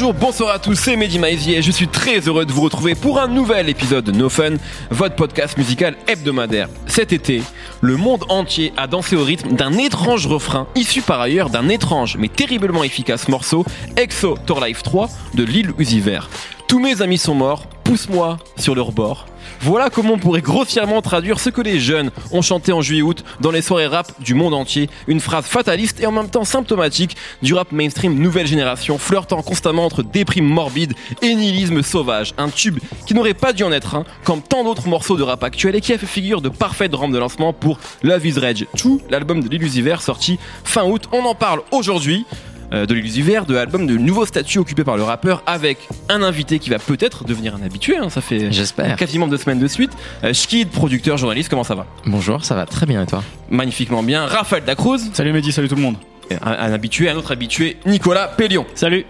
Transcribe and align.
Bonjour, 0.00 0.14
bonsoir 0.14 0.54
à 0.54 0.58
tous, 0.58 0.76
c'est 0.76 0.96
Mehdi 0.96 1.18
Maizy 1.18 1.52
et 1.52 1.60
je 1.60 1.70
suis 1.70 1.86
très 1.86 2.20
heureux 2.20 2.46
de 2.46 2.52
vous 2.52 2.62
retrouver 2.62 2.94
pour 2.94 3.20
un 3.20 3.28
nouvel 3.28 3.68
épisode 3.68 4.06
de 4.06 4.12
No 4.12 4.30
Fun, 4.30 4.54
votre 4.88 5.14
podcast 5.14 5.58
musical 5.58 5.94
hebdomadaire. 6.08 6.70
Cet 6.86 7.12
été, 7.12 7.42
le 7.82 7.98
monde 7.98 8.24
entier 8.30 8.72
a 8.78 8.86
dansé 8.86 9.14
au 9.14 9.22
rythme 9.22 9.56
d'un 9.56 9.74
étrange 9.74 10.26
refrain, 10.26 10.66
issu 10.74 11.02
par 11.02 11.20
ailleurs 11.20 11.50
d'un 11.50 11.68
étrange 11.68 12.16
mais 12.16 12.28
terriblement 12.28 12.82
efficace 12.82 13.28
morceau, 13.28 13.66
Exo 13.98 14.38
Tour 14.46 14.64
Life 14.64 14.82
3 14.82 15.10
de 15.34 15.44
Lil 15.44 15.74
Uzi 15.78 16.00
Vert. 16.00 16.30
Tous 16.66 16.78
mes 16.78 17.02
amis 17.02 17.18
sont 17.18 17.34
morts, 17.34 17.66
pousse-moi 17.84 18.38
sur 18.56 18.74
leur 18.74 18.92
bord. 18.92 19.26
Voilà 19.62 19.90
comment 19.90 20.14
on 20.14 20.18
pourrait 20.18 20.40
grossièrement 20.40 21.02
traduire 21.02 21.38
ce 21.38 21.50
que 21.50 21.60
les 21.60 21.80
jeunes 21.80 22.10
ont 22.32 22.40
chanté 22.40 22.72
en 22.72 22.80
juillet-août 22.80 23.22
dans 23.40 23.50
les 23.50 23.60
soirées 23.60 23.88
rap 23.88 24.10
du 24.22 24.32
monde 24.32 24.54
entier. 24.54 24.88
Une 25.06 25.20
phrase 25.20 25.44
fataliste 25.44 26.00
et 26.00 26.06
en 26.06 26.12
même 26.12 26.30
temps 26.30 26.44
symptomatique 26.44 27.14
du 27.42 27.52
rap 27.52 27.70
mainstream 27.70 28.14
nouvelle 28.14 28.46
génération, 28.46 28.96
flirtant 28.96 29.42
constamment 29.42 29.84
entre 29.84 30.02
déprime 30.02 30.46
morbide 30.46 30.94
et 31.20 31.34
nihilisme 31.34 31.82
sauvage. 31.82 32.32
Un 32.38 32.48
tube 32.48 32.78
qui 33.06 33.12
n'aurait 33.12 33.34
pas 33.34 33.52
dû 33.52 33.62
en 33.62 33.70
être 33.70 33.96
un, 33.96 34.04
comme 34.24 34.40
tant 34.40 34.64
d'autres 34.64 34.88
morceaux 34.88 35.18
de 35.18 35.22
rap 35.22 35.44
actuels 35.44 35.76
et 35.76 35.82
qui 35.82 35.92
a 35.92 35.98
fait 35.98 36.06
figure 36.06 36.40
de 36.40 36.48
parfaite 36.48 36.94
rampe 36.94 37.12
de 37.12 37.18
lancement 37.18 37.52
pour 37.52 37.78
Love 38.02 38.26
is 38.26 38.38
Rage 38.38 38.66
2, 38.82 38.90
l'album 39.10 39.42
de 39.42 39.48
l'illusiver 39.50 39.96
sorti 40.00 40.38
fin 40.64 40.84
août. 40.84 41.02
On 41.12 41.22
en 41.26 41.34
parle 41.34 41.60
aujourd'hui. 41.70 42.24
Euh, 42.72 42.86
de 42.86 42.94
l'illusiver, 42.94 43.40
de 43.48 43.54
l'album 43.54 43.86
de 43.86 43.96
nouveau 43.96 44.24
statut 44.26 44.58
occupé 44.58 44.84
par 44.84 44.96
le 44.96 45.02
rappeur 45.02 45.42
avec 45.46 45.78
un 46.08 46.22
invité 46.22 46.58
qui 46.58 46.70
va 46.70 46.78
peut-être 46.78 47.24
devenir 47.24 47.54
un 47.56 47.62
habitué. 47.62 47.96
hein, 47.96 48.10
ça 48.10 48.20
fait 48.20 48.52
J'espère. 48.52 48.96
quasiment 48.96 49.26
deux 49.26 49.38
semaines 49.38 49.58
de 49.58 49.66
suite. 49.66 49.90
Euh, 50.24 50.32
Schkid, 50.32 50.68
producteur, 50.70 51.16
journaliste, 51.16 51.48
comment 51.48 51.64
ça 51.64 51.74
va? 51.74 51.86
Bonjour, 52.06 52.44
ça 52.44 52.54
va 52.54 52.66
très 52.66 52.86
bien 52.86 53.02
et 53.02 53.06
toi? 53.06 53.22
Magnifiquement 53.50 54.02
bien. 54.02 54.26
Raphaël 54.26 54.64
Dacruz, 54.64 55.00
Salut 55.12 55.32
Mehdi, 55.32 55.50
salut 55.52 55.68
tout 55.68 55.74
le 55.74 55.82
monde. 55.82 55.96
un, 56.30 56.36
un 56.52 56.72
habitué, 56.72 57.10
un 57.10 57.16
autre 57.16 57.32
habitué, 57.32 57.76
Nicolas 57.86 58.28
Pellion. 58.28 58.64
Salut. 58.74 59.04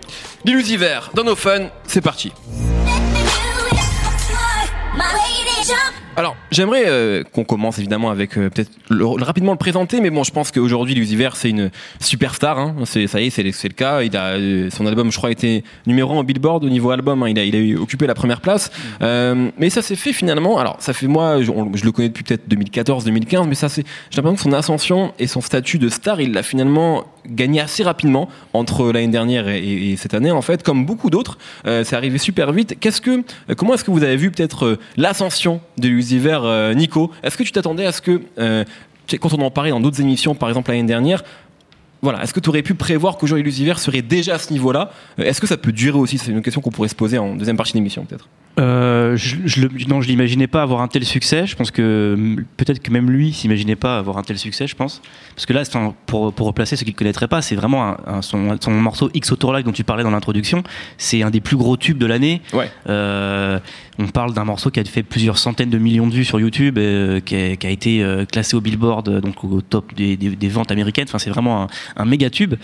L'illusiver, 0.45 0.99
dans 1.15 1.25
nos 1.25 1.37
fun, 1.37 1.69
c'est 1.87 2.01
parti. 2.01 2.33
Alors, 6.21 6.37
j'aimerais 6.51 6.83
euh, 6.87 7.23
qu'on 7.33 7.45
commence 7.45 7.79
évidemment 7.79 8.11
avec 8.11 8.37
euh, 8.37 8.51
peut-être 8.51 8.71
le- 8.91 9.07
rapidement 9.07 9.53
le 9.53 9.57
présenter, 9.57 10.03
mais 10.03 10.11
bon, 10.11 10.23
je 10.23 10.31
pense 10.31 10.51
qu'aujourd'hui, 10.51 10.95
Lucifer, 10.95 11.31
c'est 11.33 11.49
une 11.49 11.71
superstar. 11.99 12.59
Hein. 12.59 12.75
C'est, 12.85 13.07
ça 13.07 13.23
y 13.23 13.29
est, 13.29 13.31
c'est, 13.31 13.43
le- 13.43 13.71
cas. 13.71 14.03
Il 14.03 14.15
a 14.19 14.33
euh, 14.33 14.69
son 14.69 14.85
album, 14.87 15.11
je 15.11 15.17
crois, 15.17 15.31
a 15.31 15.33
été 15.33 15.65
numéro 15.87 16.13
1 16.15 16.19
au 16.19 16.23
Billboard 16.23 16.63
au 16.63 16.69
niveau 16.69 16.91
album. 16.91 17.23
hein. 17.23 17.29
Il 17.31 17.39
a, 17.39 17.45
il 17.45 17.57
a 17.57 17.59
eu- 17.59 17.79
occupé 17.79 18.07
la 18.07 18.13
première 18.13 18.43
place. 18.43 18.71
Euh, 19.01 19.49
mais 19.57 19.71
ça 19.71 19.81
s'est 19.81 19.97
fait 19.97 20.13
finalement. 20.13 20.59
Alors, 20.59 20.77
ça 20.81 20.93
fait 20.93 21.07
moi, 21.07 21.41
je, 21.43 21.51
on- 21.51 21.73
je 21.75 21.87
le 21.87 21.91
connais 21.91 22.11
depuis 22.11 22.23
peut-être 22.25 22.47
2014-2015, 22.51 23.49
mais 23.49 23.55
ça 23.55 23.71
c'est, 23.71 23.87
j'ai 24.11 24.17
l'impression 24.19 24.37
que 24.37 24.43
son 24.43 24.53
ascension 24.53 25.15
et 25.19 25.27
son 25.27 25.41
statut 25.41 25.79
de 25.79 25.89
star, 25.89 26.21
il 26.21 26.33
l'a 26.35 26.43
finalement 26.43 27.05
gagné 27.29 27.61
assez 27.61 27.83
rapidement 27.83 28.29
entre 28.53 28.91
l'année 28.93 29.09
dernière 29.09 29.49
et, 29.49 29.59
et- 29.59 29.93
et 29.93 29.97
cette 29.97 30.15
année 30.15 30.31
en 30.31 30.43
fait, 30.43 30.63
comme 30.63 30.87
beaucoup 30.87 31.11
d'autres. 31.11 31.39
Euh, 31.67 31.85
c'est 31.85 31.97
arrivé 31.97 32.19
super 32.19 32.53
vite. 32.53 32.77
Qu'est-ce 32.81 33.01
que, 33.01 33.23
euh, 33.51 33.55
comment 33.57 33.75
est-ce 33.75 33.85
que 33.85 33.91
vous 33.91 34.03
avez 34.03 34.17
vu 34.17 34.31
peut-être 34.31 34.65
euh, 34.67 34.79
l'ascension 34.97 35.61
de 35.79 35.89
Lucifer, 35.89 36.73
Nico? 36.75 37.11
Est-ce 37.23 37.37
que 37.37 37.43
tu 37.43 37.53
t'attendais 37.53 37.87
à 37.87 37.93
ce 37.93 38.01
que, 38.01 38.23
quand 39.21 39.35
on 39.35 39.43
en 39.43 39.51
parlait 39.51 39.71
dans 39.71 39.81
d'autres 39.81 40.01
émissions, 40.01 40.35
par 40.35 40.49
exemple 40.49 40.71
l'année 40.71 40.85
dernière, 40.85 41.23
voilà, 42.03 42.23
est-ce 42.23 42.33
que 42.33 42.41
tu 42.41 42.49
aurais 42.49 42.63
pu 42.63 42.75
prévoir 42.75 43.19
qu'aujourd'hui 43.19 43.45
Lucifer 43.45 43.75
serait 43.79 44.01
déjà 44.01 44.37
à 44.37 44.39
ce 44.39 44.53
niveau-là? 44.53 44.91
Est-ce 45.19 45.39
que 45.41 45.47
ça 45.47 45.59
peut 45.59 45.73
durer 45.73 45.99
aussi? 45.99 46.17
C'est 46.17 46.31
une 46.31 46.41
question 46.41 46.63
qu'on 46.63 46.71
pourrait 46.71 46.89
se 46.89 46.95
poser 46.95 47.19
en 47.19 47.35
deuxième 47.37 47.59
partie 47.59 47.75
d'émission 47.75 48.07
peut-être. 48.07 48.27
Euh, 48.59 49.17
je, 49.17 49.37
je 49.47 49.67
non, 49.89 50.01
je 50.03 50.09
l'imaginais 50.09 50.47
pas 50.49 50.63
avoir 50.63 50.81
un 50.83 50.89
tel 50.89 51.05
succès. 51.05 51.47
Je 51.47 51.57
pense 51.57 51.71
que 51.71 52.37
peut-être 52.57 52.81
que 52.83 52.91
même 52.91 53.11
lui 53.11 53.33
s'imaginait 53.33 53.77
pas 53.77 53.97
avoir 53.99 54.19
un 54.19 54.23
tel 54.23 54.39
succès. 54.39 54.67
Je 54.67 54.75
pense 54.77 55.01
parce 55.35 55.47
que 55.47 55.53
là, 55.53 55.63
un- 55.75 55.95
pour, 56.07 56.33
pour 56.33 56.47
replacer 56.49 56.77
ceux 56.77 56.85
qui 56.85 56.91
ne 56.93 56.97
connaîtraient 56.97 57.29
pas, 57.29 57.43
c'est 57.43 57.55
vraiment 57.55 57.85
un, 57.87 57.97
un- 58.07 58.23
son, 58.23 58.59
son 58.61 58.73
morceau 58.73 59.09
X 59.15 59.33
Autour 59.33 59.53
Live 59.55 59.65
dont 59.65 59.73
tu 59.73 59.85
parlais 59.85 60.03
dans 60.03 60.11
l'introduction. 60.11 60.63
C'est 60.99 61.23
un 61.23 61.31
des 61.31 61.41
plus 61.41 61.57
gros 61.57 61.77
tubes 61.77 61.97
de 61.99 62.07
l'année. 62.07 62.43
Ouais. 62.53 62.71
Euh, 62.89 63.59
on 63.99 64.09
parle 64.09 64.33
d'un 64.35 64.45
morceau 64.45 64.71
qui 64.71 64.81
a 64.81 64.85
fait 64.85 65.03
plusieurs 65.03 65.39
centaines 65.39 65.71
de 65.71 65.79
millions 65.79 66.07
de 66.07 66.15
vues 66.15 66.25
sur 66.25 66.41
YouTube, 66.41 66.79
euh, 66.79 67.21
qui, 67.21 67.37
a, 67.37 67.57
qui 67.57 67.67
a 67.67 67.71
été 67.71 68.05
classé 68.33 68.57
au 68.57 68.61
Billboard, 68.61 69.21
donc 69.21 69.45
au 69.45 69.61
top 69.61 69.95
des, 69.95 70.17
des- 70.17 70.31
des 70.37 70.49
ventes 70.49 70.71
américaines. 70.71 71.05
Enfin, 71.09 71.19
c'est 71.19 71.31
vraiment 71.31 71.69
un, 71.97 72.05
méga 72.05 72.31
tube. 72.31 72.55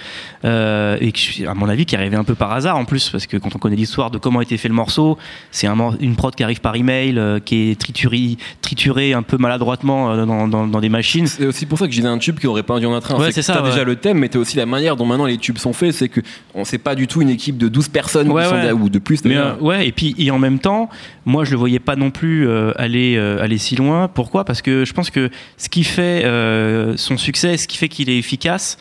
Et 0.44 1.12
qui, 1.12 1.46
à 1.46 1.54
mon 1.54 1.68
avis, 1.68 1.86
qui 1.86 1.94
est 1.94 1.98
arrivé 1.98 2.16
un 2.16 2.24
peu 2.24 2.34
par 2.34 2.52
hasard 2.52 2.76
en 2.76 2.84
plus, 2.84 3.08
parce 3.10 3.26
que 3.26 3.36
quand 3.36 3.54
on 3.54 3.58
connaît 3.58 3.76
l'histoire 3.76 4.10
de 4.10 4.18
comment 4.18 4.40
a 4.40 4.42
été 4.42 4.56
fait 4.56 4.68
le 4.68 4.74
morceau, 4.74 5.16
c'est 5.50 5.66
un, 5.66 5.75
une 6.00 6.16
prod 6.16 6.34
qui 6.34 6.42
arrive 6.42 6.60
par 6.60 6.76
email, 6.76 7.18
euh, 7.18 7.38
qui 7.38 7.70
est 7.70 7.80
triturée, 7.80 8.36
triturée 8.62 9.12
un 9.12 9.22
peu 9.22 9.36
maladroitement 9.36 10.10
euh, 10.12 10.24
dans, 10.26 10.48
dans- 10.48 10.66
dans 10.66 10.80
des 10.80 10.88
machines. 10.88 11.26
C'est 11.26 11.46
aussi 11.46 11.66
pour 11.66 11.78
ça 11.78 11.86
que 11.86 11.90
disais 11.92 12.06
un 12.06 12.18
tube 12.18 12.38
qui 12.38 12.46
aurait 12.46 12.62
pas 12.62 12.78
dû 12.80 12.86
en 12.86 12.96
être 12.96 13.12
un. 13.14 13.18
Ouais, 13.18 13.32
c'est 13.32 13.42
ça, 13.42 13.54
T'as 13.54 13.62
ouais. 13.62 13.70
déjà 13.70 13.84
le 13.84 13.96
thème, 13.96 14.18
mais 14.18 14.28
t'as 14.28 14.38
aussi 14.38 14.56
la 14.56 14.66
manière 14.66 14.96
dont 14.96 15.06
maintenant 15.06 15.26
les 15.26 15.38
tubes 15.38 15.58
sont 15.58 15.72
faits. 15.72 15.92
C'est 15.92 16.08
que 16.08 16.20
on 16.54 16.64
sait 16.64 16.78
pas 16.78 16.94
du 16.94 17.06
tout 17.06 17.22
une 17.22 17.30
équipe 17.30 17.58
de 17.58 17.68
12 17.68 17.88
personnes 17.88 18.30
Ouais, 18.30 18.42
qui 18.42 18.48
sont 18.48 18.56
là, 18.56 18.74
ou 18.74 18.88
de 18.88 18.98
plus. 18.98 19.24
Mais 19.24 19.36
euh, 19.36 19.54
ouais, 19.60 19.86
et 19.88 19.92
puis 19.92 20.14
et 20.18 20.30
en 20.30 20.38
même 20.38 20.58
temps, 20.58 20.88
moi 21.24 21.44
je 21.44 21.50
le 21.52 21.56
voyais 21.56 21.78
pas 21.80 21.96
non 21.96 22.10
plus 22.10 22.46
euh, 22.48 22.72
aller 22.76 23.16
euh, 23.16 23.42
aller 23.42 23.58
si 23.58 23.76
loin. 23.76 24.08
Pourquoi? 24.08 24.44
Parce 24.44 24.62
que 24.62 24.84
je 24.84 24.92
pense 24.92 25.10
que 25.10 25.30
ce 25.56 25.68
qui 25.68 25.84
fait 25.84 26.22
son 26.96 27.16
succès, 27.16 27.56
ce 27.56 27.66
qui 27.68 27.76
fait 27.76 27.88
qu'il 27.88 28.10
est 28.10 28.18
efficace. 28.18 28.78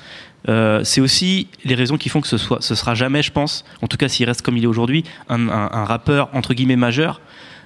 Euh, 0.48 0.84
c'est 0.84 1.02
aussi 1.02 1.48
les 1.64 1.76
raisons 1.76 1.98
qui 1.98 2.10
font 2.10 2.22
que 2.22 2.28
ce 2.28 2.38
soit, 2.38 2.62
sera 2.62 2.96
jamais, 2.96 3.24
je 3.24 3.32
pense, 3.32 3.66
en 3.82 3.88
tout 3.88 3.98
cas 3.98 4.08
s'il 4.08 4.26
reste 4.28 4.42
comme 4.42 4.58
il 4.58 4.64
est 4.64 4.68
aujourd'hui, 4.68 5.04
un, 5.30 5.48
rappeur 5.86 6.30
entre 6.34 6.54
guillemets 6.54 6.76
majeur, 6.76 7.22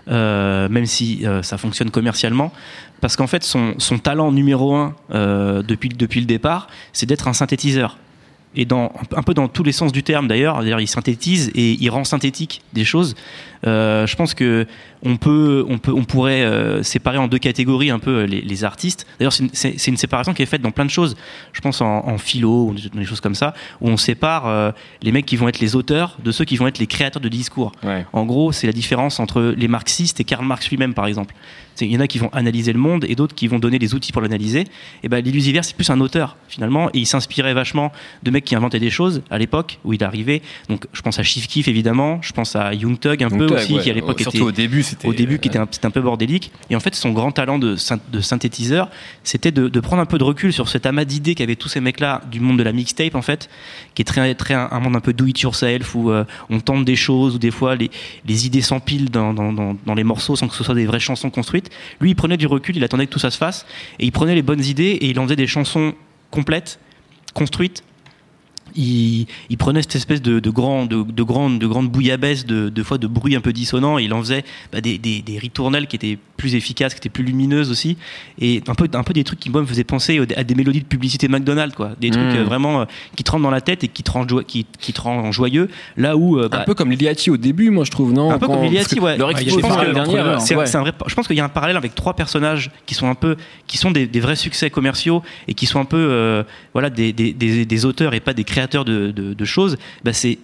euh, 0.09 0.69
même 0.69 0.85
si 0.85 1.25
euh, 1.25 1.41
ça 1.44 1.57
fonctionne 1.57 1.91
commercialement, 1.91 2.51
parce 3.01 3.16
qu'en 3.16 3.28
fait 3.28 3.44
son, 3.44 3.75
talent 4.01 4.31
numéro 4.31 4.75
un 4.75 4.95
depuis 5.09 5.89
le 5.89 6.25
départ, 6.25 6.68
c'est 6.94 7.06
d'être 7.06 7.28
un 7.28 7.34
synthétiseur 7.34 7.97
et 8.55 8.65
dans 8.65 8.91
un 9.15 9.21
peu 9.21 9.33
dans 9.33 9.47
tous 9.47 9.63
les 9.63 9.71
sens 9.71 9.91
du 9.91 10.03
terme 10.03 10.27
d'ailleurs. 10.27 10.59
D'ailleurs, 10.59 10.81
il 10.81 10.87
synthétise 10.87 11.51
et 11.55 11.77
il 11.79 11.89
rend 11.89 12.03
synthétique 12.03 12.61
des 12.73 12.83
choses. 12.83 13.15
Euh, 13.67 14.07
je 14.07 14.15
pense 14.15 14.33
que 14.33 14.65
on 15.01 15.17
peut, 15.17 15.65
on 15.67 15.77
peut, 15.77 15.93
on 15.93 16.03
pourrait 16.03 16.43
euh, 16.43 16.83
séparer 16.83 17.17
en 17.17 17.27
deux 17.27 17.38
catégories 17.38 17.89
un 17.89 17.99
peu 17.99 18.19
euh, 18.19 18.25
les, 18.25 18.41
les 18.41 18.63
artistes. 18.63 19.05
D'ailleurs, 19.19 19.33
c'est 19.33 19.88
une, 19.88 19.97
séparation 19.97 20.33
qui 20.33 20.41
est 20.41 20.45
faite 20.45 20.61
dans 20.61 20.71
plein 20.71 20.85
de 20.85 20.89
choses. 20.89 21.15
Je 21.53 21.61
pense 21.61 21.81
en, 21.81 22.07
en 22.07 22.17
philo, 22.17 22.73
dans 22.93 22.99
des 22.99 23.05
choses 23.05 23.21
comme 23.21 23.35
ça, 23.35 23.53
où 23.81 23.89
on 23.89 23.97
sépare 23.97 24.47
euh, 24.47 24.71
les 25.01 25.11
mecs 25.11 25.25
qui 25.25 25.38
vont 25.38 25.47
être 25.47 25.59
les 25.59 25.75
auteurs 25.75 26.17
de 26.23 26.31
ceux 26.31 26.45
qui 26.45 26.57
vont 26.57 26.67
être 26.67 26.79
les 26.79 26.88
créateurs 26.88 27.21
de 27.21 27.29
discours. 27.29 27.71
Ouais. 27.83 28.05
En 28.13 28.25
gros, 28.25 28.51
c'est 28.51 28.67
la 28.67 28.73
différence 28.73 29.19
entre 29.19 29.53
les 29.55 29.67
marxistes 29.67 30.19
et 30.19 30.23
Karl 30.23 30.45
Marx 30.45 30.69
lui-même, 30.69 30.93
par 30.93 31.05
exemple. 31.05 31.33
Il 31.81 31.93
y 31.93 31.95
en 31.95 32.01
a 32.01 32.07
qui 32.07 32.19
vont 32.19 32.29
analyser 32.33 32.73
le 32.73 32.79
monde 32.79 33.05
et 33.07 33.15
d'autres 33.15 33.33
qui 33.33 33.47
vont 33.47 33.57
donner 33.57 33.79
des 33.79 33.95
outils 33.95 34.11
pour 34.11 34.21
l'analyser. 34.21 34.65
Et 35.03 35.07
ben, 35.07 35.23
l'illusiver, 35.23 35.63
c'est 35.63 35.77
plus 35.77 35.89
un 35.89 36.01
auteur, 36.01 36.35
finalement. 36.49 36.89
Et 36.89 36.99
il 36.99 37.05
s'inspirait 37.05 37.53
vachement 37.53 37.93
de 38.23 38.31
mecs 38.31 38.38
qui 38.41 38.55
inventaient 38.55 38.79
des 38.79 38.89
choses 38.89 39.22
à 39.29 39.38
l'époque 39.38 39.79
où 39.83 39.94
il 39.94 40.03
arrivait. 40.03 40.41
Donc, 40.67 40.85
je 40.94 41.01
pense 41.01 41.19
à 41.19 41.23
Chief 41.23 41.47
Keef, 41.47 41.67
évidemment. 41.67 42.19
Je 42.22 42.33
pense 42.33 42.55
à 42.55 42.73
Young 42.73 43.00
Thug, 43.00 43.23
un 43.23 43.29
peu 43.29 43.45
aussi, 43.45 43.73
ouais, 43.73 43.81
qui 43.81 43.89
à 43.89 43.94
l'époque 43.94 44.22
surtout 44.22 44.38
était 44.38 44.45
au 44.45 44.51
début, 44.51 44.83
c'était 44.83 45.07
au 45.07 45.13
début 45.13 45.39
qui 45.39 45.47
était 45.47 45.59
un, 45.59 45.67
c'était 45.69 45.85
un 45.85 45.91
peu 45.91 46.01
bordélique. 46.01 46.51
Et 46.69 46.75
en 46.75 46.79
fait, 46.79 46.95
son 46.95 47.11
grand 47.11 47.31
talent 47.31 47.59
de, 47.59 47.75
syn- 47.75 48.00
de 48.11 48.22
synthétiseur, 48.22 48.89
c'était 49.23 49.51
de, 49.51 49.67
de 49.67 49.79
prendre 49.79 50.01
un 50.01 50.05
peu 50.05 50.17
de 50.17 50.23
recul 50.23 50.53
sur 50.53 50.69
cet 50.69 50.85
amas 50.85 51.05
d'idées 51.05 51.35
qu'avaient 51.35 51.55
tous 51.55 51.69
ces 51.69 51.81
mecs-là 51.81 52.22
du 52.31 52.39
monde 52.39 52.57
de 52.57 52.63
la 52.63 52.72
mixtape, 52.72 53.16
en 53.16 53.22
fait, 53.22 53.50
qui 53.95 54.01
est 54.01 54.05
très, 54.05 54.35
très 54.35 54.53
un, 54.53 54.69
un 54.71 54.79
monde 54.79 54.95
un 54.95 55.01
peu 55.01 55.13
do 55.13 55.25
it 55.25 55.39
yourself, 55.41 55.95
où 55.95 56.11
euh, 56.11 56.25
on 56.50 56.59
tente 56.59 56.85
des 56.85 56.95
choses, 56.95 57.35
où 57.35 57.39
des 57.39 57.51
fois 57.51 57.75
les, 57.75 57.91
les 58.25 58.45
idées 58.45 58.61
s'empilent 58.61 59.09
dans, 59.09 59.33
dans, 59.33 59.53
dans, 59.53 59.75
dans 59.85 59.94
les 59.94 60.03
morceaux 60.03 60.35
sans 60.35 60.47
que 60.47 60.56
ce 60.56 60.63
soit 60.63 60.75
des 60.75 60.85
vraies 60.85 61.00
chansons 61.00 61.29
construites. 61.29 61.69
Lui, 62.01 62.11
il 62.11 62.16
prenait 62.16 62.38
du 62.38 62.47
recul, 62.47 62.75
il 62.77 62.83
attendait 62.83 63.06
que 63.06 63.11
tout 63.11 63.19
ça 63.19 63.31
se 63.31 63.38
fasse, 63.38 63.66
et 64.00 64.06
il 64.06 64.11
prenait 64.11 64.35
les 64.35 64.41
bonnes 64.41 64.63
idées 64.63 64.97
et 65.01 65.09
il 65.09 65.19
en 65.19 65.23
faisait 65.23 65.35
des 65.35 65.47
chansons 65.47 65.94
complètes, 66.31 66.79
construites, 67.33 67.83
il, 68.75 69.25
il 69.50 69.57
prenait 69.57 69.81
cette 69.81 69.96
espèce 69.96 70.22
de, 70.22 70.40
de, 70.40 70.50
grand, 70.50 70.85
de, 70.85 71.03
de 71.03 71.24
grande, 71.24 71.59
de 71.59 71.68
grande 71.68 71.90
bouillabaisse, 71.90 72.46
de, 72.46 72.69
de 72.69 72.84
fois 72.84 72.97
de 72.97 73.07
bruit 73.07 73.35
un 73.35 73.41
peu 73.41 73.53
dissonant, 73.53 73.97
et 74.00 74.03
il 74.03 74.13
en 74.13 74.19
faisait 74.19 74.44
bah, 74.72 74.81
des, 74.81 74.97
des, 74.97 75.22
des 75.22 75.38
ritournelles 75.38 75.88
qui 75.88 75.96
étaient 75.96 76.18
plus 76.38 76.56
efficaces, 76.56 76.94
qui 76.94 77.00
étaient 77.00 77.09
plus 77.09 77.24
lumineuses 77.24 77.69
aussi, 77.72 77.97
et 78.39 78.62
un 78.68 78.75
peu, 78.75 78.88
un 78.94 79.04
peu 79.04 79.13
des 79.13 79.24
trucs 79.24 79.39
qui 79.39 79.50
moi, 79.50 79.62
me 79.62 79.66
faisaient 79.68 79.83
penser 79.83 80.19
à 80.36 80.44
des 80.44 80.56
mélodies 80.56 80.81
de 80.81 80.86
publicité 80.86 81.27
McDonald's, 81.27 81.75
quoi. 81.75 81.92
Des 82.00 82.10
trucs 82.12 82.24
Mm. 82.24 82.36
euh, 82.38 82.44
vraiment 82.44 82.81
euh, 82.81 82.86
qui 83.16 83.24
te 83.24 83.31
rentrent 83.31 83.44
dans 83.44 83.50
la 83.51 83.62
tête 83.62 83.83
et 83.83 83.88
qui 83.88 84.04
te 84.04 84.12
rendent, 84.12 84.30
joi- 84.30 84.44
qui, 84.44 84.66
qui 84.80 84.94
te 84.94 85.01
rendent 85.01 85.31
joyeux, 85.33 85.69
là 85.98 86.15
où... 86.18 86.38
euh, 86.38 86.45
un 86.45 86.50
bah, 86.50 86.63
peu 86.65 86.74
comme 86.75 86.92
Liliati 86.92 87.30
au 87.30 87.38
début, 87.38 87.69
moi 87.69 87.83
je 87.86 87.92
trouve, 87.92 88.13
non? 88.13 88.31
Un 88.31 88.38
peu 88.39 88.48
Quand- 88.48 88.54
comme 88.56 88.63
Liliati, 88.63 89.00
ouais. 89.00 89.18
Leur 89.18 89.30
ouais. 89.30 90.39
c'est 90.39 90.75
un 90.77 90.81
vrai. 90.81 90.94
Je 91.07 91.15
pense 91.15 91.27
qu'il 91.27 91.36
y 91.38 91.39
a 91.39 91.45
un 91.45 91.50
parallèle 91.50 91.77
avec 91.77 91.95
trois 91.95 92.13
personnages 92.13 92.72
qui 92.86 92.94
sont 92.95 93.07
un 93.07 93.15
peu, 93.15 93.36
qui 93.68 93.77
sont 93.77 93.92
des, 93.92 94.06
des 94.07 94.19
vrais 94.19 94.36
succès 94.36 94.69
commerciaux 94.69 95.24
et 95.48 95.54
qui 95.54 95.65
sont 95.65 95.80
un 95.80 95.86
peu, 95.86 96.44
voilà, 96.74 96.89
des, 96.89 97.13
des 97.13 97.86
auteurs 97.86 98.13
et 98.13 98.19
pas 98.19 98.33
des 98.33 98.44
créateurs 98.44 98.58
de, 98.67 99.11
de, 99.11 99.33
de 99.33 99.45
choses. 99.45 99.77
Bah, 100.03 100.13
c'est 100.13 100.39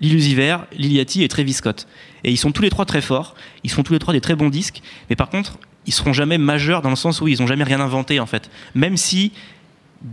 Lillusiver, 0.00 0.56
Liliati 0.72 1.22
et 1.22 1.28
Travis 1.28 1.52
Scott. 1.52 1.86
Et 2.24 2.30
ils 2.30 2.38
sont 2.38 2.52
tous 2.52 2.62
les 2.62 2.70
trois 2.70 2.86
très 2.86 3.02
forts. 3.02 3.34
Ils 3.64 3.70
font 3.70 3.82
tous 3.82 3.92
les 3.92 3.98
trois 3.98 4.14
des 4.14 4.22
très 4.22 4.34
bons 4.34 4.48
disques. 4.48 4.80
Mais 5.10 5.16
par 5.16 5.28
contre, 5.28 5.58
ils 5.86 5.92
seront 5.92 6.14
jamais 6.14 6.38
majeurs 6.38 6.80
dans 6.80 6.90
le 6.90 6.96
sens 6.96 7.20
où 7.20 7.28
ils 7.28 7.42
ont 7.42 7.46
jamais 7.46 7.64
rien 7.64 7.80
inventé 7.80 8.18
en 8.18 8.26
fait. 8.26 8.50
Même 8.74 8.96
si 8.96 9.32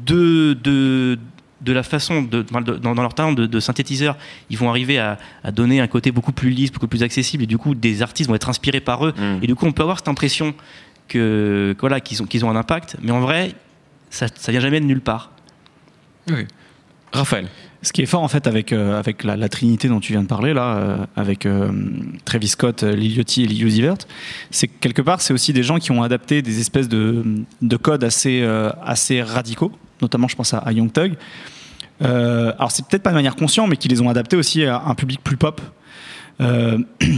de 0.06 0.58
de 0.62 1.18
de 1.62 1.74
la 1.74 1.84
façon 1.84 2.22
de, 2.22 2.44
dans, 2.44 2.94
dans 2.94 3.02
leur 3.02 3.14
talent 3.14 3.34
de, 3.34 3.46
de 3.46 3.60
synthétiseur, 3.60 4.16
ils 4.50 4.58
vont 4.58 4.70
arriver 4.70 5.00
à, 5.00 5.18
à 5.44 5.52
donner 5.52 5.80
un 5.80 5.88
côté 5.88 6.12
beaucoup 6.12 6.32
plus 6.32 6.52
lisse, 6.52 6.72
beaucoup 6.72 6.88
plus 6.88 7.02
accessible, 7.02 7.44
et 7.44 7.48
du 7.48 7.58
coup, 7.58 7.74
des 7.74 8.04
artistes 8.04 8.30
vont 8.30 8.36
être 8.36 8.48
inspirés 8.48 8.80
par 8.80 9.08
eux. 9.08 9.14
Mm. 9.18 9.40
Et 9.42 9.48
du 9.48 9.56
coup, 9.56 9.66
on 9.66 9.72
peut 9.72 9.82
avoir 9.82 9.98
cette 9.98 10.08
impression 10.08 10.54
que, 11.08 11.74
que 11.76 11.82
voilà, 11.82 12.00
qu'ils 12.00 12.22
ont, 12.22 12.26
qu'ils 12.26 12.46
ont 12.46 12.50
un 12.52 12.56
impact, 12.56 12.98
mais 13.02 13.12
en 13.12 13.22
vrai, 13.22 13.56
ça, 14.12 14.28
ça 14.36 14.52
vient 14.52 14.62
jamais 14.62 14.80
de 14.80 14.86
nulle 14.86 15.02
part. 15.02 15.32
Raphaël. 17.12 17.48
Ce 17.84 17.94
qui 17.94 18.02
est 18.02 18.08
fort 18.08 18.24
en 18.24 18.28
fait 18.28 18.48
avec 18.48 18.74
euh, 18.74 18.98
avec 18.98 19.24
la, 19.24 19.50
trinité 19.50 19.88
dont 19.88 20.00
tu 20.00 20.12
viens 20.12 20.24
de 20.24 20.28
parler 20.28 20.54
là, 20.54 20.78
euh, 20.78 20.98
avec 21.16 21.46
euh, 21.46 21.72
Travis 22.26 22.48
Scott, 22.48 22.84
Liliotti 22.84 23.44
et 23.44 23.48
Liu 23.48 23.70
Zivert, 23.70 23.98
c'est 24.50 24.68
que 24.68 24.74
quelque 24.80 25.02
part 25.02 25.22
c'est 25.22 25.34
aussi 25.34 25.54
des 25.54 25.64
gens 25.64 25.78
qui 25.78 25.92
ont 25.92 26.02
adapté 26.02 26.42
des 26.42 26.60
espèces 26.60 26.90
de, 26.90 27.24
de 27.62 27.78
codes 27.78 28.04
assez 28.04 28.44
assez 28.84 29.22
radicaux, 29.22 29.72
notamment 30.02 30.28
je 30.28 30.36
pense 30.36 30.54
à, 30.54 30.58
à 30.58 30.72
Young 30.72 30.92
Thug. 30.92 31.14
alors 32.02 32.72
c'est 32.72 32.86
peut-être 32.88 33.04
pas 33.04 33.12
de 33.12 33.16
manière 33.16 33.36
consciente, 33.36 33.70
mais 33.70 33.78
qui 33.78 33.88
les 33.88 34.02
ont 34.02 34.10
adaptés 34.10 34.38
aussi 34.38 34.66
à 34.66 34.82
un 34.86 34.96
public 34.96 35.22
plus 35.24 35.38
pop. 35.38 35.62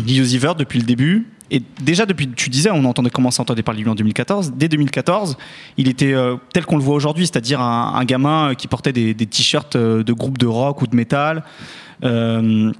Zivert 0.06 0.56
depuis 0.56 0.80
le 0.80 0.86
début, 0.86 1.27
et 1.51 1.62
déjà, 1.81 2.06
depuis, 2.06 2.30
tu 2.30 2.50
disais, 2.50 2.69
on 2.69 2.86
entendait 2.86 3.10
commencer 3.10 3.40
à 3.40 3.42
entendre 3.42 3.62
parler 3.63 3.80
de 3.80 3.84
lui 3.84 3.92
en 3.92 3.96
2014. 3.96 4.54
Dès 4.56 4.68
2014, 4.68 5.38
il 5.78 5.88
était 5.88 6.13
euh, 6.13 6.36
tel 6.54 6.66
qu'on 6.66 6.78
le 6.78 6.84
voit 6.84 6.96
aujourd'hui, 6.96 7.25
c'est-à-dire 7.25 7.60
un, 7.62 8.04
gamin 8.06 8.54
qui 8.56 8.68
portait 8.68 8.94
des, 8.94 9.16
t-shirts 9.16 9.75
euh, 9.75 10.04
de 10.04 10.13
groupes 10.13 10.38
de 10.38 10.46
rock 10.46 10.81
ou 10.81 10.88
de 10.88 10.96
métal. 10.96 11.44
Euh, 12.04 12.72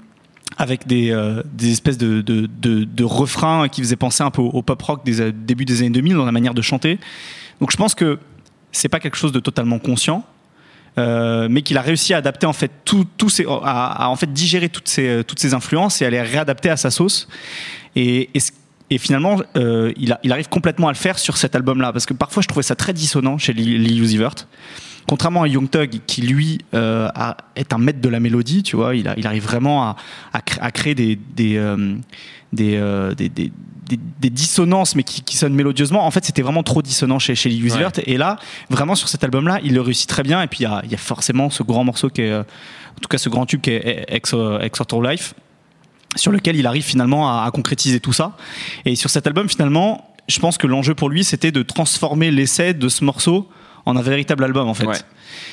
avec 0.56 0.86
des, 0.86 1.14
espèces 1.62 1.98
de, 1.98 3.04
refrains 3.04 3.68
qui 3.68 3.80
faisaient 3.80 3.96
penser 3.96 4.22
un 4.22 4.30
peu 4.30 4.42
au, 4.42 4.62
pop 4.62 4.80
rock 4.82 5.04
des 5.04 5.32
début 5.32 5.64
des 5.64 5.80
années 5.80 5.90
2000 5.90 6.14
dans 6.14 6.24
la 6.24 6.32
manière 6.32 6.54
de 6.54 6.62
chanter. 6.62 6.98
Donc 7.60 7.70
je 7.72 7.76
pense 7.76 7.94
que 7.94 8.18
c'est 8.70 8.88
pas 8.88 9.00
quelque 9.00 9.16
chose 9.16 9.32
de 9.32 9.40
totalement 9.40 9.78
conscient, 9.78 10.24
mais 10.98 11.62
qu'il 11.62 11.78
a 11.78 11.80
réussi 11.80 12.12
à 12.12 12.18
adapter 12.18 12.46
en 12.46 12.52
fait 12.52 12.70
tout, 12.84 13.06
à, 13.64 14.10
en 14.10 14.16
fait 14.16 14.30
digérer 14.30 14.68
toutes 14.68 14.88
ces, 14.88 15.54
influences 15.54 16.02
et 16.02 16.06
à 16.06 16.10
les 16.10 16.20
réadapter 16.20 16.68
à 16.68 16.76
sa 16.76 16.90
sauce. 16.90 17.26
Et 18.90 18.98
finalement, 18.98 19.40
euh, 19.56 19.92
il, 19.96 20.16
il, 20.24 20.32
arrive 20.32 20.48
complètement 20.48 20.88
à 20.88 20.92
le 20.92 20.96
faire 20.96 21.18
sur 21.18 21.36
cet 21.36 21.54
album-là, 21.54 21.92
parce 21.92 22.06
que 22.06 22.14
parfois 22.14 22.42
je 22.42 22.48
trouvais 22.48 22.64
ça 22.64 22.74
très 22.74 22.92
dissonant 22.92 23.38
chez 23.38 23.52
Lee 23.52 23.98
Uzi 23.98 24.18
Vert. 24.18 24.34
Contrairement 25.06 25.42
à 25.42 25.48
Young 25.48 25.68
Thug, 25.70 26.00
qui 26.06 26.22
lui 26.22 26.58
euh, 26.74 27.08
a, 27.14 27.36
est 27.56 27.72
un 27.72 27.78
maître 27.78 28.00
de 28.00 28.08
la 28.08 28.20
mélodie, 28.20 28.62
tu 28.62 28.76
vois, 28.76 28.94
il, 28.94 29.08
a, 29.08 29.14
il 29.16 29.26
arrive 29.26 29.44
vraiment 29.44 29.82
à, 29.84 29.96
à, 30.32 30.70
créer 30.70 30.94
des, 30.94 31.18
des, 31.34 31.56
euh, 31.56 31.96
euh, 32.60 33.14
des, 33.14 33.28
des, 33.28 33.52
des, 33.88 34.00
des, 34.20 34.30
dissonances, 34.30 34.94
mais 34.94 35.02
qui, 35.02 35.22
qui, 35.22 35.36
sonnent 35.36 35.54
mélodieusement. 35.54 36.04
En 36.04 36.10
fait, 36.10 36.24
c'était 36.24 36.42
vraiment 36.42 36.62
trop 36.62 36.82
dissonant 36.82 37.18
chez, 37.18 37.34
chez 37.34 37.48
Lee 37.48 37.60
Uzi 37.60 37.78
Vert. 37.78 37.92
Et 38.06 38.18
là, 38.18 38.36
vraiment 38.68 38.94
sur 38.94 39.08
cet 39.08 39.24
album-là, 39.24 39.58
il 39.64 39.74
le 39.74 39.80
réussit 39.80 40.08
très 40.08 40.22
bien. 40.22 40.42
Et 40.42 40.46
puis 40.46 40.60
il 40.60 40.62
y 40.64 40.66
a, 40.66 40.80
il 40.84 40.90
y 40.90 40.94
a 40.94 40.98
forcément 40.98 41.48
ce 41.50 41.62
grand 41.62 41.82
morceau 41.82 42.10
qui 42.10 42.22
est, 42.22 42.34
en 42.34 42.44
tout 43.00 43.08
cas 43.08 43.18
ce 43.18 43.28
grand 43.28 43.46
tube 43.46 43.60
qui 43.62 43.70
est 43.70 44.04
Ex, 44.08 44.34
Ex 44.60 44.80
Life 45.02 45.34
sur 46.16 46.32
lequel 46.32 46.56
il 46.56 46.66
arrive 46.66 46.82
finalement 46.82 47.42
à, 47.42 47.50
concrétiser 47.50 48.00
tout 48.00 48.12
ça. 48.12 48.36
Et 48.84 48.96
sur 48.96 49.10
cet 49.10 49.26
album, 49.26 49.48
finalement, 49.48 50.12
je 50.28 50.38
pense 50.38 50.58
que 50.58 50.66
l'enjeu 50.66 50.94
pour 50.94 51.08
lui, 51.08 51.24
c'était 51.24 51.52
de 51.52 51.62
transformer 51.62 52.30
l'essai 52.30 52.74
de 52.74 52.88
ce 52.88 53.04
morceau 53.04 53.48
en 53.86 53.96
un 53.96 54.02
véritable 54.02 54.44
album, 54.44 54.68
en 54.68 54.74
fait 54.74 55.04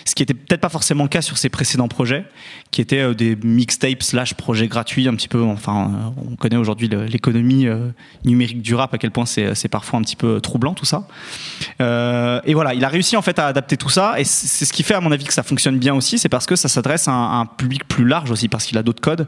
ce 0.06 0.16
qui 0.16 0.24
était 0.24 0.34
peut-être 0.34 0.62
pas 0.62 0.70
forcément 0.70 1.04
le 1.04 1.10
cas 1.10 1.22
sur 1.22 1.38
ses 1.38 1.50
précédents 1.50 1.88
projets, 1.88 2.26
qui 2.72 2.82
étaient 2.82 3.00
euh, 3.00 3.14
des 3.14 3.36
mixtapes 3.36 4.04
slash 4.04 4.34
projets 4.34 4.68
gratuits, 4.68 5.08
un 5.08 5.16
petit 5.16 5.28
peu. 5.28 5.42
Enfin, 5.44 5.92
euh, 6.18 6.22
on 6.32 6.36
connaît 6.36 6.56
aujourd'hui 6.56 6.88
l'économie 6.88 7.68
euh, 7.68 7.90
numérique 8.26 8.62
du 8.62 8.76
rap, 8.76 8.94
à 8.94 8.98
quel 8.98 9.12
point 9.12 9.26
c'est 9.26 9.68
parfois 9.70 10.00
un 10.00 10.02
petit 10.02 10.16
peu 10.16 10.40
troublant 10.42 10.74
tout 10.74 10.86
ça. 10.86 11.08
et 11.80 12.54
voilà, 12.54 12.74
il 12.74 12.84
a 12.84 12.88
réussi 12.88 13.18
en 13.18 13.22
fait 13.22 13.38
à 13.40 13.48
adapter 13.48 13.78
tout 13.78 13.90
ça, 13.90 14.20
et 14.20 14.24
c'est 14.24 14.66
ce 14.66 14.74
qui 14.74 14.84
fait 14.84 14.94
à 14.94 15.02
mon 15.02 15.12
avis 15.12 15.26
que 15.26 15.34
ça 15.34 15.44
fonctionne 15.44 15.78
bien 15.78 15.94
aussi, 15.94 16.18
c'est 16.18 16.30
parce 16.30 16.46
que 16.46 16.56
ça 16.56 16.70
s'adresse 16.70 17.08
à, 17.08 17.12
un 17.12 17.46
public 17.46 17.88
plus 17.88 18.06
large 18.06 18.32
aussi, 18.32 18.48
parce 18.48 18.66
qu'il 18.66 18.78
a 18.78 18.84
d'autres 18.84 19.02
codes. 19.02 19.28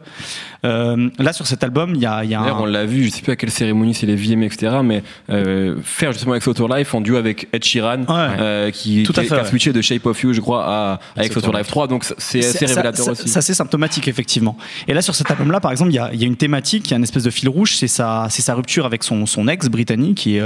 là, 0.64 1.34
sur 1.34 1.48
cet 1.48 1.64
album, 1.64 1.94
il 1.96 2.02
y 2.02 2.06
a, 2.06 2.24
y 2.24 2.36
a 2.36 2.56
on 2.60 2.66
l'a 2.66 2.86
vu, 2.86 3.06
je 3.06 3.10
sais 3.10 3.22
plus 3.22 3.32
à 3.32 3.36
quelle 3.36 3.52
cérémonie 3.52 3.94
c'est 3.94 4.06
les 4.06 4.16
VM, 4.16 4.44
etc. 4.44 4.78
Mais 4.84 5.04
faire 5.84 6.12
justement 6.14 6.34
avec 6.34 6.48
Auto 6.48 6.68
Life 6.68 6.94
en 6.94 7.02
duo 7.02 7.18
avec 7.18 7.48
Ed 7.54 7.64
Sheeran, 7.64 8.06
qui, 8.72 8.89
qui, 8.90 9.34
a 9.34 9.46
switché 9.46 9.74
de 9.74 9.82
Shape 9.82 10.06
of 10.06 10.22
You, 10.22 10.34
je 10.34 10.42
crois, 10.42 10.64
à, 10.66 11.00
avec 11.16 11.34
Photo 11.34 11.52
Live 11.52 11.68
3, 11.68 11.88
donc 11.88 12.06
c'est 12.18 12.40
assez 12.40 12.66
révélateur 12.66 13.06
ça, 13.06 13.12
aussi. 13.12 13.30
C'est 13.30 13.54
symptomatique, 13.54 14.08
effectivement. 14.08 14.58
Et 14.88 14.94
là, 14.94 15.02
sur 15.02 15.16
cet 15.16 15.32
album-là, 15.32 15.60
par 15.60 15.72
exemple, 15.72 15.92
il 15.92 15.96
y 15.96 16.00
a, 16.00 16.14
y 16.14 16.24
a, 16.24 16.28
une 16.28 16.36
thématique, 16.36 16.88
il 16.88 16.92
y 16.92 16.94
a 16.94 16.98
une 16.98 17.04
espèce 17.04 17.24
de 17.24 17.30
fil 17.30 17.50
rouge, 17.50 17.76
c'est 17.76 17.88
sa, 17.88 18.28
sa 18.30 18.56
rupture 18.56 18.86
avec 18.86 19.04
son, 19.04 19.26
son 19.26 19.48
ex 19.48 19.68
britannique, 19.68 20.20
qui 20.20 20.38
est, 20.38 20.44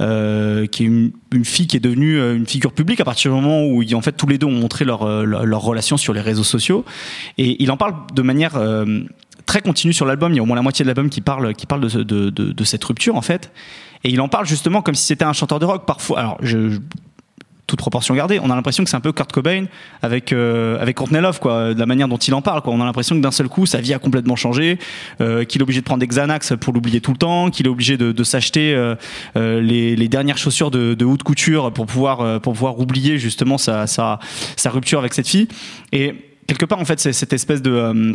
euh, 0.00 0.66
qui 0.66 0.82
est 0.82 0.86
une, 0.86 1.12
une, 1.32 1.44
fille 1.44 1.66
qui 1.66 1.76
est 1.76 1.80
devenue 1.80 2.18
euh, 2.18 2.36
une 2.36 2.46
figure 2.46 2.72
publique 2.72 3.00
à 3.00 3.04
partir 3.04 3.30
du 3.30 3.40
moment 3.40 3.64
où, 3.64 3.82
en 3.94 4.00
fait, 4.00 4.12
tous 4.12 4.26
les 4.26 4.38
deux 4.38 4.46
ont 4.46 4.52
montré 4.52 4.84
leur, 4.84 5.02
euh, 5.02 5.24
leur, 5.24 5.44
leur 5.44 5.60
relation 5.60 5.96
sur 5.96 6.12
les 6.12 6.20
réseaux 6.20 6.44
sociaux. 6.44 6.84
Et 7.38 7.62
il 7.62 7.70
en 7.70 7.76
parle 7.76 7.94
de 8.14 8.22
manière 8.22 8.56
euh, 8.56 9.00
très 9.46 9.60
continue 9.60 9.92
sur 9.92 10.06
l'album. 10.06 10.32
Il 10.32 10.36
y 10.36 10.38
a 10.38 10.42
au 10.42 10.46
moins 10.46 10.56
la 10.56 10.62
moitié 10.62 10.84
de 10.84 10.88
l'album 10.88 11.10
qui 11.10 11.20
parle, 11.20 11.54
qui 11.54 11.66
parle 11.66 11.82
de, 11.82 12.02
de, 12.02 12.30
de, 12.30 12.52
de, 12.52 12.64
cette 12.64 12.84
rupture, 12.84 13.16
en 13.16 13.22
fait. 13.22 13.52
Et 14.04 14.10
il 14.10 14.20
en 14.20 14.28
parle 14.28 14.46
justement 14.46 14.82
comme 14.82 14.94
si 14.94 15.04
c'était 15.04 15.24
un 15.24 15.32
chanteur 15.32 15.58
de 15.58 15.66
rock. 15.66 15.86
Parfois, 15.86 16.18
alors 16.18 16.38
je, 16.42 16.78
toute 17.66 17.78
proportion 17.78 18.14
gardée, 18.14 18.38
on 18.40 18.50
a 18.50 18.54
l'impression 18.54 18.84
que 18.84 18.90
c'est 18.90 18.96
un 18.96 19.00
peu 19.00 19.12
Kurt 19.12 19.32
Cobain 19.32 19.66
avec 20.02 20.32
euh, 20.32 20.78
avec 20.80 20.96
quoi, 20.96 21.74
de 21.74 21.78
la 21.78 21.86
manière 21.86 22.08
dont 22.08 22.16
il 22.16 22.34
en 22.34 22.42
parle 22.42 22.60
quoi. 22.60 22.72
On 22.72 22.80
a 22.80 22.84
l'impression 22.84 23.16
que 23.16 23.20
d'un 23.20 23.30
seul 23.30 23.48
coup 23.48 23.66
sa 23.66 23.80
vie 23.80 23.94
a 23.94 23.98
complètement 23.98 24.36
changé, 24.36 24.78
euh, 25.20 25.44
qu'il 25.44 25.60
est 25.60 25.62
obligé 25.62 25.80
de 25.80 25.84
prendre 25.84 26.00
des 26.00 26.06
Xanax 26.06 26.54
pour 26.60 26.72
l'oublier 26.72 27.00
tout 27.00 27.12
le 27.12 27.16
temps, 27.16 27.50
qu'il 27.50 27.66
est 27.66 27.70
obligé 27.70 27.96
de, 27.96 28.24
s'acheter 28.24 28.74
euh, 28.74 28.94
euh 29.36 29.60
les, 29.60 30.08
dernières 30.08 30.38
chaussures 30.38 30.70
de, 30.70 30.94
de, 30.94 31.04
haute 31.04 31.22
couture 31.22 31.72
pour 31.72 31.86
pouvoir 31.86 32.40
pour 32.40 32.52
pouvoir 32.52 32.78
oublier 32.78 33.18
justement 33.18 33.58
sa, 33.58 33.86
sa 33.86 34.18
rupture 34.66 34.98
avec 34.98 35.14
cette 35.14 35.28
fille. 35.28 35.48
Et 35.92 36.14
quelque 36.46 36.66
part 36.66 36.80
en 36.80 36.84
fait 36.84 37.00
c'est 37.00 37.12
cette 37.12 37.32
espèce 37.32 37.62
de 37.62 38.14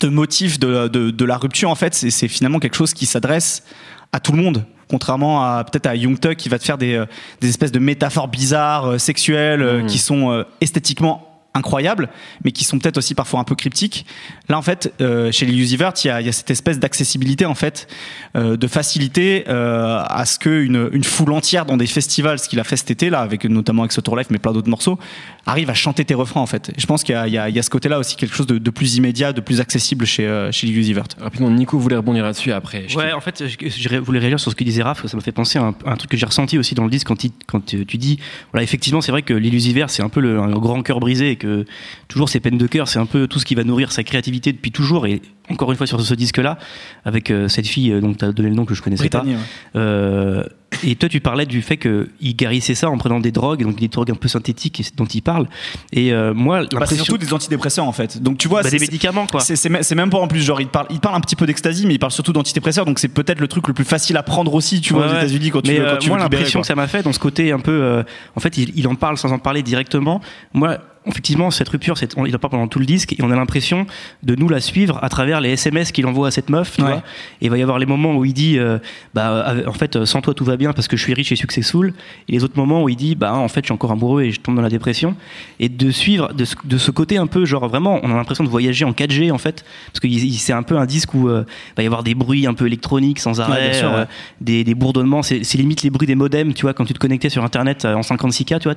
de 0.00 0.08
motif 0.08 0.58
de, 0.60 0.88
de, 0.88 1.10
de 1.10 1.24
la 1.24 1.36
rupture 1.36 1.70
en 1.70 1.74
fait 1.74 1.94
c'est 1.94 2.28
finalement 2.28 2.58
quelque 2.58 2.76
chose 2.76 2.92
qui 2.92 3.06
s'adresse 3.06 3.64
à 4.12 4.20
tout 4.20 4.32
le 4.32 4.42
monde 4.42 4.64
contrairement 4.90 5.42
à 5.44 5.64
peut-être 5.64 5.86
à 5.86 5.94
Young 5.94 6.18
Tuck 6.18 6.36
qui 6.36 6.48
va 6.48 6.58
te 6.58 6.64
faire 6.64 6.76
des, 6.76 6.94
euh, 6.94 7.06
des 7.40 7.48
espèces 7.48 7.72
de 7.72 7.78
métaphores 7.78 8.28
bizarres, 8.28 8.86
euh, 8.86 8.98
sexuelles, 8.98 9.62
euh, 9.62 9.82
mmh. 9.82 9.86
qui 9.86 9.98
sont 9.98 10.44
esthétiquement 10.60 11.29
incroyables, 11.54 12.08
mais 12.44 12.52
qui 12.52 12.64
sont 12.64 12.78
peut-être 12.78 12.98
aussi 12.98 13.14
parfois 13.14 13.40
un 13.40 13.44
peu 13.44 13.54
cryptiques. 13.54 14.06
Là, 14.48 14.56
en 14.56 14.62
fait, 14.62 14.92
euh, 15.00 15.32
chez 15.32 15.46
les 15.46 15.54
Usivert, 15.54 15.92
il 16.04 16.06
y 16.06 16.10
a, 16.10 16.20
il 16.20 16.26
y 16.26 16.28
a 16.28 16.32
cette 16.32 16.50
espèce 16.50 16.78
d'accessibilité, 16.78 17.44
en 17.44 17.54
fait, 17.54 17.88
euh, 18.36 18.56
de 18.56 18.66
facilité 18.66 19.44
euh, 19.48 20.02
à 20.06 20.24
ce 20.26 20.38
qu'une 20.38 20.88
une 20.92 21.04
foule 21.04 21.32
entière 21.32 21.66
dans 21.66 21.76
des 21.76 21.86
festivals, 21.86 22.38
ce 22.38 22.48
qu'il 22.48 22.60
a 22.60 22.64
fait 22.64 22.76
cet 22.76 22.90
été, 22.90 23.10
là, 23.10 23.20
avec 23.20 23.44
notamment 23.44 23.82
avec 23.82 23.92
ce 23.92 24.00
Tour 24.00 24.16
Life, 24.16 24.28
mais 24.30 24.38
plein 24.38 24.52
d'autres 24.52 24.70
morceaux, 24.70 24.98
arrive 25.46 25.70
à 25.70 25.74
chanter 25.74 26.04
tes 26.04 26.14
refrains, 26.14 26.40
en 26.40 26.46
fait. 26.46 26.70
Et 26.70 26.80
je 26.80 26.86
pense 26.86 27.02
qu'il 27.02 27.16
y, 27.26 27.30
y, 27.30 27.32
y 27.32 27.58
a, 27.58 27.62
ce 27.62 27.70
côté-là 27.70 27.98
aussi, 27.98 28.16
quelque 28.16 28.34
chose 28.34 28.46
de, 28.46 28.58
de, 28.58 28.70
plus 28.70 28.96
immédiat, 28.96 29.32
de 29.32 29.40
plus 29.40 29.60
accessible 29.60 30.04
chez, 30.06 30.26
euh, 30.26 30.52
chez 30.52 30.66
les 30.66 30.72
Usivert. 30.72 31.04
Rapidement, 31.20 31.50
Nico 31.50 31.78
voulait 31.78 31.96
rebondir 31.96 32.24
là-dessus 32.24 32.52
après. 32.52 32.86
Ouais, 32.94 33.12
en 33.12 33.20
fait, 33.20 33.44
je, 33.46 33.68
je, 33.68 33.96
voulais 33.96 34.20
réagir 34.20 34.38
sur 34.38 34.50
ce 34.50 34.56
que 34.56 34.64
disait 34.64 34.82
Raph, 34.82 35.06
ça 35.06 35.16
m'a 35.16 35.22
fait 35.22 35.32
penser 35.32 35.58
à 35.58 35.62
un, 35.62 35.74
un, 35.84 35.96
truc 35.96 36.10
que 36.10 36.16
j'ai 36.16 36.26
ressenti 36.26 36.58
aussi 36.58 36.74
dans 36.74 36.84
le 36.84 36.90
disque 36.90 37.08
quand, 37.08 37.24
il, 37.24 37.32
quand 37.46 37.64
tu 37.64 37.84
dis, 37.96 38.18
voilà, 38.52 38.62
effectivement, 38.62 39.00
c'est 39.00 39.12
vrai 39.12 39.22
que 39.22 39.34
l'illusivert, 39.34 39.90
c'est 39.90 40.02
un 40.02 40.08
peu 40.08 40.20
le, 40.20 40.38
un 40.38 40.50
grand 40.50 40.82
cœur 40.82 41.00
brisé 41.00 41.30
et 41.30 41.36
que 41.40 41.64
toujours 42.08 42.28
ses 42.28 42.38
peines 42.38 42.58
de 42.58 42.66
cœur, 42.66 42.86
c'est 42.86 42.98
un 42.98 43.06
peu 43.06 43.26
tout 43.26 43.40
ce 43.40 43.44
qui 43.44 43.56
va 43.56 43.64
nourrir 43.64 43.90
sa 43.90 44.04
créativité 44.04 44.52
depuis 44.52 44.70
toujours. 44.70 45.06
Et 45.06 45.22
encore 45.50 45.70
une 45.70 45.76
fois 45.76 45.86
sur 45.86 46.00
ce 46.00 46.14
disque-là, 46.14 46.58
avec 47.04 47.30
euh, 47.30 47.48
cette 47.48 47.66
fille 47.66 47.90
euh, 47.90 48.00
dont 48.00 48.14
tu 48.14 48.24
as 48.24 48.32
donné 48.32 48.48
le 48.48 48.54
nom 48.54 48.64
que 48.64 48.74
je 48.74 48.82
connaissais 48.82 49.08
Britannie, 49.08 49.34
pas. 49.34 49.78
Ouais. 49.78 49.84
Euh, 49.84 50.44
et 50.84 50.94
toi, 50.94 51.08
tu 51.08 51.20
parlais 51.20 51.46
du 51.46 51.62
fait 51.62 51.76
qu'il 51.76 52.36
guérissait 52.36 52.76
ça 52.76 52.88
en 52.88 52.96
prenant 52.96 53.18
des 53.18 53.32
drogues, 53.32 53.64
donc 53.64 53.76
des 53.76 53.88
drogues 53.88 54.12
un 54.12 54.14
peu 54.14 54.28
synthétiques 54.28 54.92
dont 54.96 55.04
il 55.06 55.20
parle. 55.20 55.48
Et 55.92 56.12
moi, 56.32 56.62
bah, 56.70 56.86
c'est 56.86 56.94
surtout 56.94 57.18
des 57.18 57.34
antidépresseurs 57.34 57.86
en 57.86 57.92
fait. 57.92 58.22
Donc 58.22 58.38
tu 58.38 58.46
vois, 58.46 58.62
bah, 58.62 58.70
des 58.70 58.78
médicaments 58.78 59.26
quoi. 59.26 59.40
C'est 59.40 59.94
même 59.96 60.10
pas 60.10 60.18
en 60.18 60.28
plus 60.28 60.40
genre 60.40 60.60
il 60.60 60.68
parle, 60.68 60.86
il 60.90 61.00
parle 61.00 61.16
un 61.16 61.20
petit 61.20 61.34
peu 61.34 61.44
d'extasie, 61.44 61.86
mais 61.86 61.94
il 61.94 61.98
parle 61.98 62.12
surtout 62.12 62.32
d'antidépresseurs. 62.32 62.84
Donc 62.84 63.00
c'est 63.00 63.08
peut-être 63.08 63.40
le 63.40 63.48
truc 63.48 63.66
le 63.66 63.74
plus 63.74 63.84
facile 63.84 64.16
à 64.16 64.22
prendre 64.22 64.54
aussi, 64.54 64.80
tu 64.80 64.92
vois, 64.92 65.06
aux 65.06 65.10
États-Unis 65.10 65.50
quand 65.50 65.62
tu, 65.62 65.74
quand 65.74 65.98
tu 65.98 66.08
Moi, 66.08 66.18
l'impression 66.18 66.60
que 66.60 66.66
ça 66.68 66.76
m'a 66.76 66.86
fait 66.86 67.02
dans 67.02 67.12
ce 67.12 67.18
côté 67.18 67.50
un 67.50 67.58
peu, 67.58 67.72
euh, 67.72 68.04
en 68.36 68.40
fait, 68.40 68.56
il, 68.56 68.72
il, 68.76 68.86
en 68.86 68.94
parle 68.94 69.18
sans 69.18 69.32
en 69.32 69.40
parler 69.40 69.64
directement. 69.64 70.20
Moi, 70.54 70.78
effectivement, 71.06 71.50
cette 71.50 71.68
rupture, 71.68 71.96
cette, 71.96 72.16
on, 72.18 72.26
il 72.26 72.36
en 72.36 72.38
parle 72.38 72.52
pendant 72.52 72.68
tout 72.68 72.78
le 72.78 72.84
disque, 72.84 73.14
et 73.14 73.22
on 73.22 73.30
a 73.30 73.36
l'impression 73.36 73.86
de 74.22 74.34
nous 74.34 74.48
la 74.48 74.60
suivre 74.60 74.98
à 75.02 75.08
travers 75.08 75.40
les 75.40 75.50
SMS 75.50 75.92
qu'il 75.92 76.06
envoie 76.06 76.28
à 76.28 76.30
cette 76.30 76.50
meuf, 76.50 76.76
tu 76.76 76.82
ouais. 76.82 76.88
vois. 76.88 77.02
Et 77.40 77.46
il 77.46 77.50
va 77.50 77.56
y 77.56 77.62
avoir 77.62 77.78
les 77.78 77.86
moments 77.86 78.14
où 78.14 78.24
il 78.24 78.34
dit, 78.34 78.58
euh, 78.58 78.78
bah, 79.14 79.54
en 79.66 79.72
fait, 79.72 80.04
sans 80.04 80.20
toi 80.20 80.34
tout 80.34 80.44
va 80.44 80.56
bien 80.56 80.72
parce 80.72 80.88
que 80.88 80.96
je 80.96 81.02
suis 81.02 81.14
riche 81.14 81.32
et 81.32 81.36
successful, 81.36 81.94
et 82.28 82.32
les 82.32 82.44
autres 82.44 82.56
moments 82.56 82.82
où 82.82 82.88
il 82.88 82.96
dit, 82.96 83.14
bah, 83.14 83.34
en 83.34 83.48
fait, 83.48 83.60
je 83.60 83.66
suis 83.66 83.72
encore 83.72 83.92
amoureux 83.92 84.22
et 84.22 84.30
je 84.30 84.40
tombe 84.40 84.56
dans 84.56 84.62
la 84.62 84.68
dépression, 84.68 85.16
et 85.58 85.70
de 85.70 85.90
suivre, 85.90 86.34
de 86.34 86.44
ce, 86.44 86.54
de 86.64 86.76
ce 86.76 86.90
côté 86.90 87.16
un 87.16 87.26
peu, 87.26 87.46
genre 87.46 87.66
vraiment, 87.66 88.00
on 88.02 88.10
a 88.10 88.14
l'impression 88.14 88.44
de 88.44 88.50
voyager 88.50 88.84
en 88.84 88.92
4G, 88.92 89.32
en 89.32 89.38
fait, 89.38 89.64
parce 89.92 90.00
que 90.00 90.08
c'est 90.36 90.52
un 90.52 90.62
peu 90.62 90.76
un 90.76 90.86
disque 90.86 91.14
où 91.14 91.28
euh, 91.28 91.44
il 91.70 91.76
va 91.78 91.82
y 91.82 91.86
avoir 91.86 92.02
des 92.02 92.14
bruits 92.14 92.46
un 92.46 92.54
peu 92.54 92.66
électroniques 92.66 93.20
sans 93.20 93.40
arrêt, 93.40 93.68
ouais, 93.68 93.72
sûr, 93.74 93.92
euh, 93.92 94.04
des, 94.40 94.64
des, 94.64 94.74
bourdonnements, 94.74 95.22
c'est 95.22 95.54
limite 95.54 95.82
les 95.82 95.90
bruits 95.90 96.06
des 96.06 96.14
modems, 96.14 96.52
tu 96.52 96.62
vois, 96.62 96.74
quand 96.74 96.84
tu 96.84 96.92
te 96.92 96.98
connectais 96.98 97.30
sur 97.30 97.42
Internet 97.42 97.86
en 97.86 98.00
56K, 98.00 98.60
tu 98.60 98.68
vois, 98.68 98.76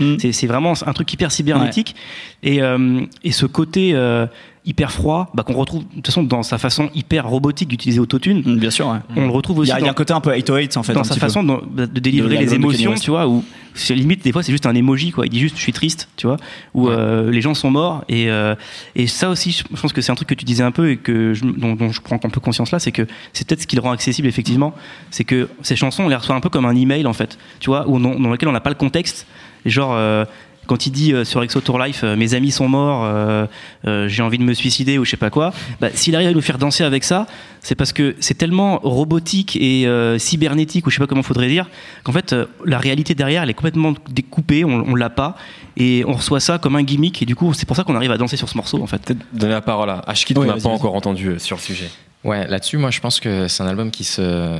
mm. 0.00 0.32
c'est 0.32 0.46
vraiment 0.46 0.74
un 0.84 0.92
truc 0.92 1.10
hyper 1.12 1.32
cybernétique. 1.46 1.94
Ouais. 2.42 2.50
Et, 2.54 2.62
euh, 2.62 3.00
et 3.24 3.32
ce 3.32 3.46
côté 3.46 3.92
euh, 3.94 4.26
hyper 4.66 4.90
froid, 4.90 5.30
bah, 5.32 5.44
qu'on 5.44 5.54
retrouve 5.54 5.84
de 5.88 5.94
toute 5.94 6.06
façon 6.06 6.24
dans 6.24 6.42
sa 6.42 6.58
façon 6.58 6.90
hyper 6.94 7.28
robotique 7.28 7.68
d'utiliser 7.68 8.00
Autotune. 8.00 8.42
Mm, 8.44 8.58
bien 8.58 8.70
sûr, 8.70 8.88
ouais. 8.88 8.98
On 9.16 9.26
le 9.26 9.30
retrouve 9.30 9.60
aussi. 9.60 9.70
Il 9.70 9.74
y, 9.74 9.76
a, 9.76 9.78
dans, 9.78 9.86
y 9.86 9.88
a 9.88 9.92
un 9.92 9.94
côté 9.94 10.12
un 10.12 10.20
peu 10.20 10.34
808 10.34 10.76
en 10.76 10.82
fait. 10.82 10.92
Dans 10.92 11.04
sa 11.04 11.14
façon 11.14 11.44
de, 11.44 11.86
de 11.86 12.00
délivrer 12.00 12.36
de 12.36 12.42
les 12.42 12.54
émotions, 12.54 12.94
tu 12.94 13.10
vois, 13.10 13.28
où 13.28 13.44
limite 13.90 14.24
des 14.24 14.32
fois 14.32 14.42
c'est 14.42 14.52
juste 14.52 14.66
un 14.66 14.74
emoji 14.74 15.12
quoi. 15.12 15.26
Il 15.26 15.30
dit 15.30 15.38
juste 15.38 15.56
je 15.56 15.60
suis 15.60 15.72
triste, 15.72 16.08
tu 16.16 16.26
vois, 16.26 16.36
où 16.74 16.88
ouais. 16.88 16.94
euh, 16.96 17.30
les 17.30 17.40
gens 17.40 17.54
sont 17.54 17.70
morts 17.70 18.04
et 18.08 18.28
euh, 18.30 18.56
et 18.96 19.06
ça 19.06 19.30
aussi, 19.30 19.52
je 19.52 19.80
pense 19.80 19.92
que 19.92 20.00
c'est 20.00 20.10
un 20.10 20.16
truc 20.16 20.28
que 20.28 20.34
tu 20.34 20.44
disais 20.44 20.64
un 20.64 20.72
peu 20.72 20.90
et 20.90 20.96
que 20.96 21.32
je, 21.32 21.44
dont, 21.44 21.74
dont, 21.74 21.92
je 21.92 22.00
prends 22.00 22.16
un 22.16 22.30
peu 22.30 22.40
conscience 22.40 22.72
là, 22.72 22.80
c'est 22.80 22.92
que 22.92 23.06
c'est 23.32 23.46
peut-être 23.46 23.62
ce 23.62 23.66
qui 23.66 23.76
le 23.76 23.82
rend 23.82 23.92
accessible 23.92 24.26
effectivement, 24.26 24.74
c'est 25.10 25.24
que 25.24 25.48
ces 25.62 25.76
chansons 25.76 26.04
on 26.04 26.08
les 26.08 26.16
reçoit 26.16 26.34
un 26.34 26.40
peu 26.40 26.48
comme 26.48 26.66
un 26.66 26.74
email 26.74 27.06
en 27.06 27.12
fait, 27.12 27.38
tu 27.60 27.70
vois, 27.70 27.88
où 27.88 28.00
dans, 28.00 28.18
dans 28.18 28.30
lequel 28.30 28.48
on 28.48 28.52
n'a 28.52 28.60
pas 28.60 28.70
le 28.70 28.76
contexte, 28.76 29.26
et 29.64 29.70
genre 29.70 29.94
euh, 29.94 30.24
quand 30.66 30.86
il 30.86 30.90
dit 30.90 31.12
euh, 31.12 31.24
sur 31.24 31.42
Exo 31.42 31.60
Tour 31.60 31.78
Life, 31.78 32.00
euh, 32.04 32.16
mes 32.16 32.34
amis 32.34 32.50
sont 32.50 32.68
morts, 32.68 33.04
euh, 33.04 33.46
euh, 33.86 34.08
j'ai 34.08 34.22
envie 34.22 34.38
de 34.38 34.42
me 34.42 34.54
suicider 34.54 34.98
ou 34.98 35.04
je 35.04 35.10
sais 35.10 35.16
pas 35.16 35.30
quoi, 35.30 35.52
bah, 35.80 35.88
s'il 35.94 36.14
arrive 36.14 36.28
à 36.28 36.32
nous 36.32 36.40
faire 36.40 36.58
danser 36.58 36.84
avec 36.84 37.04
ça, 37.04 37.26
c'est 37.60 37.74
parce 37.74 37.92
que 37.92 38.14
c'est 38.20 38.36
tellement 38.38 38.78
robotique 38.78 39.56
et 39.56 39.86
euh, 39.86 40.18
cybernétique 40.18 40.86
ou 40.86 40.90
je 40.90 40.96
sais 40.96 41.00
pas 41.00 41.06
comment 41.06 41.22
faudrait 41.22 41.48
dire 41.48 41.68
qu'en 42.04 42.12
fait 42.12 42.32
euh, 42.32 42.46
la 42.64 42.78
réalité 42.78 43.14
derrière 43.14 43.42
elle 43.42 43.50
est 43.50 43.54
complètement 43.54 43.94
découpée, 44.10 44.64
on, 44.64 44.84
on 44.88 44.94
l'a 44.94 45.10
pas 45.10 45.36
et 45.76 46.04
on 46.06 46.12
reçoit 46.12 46.40
ça 46.40 46.58
comme 46.58 46.76
un 46.76 46.82
gimmick 46.82 47.22
et 47.22 47.26
du 47.26 47.34
coup 47.34 47.52
c'est 47.54 47.66
pour 47.66 47.76
ça 47.76 47.84
qu'on 47.84 47.96
arrive 47.96 48.10
à 48.12 48.18
danser 48.18 48.36
sur 48.36 48.48
ce 48.48 48.56
morceau 48.56 48.82
en 48.82 48.86
fait. 48.86 48.98
Peut-être 49.02 49.20
donner 49.32 49.52
la 49.54 49.60
parole 49.60 49.90
à 49.90 50.02
Ashkid 50.06 50.36
qu'on 50.36 50.44
n'a 50.44 50.54
pas 50.54 50.68
encore 50.68 50.94
entendu 50.94 51.28
euh, 51.30 51.38
sur 51.38 51.56
le 51.56 51.62
sujet. 51.62 51.90
Ouais, 52.24 52.46
là-dessus, 52.48 52.76
moi, 52.76 52.90
je 52.90 52.98
pense 53.00 53.20
que 53.20 53.46
c'est 53.46 53.62
un 53.62 53.68
album 53.68 53.90
qui 53.92 54.02
se 54.02 54.58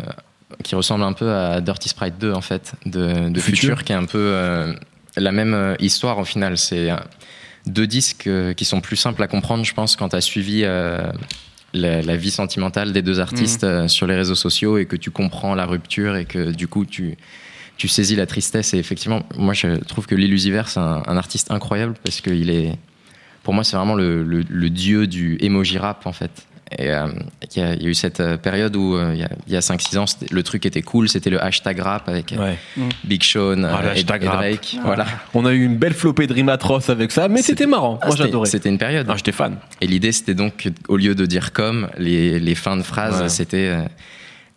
qui 0.62 0.74
ressemble 0.76 1.02
un 1.02 1.12
peu 1.12 1.32
à 1.32 1.60
Dirty 1.60 1.88
Sprite 1.88 2.14
2 2.20 2.32
en 2.32 2.40
fait 2.40 2.74
de, 2.86 3.28
de 3.28 3.40
Future. 3.40 3.70
Future, 3.70 3.84
qui 3.84 3.92
est 3.92 3.96
un 3.96 4.04
peu 4.04 4.18
euh, 4.18 4.72
la 5.16 5.32
même 5.32 5.54
euh, 5.54 5.74
histoire 5.80 6.18
au 6.18 6.24
final. 6.24 6.56
C'est 6.58 6.90
euh, 6.90 6.96
deux 7.66 7.86
disques 7.86 8.26
euh, 8.26 8.52
qui 8.54 8.64
sont 8.64 8.80
plus 8.80 8.96
simples 8.96 9.22
à 9.22 9.28
comprendre, 9.28 9.64
je 9.64 9.74
pense, 9.74 9.96
quand 9.96 10.10
tu 10.10 10.16
as 10.16 10.20
suivi 10.20 10.62
euh, 10.64 11.10
la, 11.72 12.02
la 12.02 12.16
vie 12.16 12.30
sentimentale 12.30 12.92
des 12.92 13.02
deux 13.02 13.20
artistes 13.20 13.64
euh, 13.64 13.88
sur 13.88 14.06
les 14.06 14.14
réseaux 14.14 14.34
sociaux 14.34 14.78
et 14.78 14.86
que 14.86 14.96
tu 14.96 15.10
comprends 15.10 15.54
la 15.54 15.66
rupture 15.66 16.16
et 16.16 16.24
que 16.24 16.50
du 16.52 16.68
coup 16.68 16.84
tu 16.84 17.16
tu 17.78 17.88
saisis 17.88 18.16
la 18.16 18.24
tristesse. 18.24 18.72
Et 18.72 18.78
effectivement, 18.78 19.22
moi, 19.36 19.52
je 19.52 19.76
trouve 19.84 20.06
que 20.06 20.14
l'Illusiver, 20.14 20.62
c'est 20.66 20.80
un, 20.80 21.02
un 21.06 21.16
artiste 21.18 21.50
incroyable 21.50 21.92
parce 22.02 22.22
qu'il 22.22 22.48
est, 22.48 22.72
pour 23.42 23.52
moi, 23.52 23.64
c'est 23.64 23.76
vraiment 23.76 23.94
le, 23.94 24.22
le- 24.24 24.44
le 24.48 24.70
dieu 24.70 25.06
du 25.06 25.36
emoji 25.40 25.76
rap, 25.76 26.06
en 26.06 26.12
fait. 26.14 26.46
Et 26.76 26.90
euh, 26.90 27.06
il 27.54 27.60
y, 27.60 27.64
a 27.64 27.74
il 27.74 27.82
y 27.82 27.86
a 27.86 27.88
eu 27.88 27.94
cette 27.94 28.18
euh, 28.18 28.36
période 28.36 28.74
où, 28.74 28.96
euh, 28.96 29.12
il 29.14 29.20
y 29.20 29.54
a- 29.54 29.58
a, 29.58 29.60
5-6 29.60 29.98
ans, 29.98 30.04
le 30.30 30.42
truc 30.42 30.66
était 30.66 30.82
cool, 30.82 31.08
c'était 31.08 31.30
le 31.30 31.40
hashtag 31.42 31.78
rap 31.78 32.08
avec 32.08 32.34
Ouais. 32.36 32.58
Big 33.04 33.22
Sean 33.22 33.62
Ah, 33.62 33.80
euh, 33.84 33.86
et, 33.94 33.98
hashtag 33.98 34.24
et 34.24 34.28
rap. 34.28 34.38
Drake. 34.38 34.76
Voilà. 34.84 35.06
On 35.34 35.46
a 35.46 35.52
eu 35.52 35.62
une 35.64 35.76
belle 35.76 35.94
flopée 35.94 36.26
de 36.26 36.32
rimes 36.32 36.48
atroces 36.48 36.90
avec 36.90 37.12
ça, 37.12 37.28
mais 37.28 37.42
c'était 37.42 37.66
marrant. 37.66 37.98
Ah, 38.02 38.06
Moi 38.06 38.16
c'était- 38.16 38.26
j'adorais. 38.28 38.48
C'était 38.50 38.68
une 38.68 38.78
période. 38.78 39.06
Ah, 39.08 39.14
J'étais 39.16 39.30
fan. 39.32 39.56
Et 39.80 39.86
l'idée, 39.86 40.10
c'était 40.10 40.34
donc, 40.34 40.68
au 40.88 40.96
lieu 40.96 41.14
de 41.14 41.24
dire 41.24 41.52
comme, 41.52 41.88
les, 41.98 42.40
les 42.40 42.54
fins 42.56 42.76
de 42.76 42.82
phrases, 42.82 43.22
Ouais. 43.22 43.28
c'était 43.28 43.76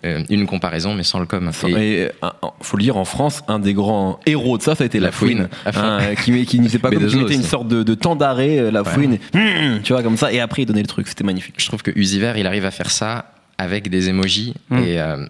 euh, 0.05 0.23
une 0.29 0.45
comparaison, 0.47 0.93
mais 0.93 1.03
sans 1.03 1.19
le. 1.19 1.27
Et- 1.67 1.71
Et, 1.71 2.05
euh, 2.23 2.29
faut 2.61 2.77
le 2.77 2.83
dire, 2.83 2.95
en 2.97 3.05
France, 3.05 3.41
un 3.47 3.59
des 3.59 3.73
grands 3.73 4.19
héros 4.25 4.57
de 4.57 4.63
ça, 4.63 4.75
ça 4.75 4.83
a 4.83 4.87
été 4.87 4.99
La, 4.99 5.07
La 5.07 5.11
Fouine. 5.11 5.49
Fouine. 5.63 5.75
Hein, 5.83 6.15
qui, 6.23 6.45
qui 6.45 6.59
ne 6.59 6.67
sait 6.69 6.79
pas 6.79 6.89
comme 6.91 7.05
qui 7.07 7.15
mettait 7.17 7.33
une 7.35 7.43
sorte 7.43 7.67
de, 7.67 7.83
de 7.83 7.93
temps 7.95 8.15
d'arrêt, 8.15 8.59
euh, 8.59 8.71
La 8.71 8.81
Ouais. 8.83 8.89
Fouine. 8.91 9.17
Hum, 9.33 9.79
tu 9.83 9.91
vois, 9.93 10.01
comme 10.03 10.15
ça. 10.17 10.31
Et 10.31 10.39
après, 10.39 10.61
il 10.61 10.65
donnait 10.65 10.81
le 10.81 10.87
truc. 10.87 11.07
C'était 11.07 11.23
magnifique. 11.23 11.55
je 11.57 11.65
trouve 11.67 11.81
que 11.83 11.91
Usiver, 11.95 12.33
il 12.37 12.47
arrive 12.47 12.65
à 12.65 12.71
faire 12.71 12.91
ça 12.91 13.25
avec 13.57 13.89
des 13.89 14.07
emojis. 14.09 14.53
Mm. 14.69 14.77
Et 14.77 14.99
euh, 15.01 15.25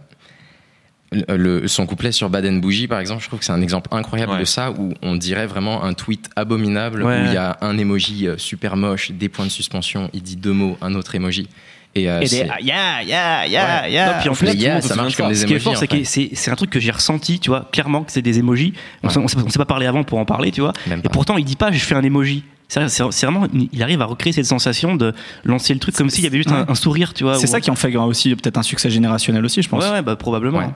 le, 1.12 1.68
son 1.68 1.86
couplet 1.86 2.12
sur 2.12 2.30
Baden 2.30 2.62
Bougie, 2.62 2.88
par 2.88 3.00
exemple, 3.00 3.22
je 3.24 3.28
trouve 3.28 3.40
que 3.40 3.46
c'est 3.46 3.52
un 3.52 3.62
exemple 3.62 3.90
incroyable 3.92 4.34
Ouais. 4.34 4.40
de 4.40 4.46
ça, 4.46 4.72
où 4.72 4.94
on 5.02 5.16
dirait 5.16 5.48
vraiment 5.48 5.84
un 5.84 5.94
tweet 5.94 6.30
abominable, 6.36 7.04
Ouais. 7.04 7.22
où 7.22 7.26
il 7.26 7.34
y 7.34 7.38
a 7.38 7.58
un 7.62 7.78
emoji 7.78 8.28
euh, 8.28 8.38
super 8.38 8.76
moche, 8.78 9.12
des 9.12 9.30
points 9.30 9.46
de 9.46 9.52
suspension, 9.52 10.10
il 10.14 10.22
dit 10.22 10.36
deux 10.36 10.54
mots, 10.54 10.78
un 10.82 10.94
autre 10.96 11.16
emoji. 11.16 11.48
Et, 11.96 12.08
euh, 12.08 12.22
Et 12.22 12.26
des 12.28 12.48
ah, 12.48 12.58
ya 12.62 13.02
ya 13.04 13.48
ya 13.48 13.82
Ouais. 13.86 13.92
ya. 13.92 14.06
Non, 14.06 14.14
puis 14.20 14.30
en 14.30 14.52
yeah, 14.54 14.80
se 14.82 14.90
ça 14.90 14.96
marche 14.96 15.16
comme 15.18 15.30
des 15.30 15.36
Ce 15.36 15.46
qui 15.48 15.54
est 15.56 15.60
fort, 15.60 15.76
c'est 15.76 15.90
fait. 15.90 16.02
que 16.04 16.36
c'est 16.36 16.52
un 16.52 16.56
truc 16.56 16.70
que 16.70 16.80
j'ai 16.80 16.92
ressenti, 16.92 17.40
tu 17.40 17.50
vois, 17.50 17.68
clairement 17.72 18.04
que 18.04 18.12
c'est 18.12 18.22
des 18.22 18.38
emojis. 18.38 18.74
On 19.02 19.08
on 19.18 19.28
s'est 19.28 19.58
pas 19.58 19.66
parlé 19.66 19.88
avant 19.88 20.04
pour 20.04 20.20
en 20.20 20.26
parler, 20.26 20.52
tu 20.52 20.62
vois. 20.62 20.74
Même 20.86 21.02
Et 21.04 21.10
pourtant, 21.10 21.38
il 21.38 21.46
dit 21.46 21.56
pas, 21.56 21.72
je 21.72 21.80
fais 21.80 21.96
un 21.96 22.04
emoji. 22.04 22.44
C'est 22.68 23.00
vraiment, 23.26 23.48
il 23.72 23.82
arrive 23.82 24.00
à 24.04 24.06
recréer 24.06 24.32
cette 24.32 24.46
sensation 24.46 24.96
de 24.96 25.16
lancer 25.44 25.74
le 25.74 25.80
truc 25.80 25.96
comme 25.96 26.12
s'il 26.12 26.24
y 26.24 26.28
avait 26.28 26.38
juste 26.38 26.52
un, 26.52 26.62
Ouais. 26.62 26.66
un 26.70 26.76
sourire, 26.76 27.16
tu 27.16 27.24
vois. 27.24 27.34
C'est 27.40 27.48
ça 27.48 27.60
qui 27.60 27.72
en 27.72 27.76
fait 27.76 27.96
aussi 27.98 28.36
peut-être 28.36 28.58
un 28.60 28.64
succès 28.64 28.92
générationnel 28.92 29.44
aussi, 29.44 29.64
je 29.64 29.70
pense. 29.70 29.84
Ouais, 29.84 29.90
ouais, 29.90 30.02
bah 30.04 30.16
probablement. 30.16 30.60
Ouais. 30.60 30.68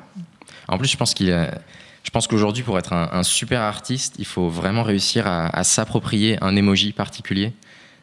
En 0.68 0.78
plus, 0.78 0.88
je 0.88 0.98
pense 0.98 1.14
qu'il 1.14 1.32
a- 1.32 1.60
je 2.04 2.10
pense 2.10 2.28
qu'aujourd'hui, 2.28 2.64
pour 2.64 2.78
être 2.78 2.94
un, 2.94 3.24
super 3.24 3.62
artiste, 3.62 4.16
il 4.20 4.26
faut 4.26 4.50
vraiment 4.50 4.84
réussir 4.84 5.26
à, 5.26 5.64
s'approprier 5.64 6.38
un 6.44 6.56
emoji 6.56 6.92
particulier. 6.92 7.54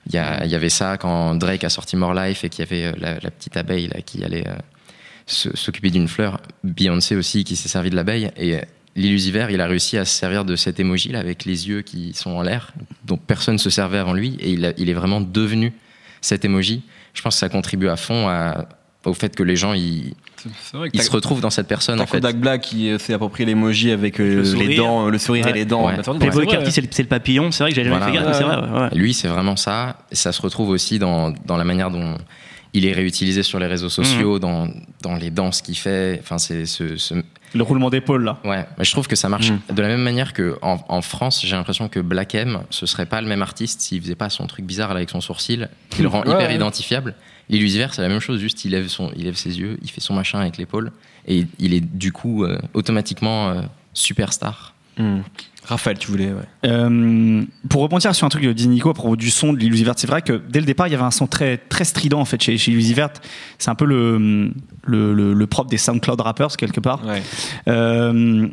Il 0.06 0.14
y, 0.14 0.18
avait 0.18 0.70
ça 0.70 0.96
quand 0.96 1.34
Drake 1.34 1.62
a 1.64 1.68
sorti 1.68 1.96
More 1.96 2.14
Life 2.14 2.42
et 2.42 2.48
qu'il 2.48 2.64
y 2.64 2.68
avait 2.68 2.84
euh, 2.86 3.18
la, 3.22 3.30
petite 3.30 3.58
abeille 3.58 3.88
là, 3.88 4.00
qui 4.00 4.24
allait 4.24 4.48
euh, 4.48 4.54
s'occuper 5.26 5.90
d'une 5.90 6.08
fleur. 6.08 6.40
Beyoncé 6.64 7.14
aussi 7.16 7.44
qui 7.44 7.54
s'est 7.54 7.68
servi 7.68 7.90
de 7.90 7.96
l'abeille. 7.96 8.30
Et 8.36 8.56
euh, 8.56 8.60
l'illusiver, 8.96 9.46
il 9.50 9.60
a 9.60 9.66
réussi 9.66 9.98
à 9.98 10.06
se 10.06 10.16
servir 10.16 10.46
de 10.46 10.56
cet 10.56 10.80
emoji 10.80 11.10
là 11.10 11.18
avec 11.18 11.44
les 11.44 11.68
yeux 11.68 11.82
qui 11.82 12.14
sont 12.14 12.30
en 12.30 12.42
l'air, 12.42 12.72
dont 13.04 13.18
personne 13.18 13.54
ne 13.54 13.58
se 13.58 13.68
servait 13.68 13.98
avant 13.98 14.14
lui. 14.14 14.36
Et 14.40 14.50
il 14.52 14.88
est 14.88 14.94
vraiment 14.94 15.20
devenu 15.20 15.74
cet 16.22 16.46
emoji. 16.46 16.82
Je 17.12 17.20
pense 17.20 17.34
que 17.34 17.40
ça 17.40 17.50
contribue 17.50 17.88
à 17.88 17.96
fond 17.96 18.28
à- 18.28 18.66
au 19.04 19.14
fait 19.14 19.34
que 19.34 19.42
les 19.42 19.56
gens 19.56 19.72
ils, 19.72 20.14
C'est 20.36 20.76
vrai 20.76 20.90
que 20.90 20.96
ils 20.96 21.02
se 21.02 21.10
retrouvent 21.10 21.40
dans 21.40 21.50
cette 21.50 21.68
personne. 21.68 22.00
En 22.00 22.06
fait. 22.06 22.18
Kodak 22.18 22.36
Black 22.36 22.60
qui 22.60 22.90
euh, 22.90 22.98
s'est 22.98 23.14
approprié 23.14 23.46
l'emoji 23.46 23.90
avec 23.90 24.20
euh, 24.20 24.36
Le 24.36 24.44
sourire. 24.44 24.68
les 24.68 24.76
dents, 24.76 25.06
euh, 25.06 25.10
le 25.10 25.18
sourire 25.18 25.46
et 25.46 25.50
Ouais. 25.52 25.54
les 25.58 25.64
dents. 25.64 25.86
Ouais. 25.86 25.96
Bah, 25.96 26.02
c'est 26.04 26.10
vrai, 26.10 26.18
Playboy 26.18 26.70
c'est 26.70 27.02
le, 27.02 27.08
papillon. 27.08 27.50
C'est 27.50 27.64
vrai 27.64 27.70
que 27.70 27.76
j'ai 27.76 27.84
jamais 27.84 27.96
Voilà. 27.96 28.12
fait 28.12 28.18
gaffe, 28.18 28.26
mais 28.28 28.34
c'est 28.34 28.44
vrai. 28.44 28.56
ouais, 28.70 28.80
ouais. 28.82 28.88
Lui, 28.92 29.14
c'est 29.14 29.28
vraiment 29.28 29.56
ça. 29.56 29.98
Et 30.10 30.16
ça 30.16 30.32
se 30.32 30.42
retrouve 30.42 30.68
aussi 30.68 30.98
dans, 30.98 31.32
dans 31.46 31.56
la 31.56 31.64
manière 31.64 31.90
dont 31.90 32.16
il 32.72 32.86
est 32.86 32.92
réutilisé 32.92 33.42
sur 33.42 33.58
les 33.58 33.66
réseaux 33.66 33.88
sociaux, 33.88 34.34
Mhm. 34.34 34.38
dans, 34.40 34.68
dans 35.02 35.16
les 35.16 35.30
danses 35.30 35.62
qu'il 35.62 35.76
fait. 35.76 36.18
Enfin, 36.22 36.38
c'est 36.38 36.66
ce, 36.66 36.96
ce- 36.96 37.14
Le 37.52 37.62
roulement 37.64 37.90
d'épaule 37.90 38.22
là. 38.22 38.38
Ouais, 38.44 38.64
mais 38.78 38.84
je 38.84 38.92
trouve 38.92 39.08
que 39.08 39.16
ça 39.16 39.28
marche 39.28 39.50
Mhm. 39.50 39.74
de 39.74 39.82
la 39.82 39.88
même 39.88 40.02
manière 40.02 40.32
que 40.34 40.56
en, 40.62 40.78
en 40.88 41.00
France, 41.02 41.40
j'ai 41.44 41.56
l'impression 41.56 41.88
que 41.88 41.98
Black 42.00 42.34
M, 42.36 42.60
ce 42.70 42.86
serait 42.86 43.06
pas 43.06 43.20
le 43.22 43.26
même 43.28 43.42
artiste 43.42 43.80
s'il 43.80 44.00
faisait 44.02 44.14
pas 44.14 44.30
son 44.30 44.46
truc 44.46 44.64
bizarre 44.66 44.90
là, 44.90 44.96
avec 44.96 45.10
son 45.10 45.20
sourcil, 45.20 45.68
qui 45.88 46.02
le 46.02 46.08
rend 46.12 46.20
Ouais, 46.22 46.28
hyper 46.32 46.48
ouais. 46.48 46.54
L'illusiver, 47.50 47.88
c'est 47.92 48.00
la 48.00 48.08
même 48.08 48.20
chose, 48.20 48.40
juste 48.40 48.64
il 48.64 48.70
lève, 48.70 48.88
son, 48.88 49.10
il 49.16 49.24
lève 49.24 49.34
ses 49.34 49.58
yeux, 49.58 49.76
il 49.82 49.90
fait 49.90 50.00
son 50.00 50.14
machin 50.14 50.38
avec 50.40 50.56
l'épaule, 50.56 50.92
et 51.26 51.46
il 51.58 51.74
est 51.74 51.80
du 51.80 52.12
coup 52.12 52.44
euh, 52.44 52.58
automatiquement 52.72 53.50
euh, 53.50 53.62
superstar. 53.92 54.74
Hum. 54.98 55.22
Raphaël, 55.64 55.98
tu 55.98 56.10
voulais. 56.10 56.32
ouais. 56.32 56.68
Euh, 56.70 57.42
pour 57.68 57.82
rebondir 57.82 58.14
sur 58.14 58.26
un 58.26 58.30
truc 58.30 58.44
de 58.44 58.52
dit 58.52 58.66
Nico 58.66 58.88
à 58.90 58.94
propos 58.94 59.14
du 59.14 59.30
son 59.30 59.52
de 59.52 59.58
l'Illusivert, 59.58 59.94
c'est 59.96 60.06
vrai 60.06 60.22
que 60.22 60.40
dès 60.48 60.58
le 60.60 60.66
départ, 60.66 60.88
il 60.88 60.92
y 60.92 60.94
avait 60.94 61.04
un 61.04 61.10
son 61.10 61.26
très, 61.26 61.58
très 61.58 61.84
strident 61.84 62.18
en 62.20 62.24
fait 62.24 62.42
chez, 62.42 62.56
chez 62.56 62.72
Illusivert. 62.72 63.10
C'est 63.58 63.70
un 63.70 63.74
peu 63.74 63.84
le, 63.84 64.52
le, 64.84 65.12
le, 65.12 65.34
le 65.34 65.46
propre 65.46 65.68
des 65.70 65.76
SoundCloud 65.76 66.20
rappers 66.20 66.56
quelque 66.56 66.80
part. 66.80 67.04
Ouais. 67.04 67.22
Euh, 67.68 68.48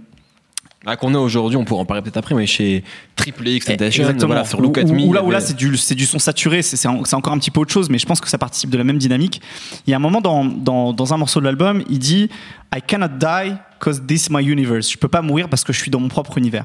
Ah, 0.89 0.95
qu'on 0.95 1.13
a 1.13 1.17
aujourd'hui, 1.17 1.57
on 1.57 1.65
pourra 1.65 1.81
en 1.81 1.85
parler 1.85 2.01
peut-être 2.01 2.15
après, 2.15 2.33
mais 2.33 2.45
chez 2.47 2.81
Triple 3.17 3.45
X 3.45 3.65
Tentation, 3.65 4.03
Exactement. 4.03 4.27
voilà, 4.27 4.45
sur 4.45 4.61
Look 4.61 4.77
at 4.77 4.85
Me. 4.85 5.01
où 5.03 5.11
là, 5.11 5.21
où 5.21 5.31
là 5.31 5.37
avait- 5.39 5.45
c'est 5.47 5.53
du, 5.57 5.69
du 5.69 6.05
son 6.05 6.17
saturé, 6.17 6.61
c'est 6.61 6.77
c'est 6.77 6.87
en- 6.87 7.03
c'est 7.03 7.15
encore 7.17 7.33
un 7.33 7.37
petit 7.39 7.51
peu 7.51 7.59
autre 7.59 7.73
chose, 7.73 7.89
mais 7.89 7.97
je 7.97 8.05
pense 8.05 8.21
que 8.21 8.29
ça 8.29 8.37
participe 8.37 8.69
de 8.69 8.77
la 8.77 8.85
même 8.85 8.97
dynamique. 8.97 9.41
Il 9.85 9.91
y 9.91 9.93
a 9.93 9.97
un 9.97 9.99
moment 9.99 10.21
dans, 10.21 10.45
dans, 10.45 10.93
dans 10.93 11.13
un 11.13 11.17
morceau 11.17 11.41
de 11.41 11.45
l'album, 11.45 11.83
il 11.89 11.99
dit 11.99 12.29
I 12.73 12.81
cannot 12.81 13.09
die 13.19 13.53
because 13.77 14.01
this 14.07 14.27
is 14.27 14.29
my 14.31 14.41
universe. 14.43 14.89
Je 14.89 14.97
peux 14.97 15.09
pas 15.09 15.21
mourir 15.21 15.49
parce 15.49 15.65
que 15.65 15.73
je 15.73 15.77
suis 15.77 15.91
dans 15.91 15.99
mon 15.99 16.07
propre 16.07 16.37
univers. 16.37 16.63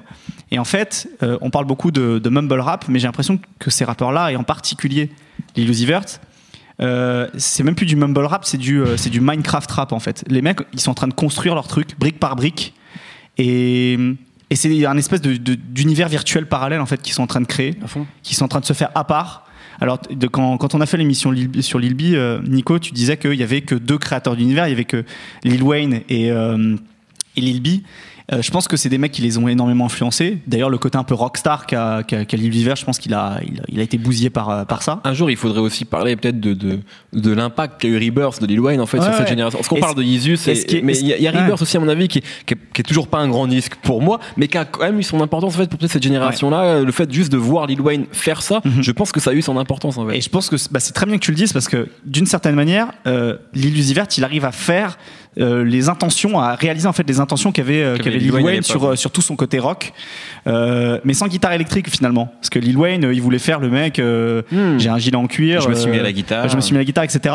Et 0.53 0.59
en 0.61 0.65
fait, 0.65 1.09
euh, 1.25 1.37
on 1.41 1.51
parle 1.51 1.65
beaucoup 1.67 1.91
de, 1.91 2.21
de 2.21 2.29
mumble 2.31 2.61
rap, 2.61 2.85
mais 2.89 3.01
j'ai 3.01 3.09
l'impression 3.09 3.41
que 3.59 3.71
ces 3.71 3.85
rappeurs-là, 3.85 4.31
et 4.31 4.37
en 4.37 4.45
particulier 4.45 5.11
l'Illusivert, 5.57 6.05
euh, 6.81 7.27
c'est 7.37 7.65
même 7.65 7.75
plus 7.75 7.87
du 7.87 7.97
mumble 7.97 8.25
rap, 8.25 8.45
c'est 8.45 8.57
du, 8.57 8.81
euh, 8.81 8.97
c'est 8.97 9.11
du 9.11 9.21
Minecraft 9.21 9.71
rap 9.73 9.93
en 9.93 9.99
fait. 10.01 10.25
Les 10.29 10.43
mecs, 10.43 10.61
ils 10.73 10.81
sont 10.81 10.93
en 10.93 10.95
train 10.95 11.09
de 11.09 11.13
construire 11.15 11.57
leur 11.57 11.67
truc 11.67 11.99
brique 11.99 12.21
par 12.21 12.37
brique. 12.37 12.73
Et, 13.39 13.99
et 14.51 14.57
c'est 14.57 14.87
un 14.87 14.97
espèce 14.97 15.21
de- 15.23 15.37
de- 15.37 15.55
d'univers 15.55 16.09
virtuel 16.09 16.47
parallèle 16.47 16.81
en 16.81 16.87
fait 16.87 17.01
qu'ils 17.01 17.15
sont 17.15 17.23
en 17.23 17.27
train 17.27 17.41
de 17.41 17.47
créer, 17.47 17.75
À 17.83 17.87
fond. 17.87 18.07
qui 18.23 18.35
sont 18.35 18.45
en 18.45 18.49
train 18.49 18.61
de 18.61 18.65
se 18.67 18.73
faire 18.73 18.91
à 18.95 19.05
part. 19.05 19.47
Alors 19.81 19.99
de, 20.11 20.27
quand, 20.29 20.59
quand 20.59 20.75
on 20.75 20.81
a 20.81 20.87
fait 20.87 20.97
l'émission 20.99 21.35
sur 21.61 21.79
Lil 21.79 21.95
B, 21.95 22.03
euh, 22.15 22.41
Nico, 22.47 22.79
tu 22.79 22.93
disais 22.93 23.17
qu'il 23.17 23.35
y 23.35 23.43
avait 23.43 23.63
que 23.63 23.75
deux 23.75 23.99
créateurs 23.99 24.37
d'univers, 24.37 24.67
il 24.69 24.71
y 24.71 24.75
avait 24.75 24.85
que 24.85 25.05
Lil 25.45 25.63
Wayne 25.63 26.03
et, 26.09 26.31
euh, 26.31 26.77
et 27.37 27.41
Lil 27.41 27.61
B. 27.63 27.69
Euh, 28.33 28.41
je 28.41 28.53
pense 28.53 28.69
que 28.69 28.77
c'est 28.77 28.89
des 28.89 28.99
mecs 28.99 29.11
qui 29.11 29.21
les 29.21 29.37
ont 29.37 29.49
énormément 29.49 29.87
influencés. 29.87 30.39
D'ailleurs, 30.47 30.71
le 30.71 30.79
côté 30.79 30.97
un 30.97 31.03
peu 31.03 31.13
rockstar 31.13 31.67
qu'a 31.67 32.05
qu'a 32.05 32.25
Lil 32.37 32.55
Uzi, 32.55 32.69
je 32.77 32.85
pense 32.85 32.99
qu'il 33.01 33.13
a, 33.15 33.41
il 33.45 33.59
a, 33.61 33.65
il 33.69 33.81
a 33.81 33.83
été 33.83 33.99
bousillé 33.99 34.31
par, 34.31 34.49
euh, 34.49 34.65
par 34.65 34.83
ça. 34.83 35.01
Un 35.03 35.13
jour, 35.13 35.29
il 35.29 35.37
faudrait 35.37 35.61
aussi 35.61 35.85
parler 35.85 36.15
peut-être 36.15 36.39
de, 36.39 36.55
de, 36.55 36.79
de 37.13 37.33
l'impact 37.33 37.81
qu'a 37.81 37.89
eu 37.89 37.97
Rebirth 37.99 38.41
de 38.41 38.47
Lil 38.47 38.61
Wayne 38.61 38.81
en 38.81 38.87
fait 38.87 38.99
Ouais, 38.99 39.05
sur 39.07 39.15
cette 39.17 39.29
génération. 39.29 39.59
Parce 39.59 39.69
qu'on 39.69 39.81
parle 39.81 39.97
de 39.97 40.03
qu'il- 40.67 40.85
mais 40.85 40.97
il 40.99 41.07
y 41.09 41.13
a, 41.13 41.17
il 41.17 41.23
y 41.25 41.27
a 41.27 41.33
ouais. 41.33 41.41
Rebirth 41.41 41.61
aussi 41.63 41.77
à 41.77 41.81
mon 41.81 41.89
avis 41.89 42.07
qui 42.07 42.19
est, 42.19 42.25
qui, 42.47 42.55
est, 42.55 42.59
qui 42.73 42.81
est 42.81 42.85
toujours 42.85 43.09
pas 43.09 43.19
un 43.19 43.29
grand 43.29 43.49
disque 43.49 43.75
pour 43.83 44.01
moi, 44.01 44.21
mais 44.37 44.47
qui 44.47 44.57
a 44.57 44.65
quand 44.65 44.85
même 44.85 45.01
eu 45.01 45.03
son 45.03 45.21
importance 45.21 45.55
en 45.55 45.59
fait 45.59 45.69
pour 45.69 45.79
peut-être 45.81 45.91
cette 45.93 46.05
génération-là. 46.05 46.81
Le 46.83 46.93
fait 46.93 47.13
juste 47.13 47.33
de 47.33 47.37
voir 47.39 47.67
Lil 47.67 47.81
Wayne 47.81 48.07
faire 48.13 48.41
ça, 48.41 48.61
Mhm. 48.65 48.83
je 48.83 48.93
pense 48.93 49.11
que 49.11 49.19
ça 49.19 49.31
a 49.31 49.35
eu 49.35 49.43
son 49.43 49.59
importance 49.59 49.99
en 49.99 50.07
fait. 50.09 50.17
Et 50.19 50.21
je 50.21 50.29
pense 50.31 50.49
que 50.49 50.57
c'est 50.57 50.71
bah, 50.73 50.79
c'est 50.79 50.93
très 50.93 51.07
bien 51.07 51.17
que 51.17 51.25
tu 51.25 51.33
le 51.33 51.37
dises 51.37 51.53
parce 51.53 51.69
que 51.69 51.89
d'une 52.07 52.27
certaine 52.27 52.55
manière, 52.55 52.93
euh, 53.09 53.37
Lil 53.53 53.77
Uzi 53.77 53.95
Vert, 53.95 54.07
il 54.17 54.23
arrive 54.23 54.45
à 54.45 54.53
faire 54.53 54.97
euh, 55.39 55.65
les 55.65 55.89
intentions, 55.89 56.39
à 56.41 56.55
réaliser 56.55 56.87
en 56.87 56.93
fait 56.93 57.09
les 57.09 57.19
intentions 57.21 57.53
qu'avait 57.53 57.83
euh, 57.83 57.97
Lil 57.97 58.17
Lil 58.19 58.33
Wayne 58.33 58.63
sur, 58.63 58.85
euh, 58.85 58.97
sur 58.97 59.11
tout 59.11 59.23
son 59.23 59.35
côté 59.37 59.59
rock, 59.59 59.93
euh, 60.47 60.99
mais 61.05 61.15
sans 61.15 61.27
guitare 61.29 61.53
électrique 61.53 61.89
finalement. 61.89 62.27
Parce 62.41 62.51
que 62.51 62.59
Lil 62.59 62.77
Wayne, 62.77 63.09
il 63.13 63.23
voulait 63.23 63.39
faire 63.39 63.61
le 63.61 63.69
mec, 63.71 63.99
euh, 63.99 64.43
Hmm. 64.53 64.79
j'ai 64.79 64.89
un 64.91 64.99
gilet 64.99 65.17
en 65.17 65.27
cuir, 65.27 65.61
Je 65.63 65.69
me 65.69 65.75
suis 65.75 65.91
mis 65.91 65.99
à 65.99 66.03
la 66.03 66.13
guitare. 66.13 66.49
je 66.49 66.57
me 66.57 66.61
suis 66.61 66.73
mis 66.73 66.79
à 66.79 66.81
la 66.81 66.85
guitare, 66.85 67.05
etc. 67.05 67.35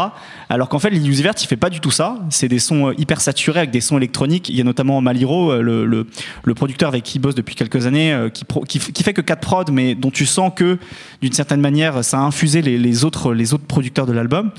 Alors 0.50 0.70
qu'en 0.70 0.80
fait, 0.80 0.90
Lil 0.90 1.08
Uzi 1.10 1.24
Vert, 1.24 1.34
il 1.42 1.48
fait 1.48 1.56
pas 1.58 1.70
du 1.70 1.80
tout 1.80 1.92
ça. 1.92 2.18
C'est 2.30 2.48
des 2.48 2.60
sons 2.60 2.92
hyper 2.98 3.20
saturés 3.22 3.60
avec 3.60 3.72
des 3.72 3.82
sons 3.82 3.98
électroniques. 3.98 4.50
Il 4.50 4.56
y 4.56 4.62
a 4.62 4.64
notamment 4.64 5.02
Maliro, 5.02 5.56
le, 5.62 5.86
le, 5.86 6.06
le 6.44 6.54
producteur 6.54 6.90
avec 6.90 7.04
qui 7.04 7.18
il 7.18 7.22
bosse 7.22 7.36
depuis 7.36 7.56
quelques 7.56 7.86
années, 7.88 8.16
qui, 8.34 8.46
pro- 8.46 8.62
qui, 8.64 8.80
qui 8.80 9.04
fait 9.04 9.14
que 9.14 9.22
4 9.22 9.40
prods, 9.40 9.64
mais 9.72 9.96
dont 9.96 10.12
tu 10.12 10.26
sens 10.26 10.52
que 10.56 10.78
d'une 11.22 11.34
certaine 11.34 11.62
manière, 11.62 12.04
ça 12.04 12.18
a 12.20 12.22
infusé 12.22 12.62
les, 12.62 12.78
les 12.78 13.04
autres, 13.06 13.34
les 13.34 13.54
autres 13.54 13.66
producteurs 13.66 14.06
de 14.06 14.14
l'album. 14.14 14.52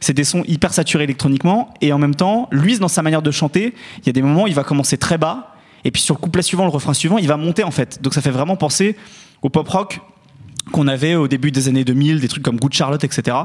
C'est 0.00 0.12
des 0.12 0.24
sons 0.24 0.42
hyper 0.46 0.72
saturés 0.74 1.04
électroniquement 1.04 1.72
et 1.80 1.92
en 1.92 1.98
même 1.98 2.14
temps, 2.14 2.48
lui, 2.52 2.73
dans 2.80 2.88
sa 2.88 3.02
manière 3.02 3.22
de 3.22 3.30
chanter, 3.30 3.74
il 3.98 4.06
y 4.06 4.10
a 4.10 4.12
des 4.12 4.22
moments 4.22 4.44
où 4.44 4.46
il 4.46 4.54
va 4.54 4.64
commencer 4.64 4.96
très 4.98 5.18
bas 5.18 5.54
et 5.84 5.90
puis 5.90 6.00
sur 6.02 6.14
le 6.14 6.20
couplet 6.20 6.42
suivant, 6.42 6.64
le 6.64 6.70
refrain 6.70 6.94
suivant, 6.94 7.18
il 7.18 7.28
va 7.28 7.36
monter 7.36 7.62
en 7.62 7.70
fait. 7.70 8.02
Donc 8.02 8.14
ça 8.14 8.22
fait 8.22 8.30
vraiment 8.30 8.56
penser 8.56 8.96
au 9.42 9.50
pop 9.50 9.68
rock 9.68 10.00
qu'on 10.72 10.88
avait 10.88 11.14
au 11.14 11.28
début 11.28 11.50
des 11.50 11.68
années 11.68 11.84
2000, 11.84 12.20
des 12.20 12.28
trucs 12.28 12.42
comme 12.42 12.58
Good 12.58 12.72
Charlotte, 12.72 13.04
etc. 13.04 13.36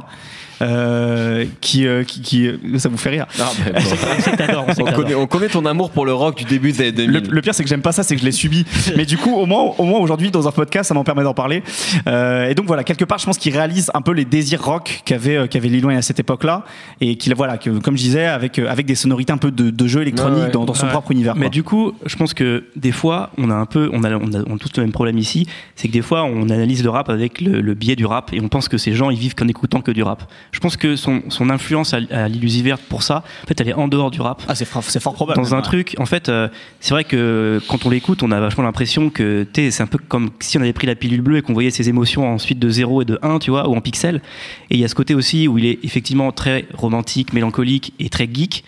Euh, 0.61 1.45
qui, 1.61 1.87
euh, 1.87 2.03
qui, 2.03 2.21
qui, 2.21 2.49
ça 2.77 2.89
vous 2.89 2.97
fait 2.97 3.09
rire. 3.11 3.25
Ah, 3.39 3.49
bon. 3.73 4.83
On 4.85 4.91
connaît, 4.91 5.15
on 5.15 5.27
connaît 5.27 5.47
ton 5.47 5.65
amour 5.65 5.91
pour 5.91 6.05
le 6.05 6.13
rock 6.13 6.37
du 6.37 6.43
début 6.43 6.71
des 6.71 6.81
années 6.81 6.91
2000. 6.91 7.11
Le, 7.11 7.19
le 7.35 7.41
pire, 7.41 7.53
c'est 7.53 7.63
que 7.63 7.69
j'aime 7.69 7.81
pas 7.81 7.91
ça, 7.91 8.03
c'est 8.03 8.15
que 8.15 8.21
je 8.21 8.25
l'ai 8.25 8.31
subi. 8.31 8.65
Mais 8.97 9.05
du 9.05 9.17
coup, 9.17 9.33
au 9.35 9.45
moins, 9.45 9.73
au 9.77 9.83
moins 9.83 9.99
aujourd'hui, 9.99 10.31
dans 10.31 10.47
un 10.47 10.51
podcast, 10.51 10.89
ça 10.89 10.93
m'en 10.93 11.03
permet 11.03 11.23
d'en 11.23 11.33
parler. 11.33 11.63
Euh, 12.07 12.49
et 12.49 12.55
donc 12.55 12.65
voilà, 12.67 12.83
quelque 12.83 13.05
part, 13.05 13.19
je 13.19 13.25
pense 13.25 13.37
qu'il 13.37 13.53
réalise 13.53 13.89
un 13.93 14.01
peu 14.01 14.11
les 14.11 14.25
désirs 14.25 14.63
rock 14.63 15.01
qu'avait 15.05 15.37
euh, 15.37 15.47
qu'avait 15.47 15.69
Lil 15.69 15.85
Wayne 15.85 15.97
à 15.97 16.01
cette 16.01 16.19
époque-là, 16.19 16.63
et 17.01 17.15
qu'il 17.15 17.33
voilà, 17.35 17.57
que 17.57 17.69
comme 17.79 17.95
je 17.97 18.03
disais, 18.03 18.25
avec 18.25 18.59
euh, 18.59 18.69
avec 18.69 18.85
des 18.85 18.95
sonorités 18.95 19.31
un 19.33 19.37
peu 19.37 19.51
de, 19.51 19.69
de 19.69 19.87
jeu 19.87 20.01
électronique 20.01 20.39
Ouais, 20.39 20.45
ouais. 20.45 20.51
dans, 20.51 20.65
dans 20.65 20.73
son 20.73 20.85
Ouais. 20.85 20.91
propre 20.91 21.11
univers. 21.11 21.35
Mais 21.35 21.43
quoi. 21.43 21.49
du 21.49 21.63
coup, 21.63 21.93
je 22.05 22.15
pense 22.15 22.33
que 22.33 22.65
des 22.75 22.91
fois, 22.91 23.29
on 23.37 23.49
a 23.49 23.53
un 23.55 23.65
peu, 23.65 23.89
on 23.93 24.03
a, 24.03 24.11
on 24.15 24.31
a, 24.33 24.43
on 24.47 24.55
a 24.55 24.59
tous 24.59 24.71
le 24.77 24.83
même 24.83 24.91
problème 24.91 25.17
ici, 25.17 25.47
c'est 25.75 25.87
que 25.87 25.93
des 25.93 26.01
fois, 26.01 26.23
on 26.23 26.49
analyse 26.49 26.83
le 26.83 26.89
rap 26.89 27.09
avec 27.09 27.41
le, 27.41 27.61
le 27.61 27.73
biais 27.73 27.95
du 27.95 28.05
rap 28.05 28.31
et 28.33 28.41
on 28.41 28.47
pense 28.49 28.67
que 28.69 28.77
ces 28.77 28.93
gens, 28.93 29.09
ils 29.09 29.19
vivent 29.19 29.35
qu'en 29.35 29.47
écoutant 29.47 29.81
que 29.81 29.91
du 29.91 30.03
rap. 30.03 30.23
Je 30.51 30.59
pense 30.59 30.77
que 30.77 30.95
son, 30.95 31.21
son 31.29 31.49
influence 31.49 31.93
à, 31.93 31.99
à 32.11 32.27
l'illusivert 32.27 32.77
pour 32.79 33.03
ça, 33.03 33.23
en 33.43 33.47
fait, 33.47 33.59
elle 33.61 33.69
est 33.69 33.73
en 33.73 33.87
dehors 33.87 34.09
du 34.11 34.19
rap. 34.21 34.41
Ah, 34.47 34.55
c'est 34.55 34.65
fort 34.65 34.83
probable. 35.13 35.39
dans 35.41 35.53
un 35.53 35.57
Ouais. 35.57 35.63
truc, 35.63 35.95
en 35.99 36.05
fait, 36.05 36.29
euh, 36.29 36.47
c'est 36.79 36.91
vrai 36.91 37.03
que 37.03 37.61
quand 37.67 37.85
on 37.85 37.89
l'écoute, 37.89 38.23
on 38.23 38.31
a 38.31 38.39
vachement 38.39 38.63
l'impression 38.63 39.09
que 39.09 39.45
c'est 39.53 39.81
un 39.81 39.87
peu 39.87 39.97
comme 39.97 40.29
si 40.39 40.57
on 40.57 40.61
avait 40.61 40.73
pris 40.73 40.87
la 40.87 40.95
pilule 40.95 41.21
bleue 41.21 41.37
et 41.37 41.41
qu'on 41.41 41.53
voyait 41.53 41.69
ses 41.69 41.89
émotions 41.89 42.27
ensuite 42.33 42.59
de 42.59 42.69
0 42.69 43.03
et 43.03 43.05
de 43.05 43.19
1, 43.21 43.39
tu 43.39 43.51
vois, 43.51 43.67
ou 43.69 43.75
en 43.75 43.81
pixels. 43.81 44.21
Et 44.69 44.75
il 44.75 44.79
y 44.79 44.85
a 44.85 44.87
ce 44.87 44.95
côté 44.95 45.13
aussi 45.13 45.47
où 45.47 45.57
il 45.57 45.65
est 45.65 45.79
effectivement 45.83 46.31
très 46.31 46.65
romantique, 46.73 47.33
mélancolique 47.33 47.93
et 47.99 48.09
très 48.09 48.27
geek. 48.31 48.63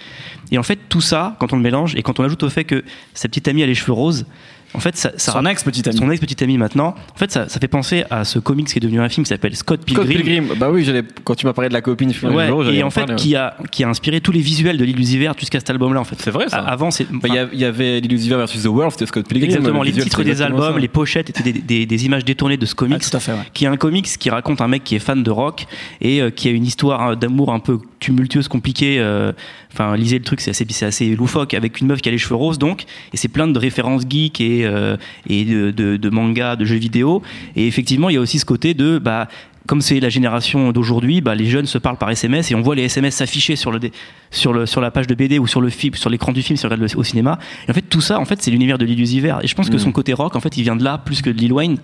Et 0.52 0.58
en 0.58 0.64
fait, 0.64 0.78
tout 0.90 1.02
ça, 1.02 1.36
quand 1.40 1.54
on 1.54 1.56
le 1.56 1.62
mélange 1.62 1.96
et 1.96 2.02
quand 2.04 2.20
on 2.20 2.24
ajoute 2.24 2.44
au 2.44 2.50
fait 2.50 2.66
que 2.66 2.84
sa 3.14 3.28
petite 3.30 3.48
amie 3.48 3.64
a 3.64 3.66
les 3.66 3.76
cheveux 3.76 3.94
roses, 3.94 4.26
en 4.74 4.80
fait, 4.80 4.96
ça, 4.98 5.12
ça 5.18 5.34
Son 5.34 5.46
ex 5.46 5.64
petit 5.64 5.88
ami. 5.88 5.98
son 5.98 6.10
amie 6.44 6.58
maintenant, 6.58 6.96
en 7.14 7.18
fait, 7.18 7.32
ça, 7.32 7.50
ça 7.50 7.60
fait 7.60 7.68
penser 7.68 8.04
à 8.10 8.24
ce 8.24 8.40
comics 8.40 8.68
qui 8.68 8.78
est 8.78 8.82
devenu 8.82 9.00
un 9.02 9.10
film 9.10 9.24
qui 9.26 9.30
s'appelle 9.30 9.56
Scott 9.56 9.82
Scott 9.90 10.06
Pilgrim. 10.08 10.24
Pilgrim. 10.24 10.58
Bah 10.58 10.70
oui, 10.72 10.88
quand 11.24 11.36
tu 11.36 11.46
m'as 11.46 11.54
parlé 11.54 11.70
de 11.70 11.74
la 11.74 11.82
copine, 11.82 12.10
Ouais, 12.24 12.48
j'allais 12.64 12.78
et 12.78 12.84
en 12.84 12.90
fait, 12.90 13.02
parler, 13.02 13.14
ouais. 13.14 13.20
qui 13.20 13.36
a, 13.36 13.56
qui 13.72 13.84
a 13.84 13.90
inspiré 13.90 14.22
tous 14.22 14.32
les 14.32 14.40
visuels 14.42 14.78
de 14.78 14.84
l'illusivert 14.86 15.34
jusqu'à 15.38 15.60
cet 15.60 15.70
album-là, 15.70 16.00
en 16.00 16.04
fait. 16.04 16.16
C'est 16.20 16.32
vrai, 16.32 16.50
ça. 16.50 16.60
Avant, 16.60 16.92
c'est. 16.92 17.06
Bah, 17.12 17.30
Il 17.54 17.60
y 17.60 17.66
avait 17.66 18.00
l'Illusiver 18.00 18.36
versus 18.38 18.64
The 18.64 18.68
World, 18.68 18.92
c'était 18.94 19.06
Scott 19.08 19.28
Pilgrim. 19.28 19.50
Exactement, 19.50 19.84
Le 19.84 19.90
les 19.90 19.94
titres 20.04 20.24
des 20.24 20.42
albums, 20.42 20.74
ça. 20.74 20.80
les 20.80 20.88
pochettes 20.88 21.30
étaient 21.30 21.44
des, 21.44 21.54
des- 21.54 21.86
des 21.86 22.06
images 22.06 22.26
détournées 22.26 22.58
de 22.58 22.66
ce 22.66 22.76
comics, 22.76 22.98
Ah, 23.02 23.10
tout 23.10 23.18
à 23.18 23.20
fait, 23.20 23.32
ouais. 23.34 23.38
qui 23.54 23.66
est 23.66 23.68
un 23.68 23.78
comics 23.78 24.06
qui 24.06 24.30
raconte 24.30 24.62
un 24.62 24.68
mec 24.68 24.84
qui 24.84 24.96
est 24.96 25.00
fan 25.00 25.24
de 25.24 25.32
rock 25.32 25.66
et 26.02 26.22
euh, 26.22 26.30
qui 26.30 26.48
a 26.48 26.52
une 26.52 26.66
histoire 26.66 27.02
hein, 27.02 27.16
d'amour 27.16 27.52
un 27.54 27.60
peu 27.60 27.80
tumultueuse, 28.02 28.50
compliquée. 28.50 29.00
euh, 29.00 29.32
Enfin, 29.72 29.96
lisez 29.96 30.18
le 30.18 30.26
truc, 30.26 30.42
c'est 30.42 30.52
assez, 30.52 30.66
c'est 30.70 30.86
assez 30.86 31.16
loufoque, 31.16 31.54
avec 31.54 31.80
une 31.80 31.88
meuf 31.88 32.02
qui 32.02 32.10
a 32.10 32.12
les 32.12 32.18
cheveux 32.18 32.36
roses, 32.36 32.60
donc, 32.60 32.84
et 33.14 33.18
c'est 33.18 33.30
plein 33.30 33.48
de 33.48 33.58
références 33.58 34.04
geeks 34.10 34.42
et, 34.42 34.66
euh, 34.66 34.98
et 35.30 35.46
de, 35.46 35.72
de, 35.72 35.96
de 35.96 36.10
mangas, 36.10 36.58
de 36.58 36.66
jeux 36.66 36.76
vidéo. 36.76 37.22
Et 37.56 37.68
effectivement, 37.68 38.10
il 38.10 38.16
y 38.16 38.18
a 38.18 38.20
aussi 38.20 38.38
ce 38.38 38.44
côté 38.44 38.74
de, 38.74 39.00
bah, 39.00 39.30
comme 39.68 39.82
c'est 39.82 40.00
la 40.00 40.10
génération 40.10 40.72
d'aujourd'hui, 40.72 41.22
bah, 41.22 41.36
les 41.36 41.46
jeunes 41.46 41.66
se 41.68 41.78
parlent 41.78 41.98
par 41.98 42.10
SMS 42.10 42.52
et 42.52 42.56
on 42.56 42.62
voit 42.62 42.76
les 42.76 42.84
SMS 42.84 43.16
s'afficher 43.16 43.56
sur 43.56 43.72
le, 43.72 43.80
dé- 43.80 43.92
sur 44.32 44.54
le 44.54 44.66
sur 44.66 44.82
la 44.82 44.92
page 44.92 45.08
de 45.08 45.14
BD 45.16 45.40
ou 45.40 45.48
sur 45.48 45.62
le 45.62 45.70
film, 45.70 45.94
sur 45.96 46.10
l'écran 46.10 46.32
du 46.32 46.42
film 46.42 46.58
si 46.58 46.66
on 46.66 46.70
regarde 46.70 46.82
le- 46.92 46.98
au 47.00 47.04
cinéma. 47.04 47.38
Et 47.68 47.72
en 47.72 47.74
fait, 47.74 47.82
tout 47.84 48.02
ça, 48.02 48.20
en 48.20 48.26
fait, 48.26 48.42
c'est 48.42 48.52
l'univers 48.52 48.78
de 48.78 48.86
l'illusiver. 48.86 49.34
Et 49.44 49.48
je 49.48 49.56
pense 49.56 49.70
que 49.70 49.76
Mm. 49.76 49.80
son 49.80 49.92
côté 49.92 50.14
rock, 50.14 50.36
en 50.36 50.40
fait, 50.40 50.58
il 50.58 50.64
vient 50.64 50.76
de 50.76 50.84
là 50.84 50.98
plus 50.98 51.22
que 51.22 51.30
de 51.30 51.38
Lil 51.38 51.54
Wayne, 51.54 51.78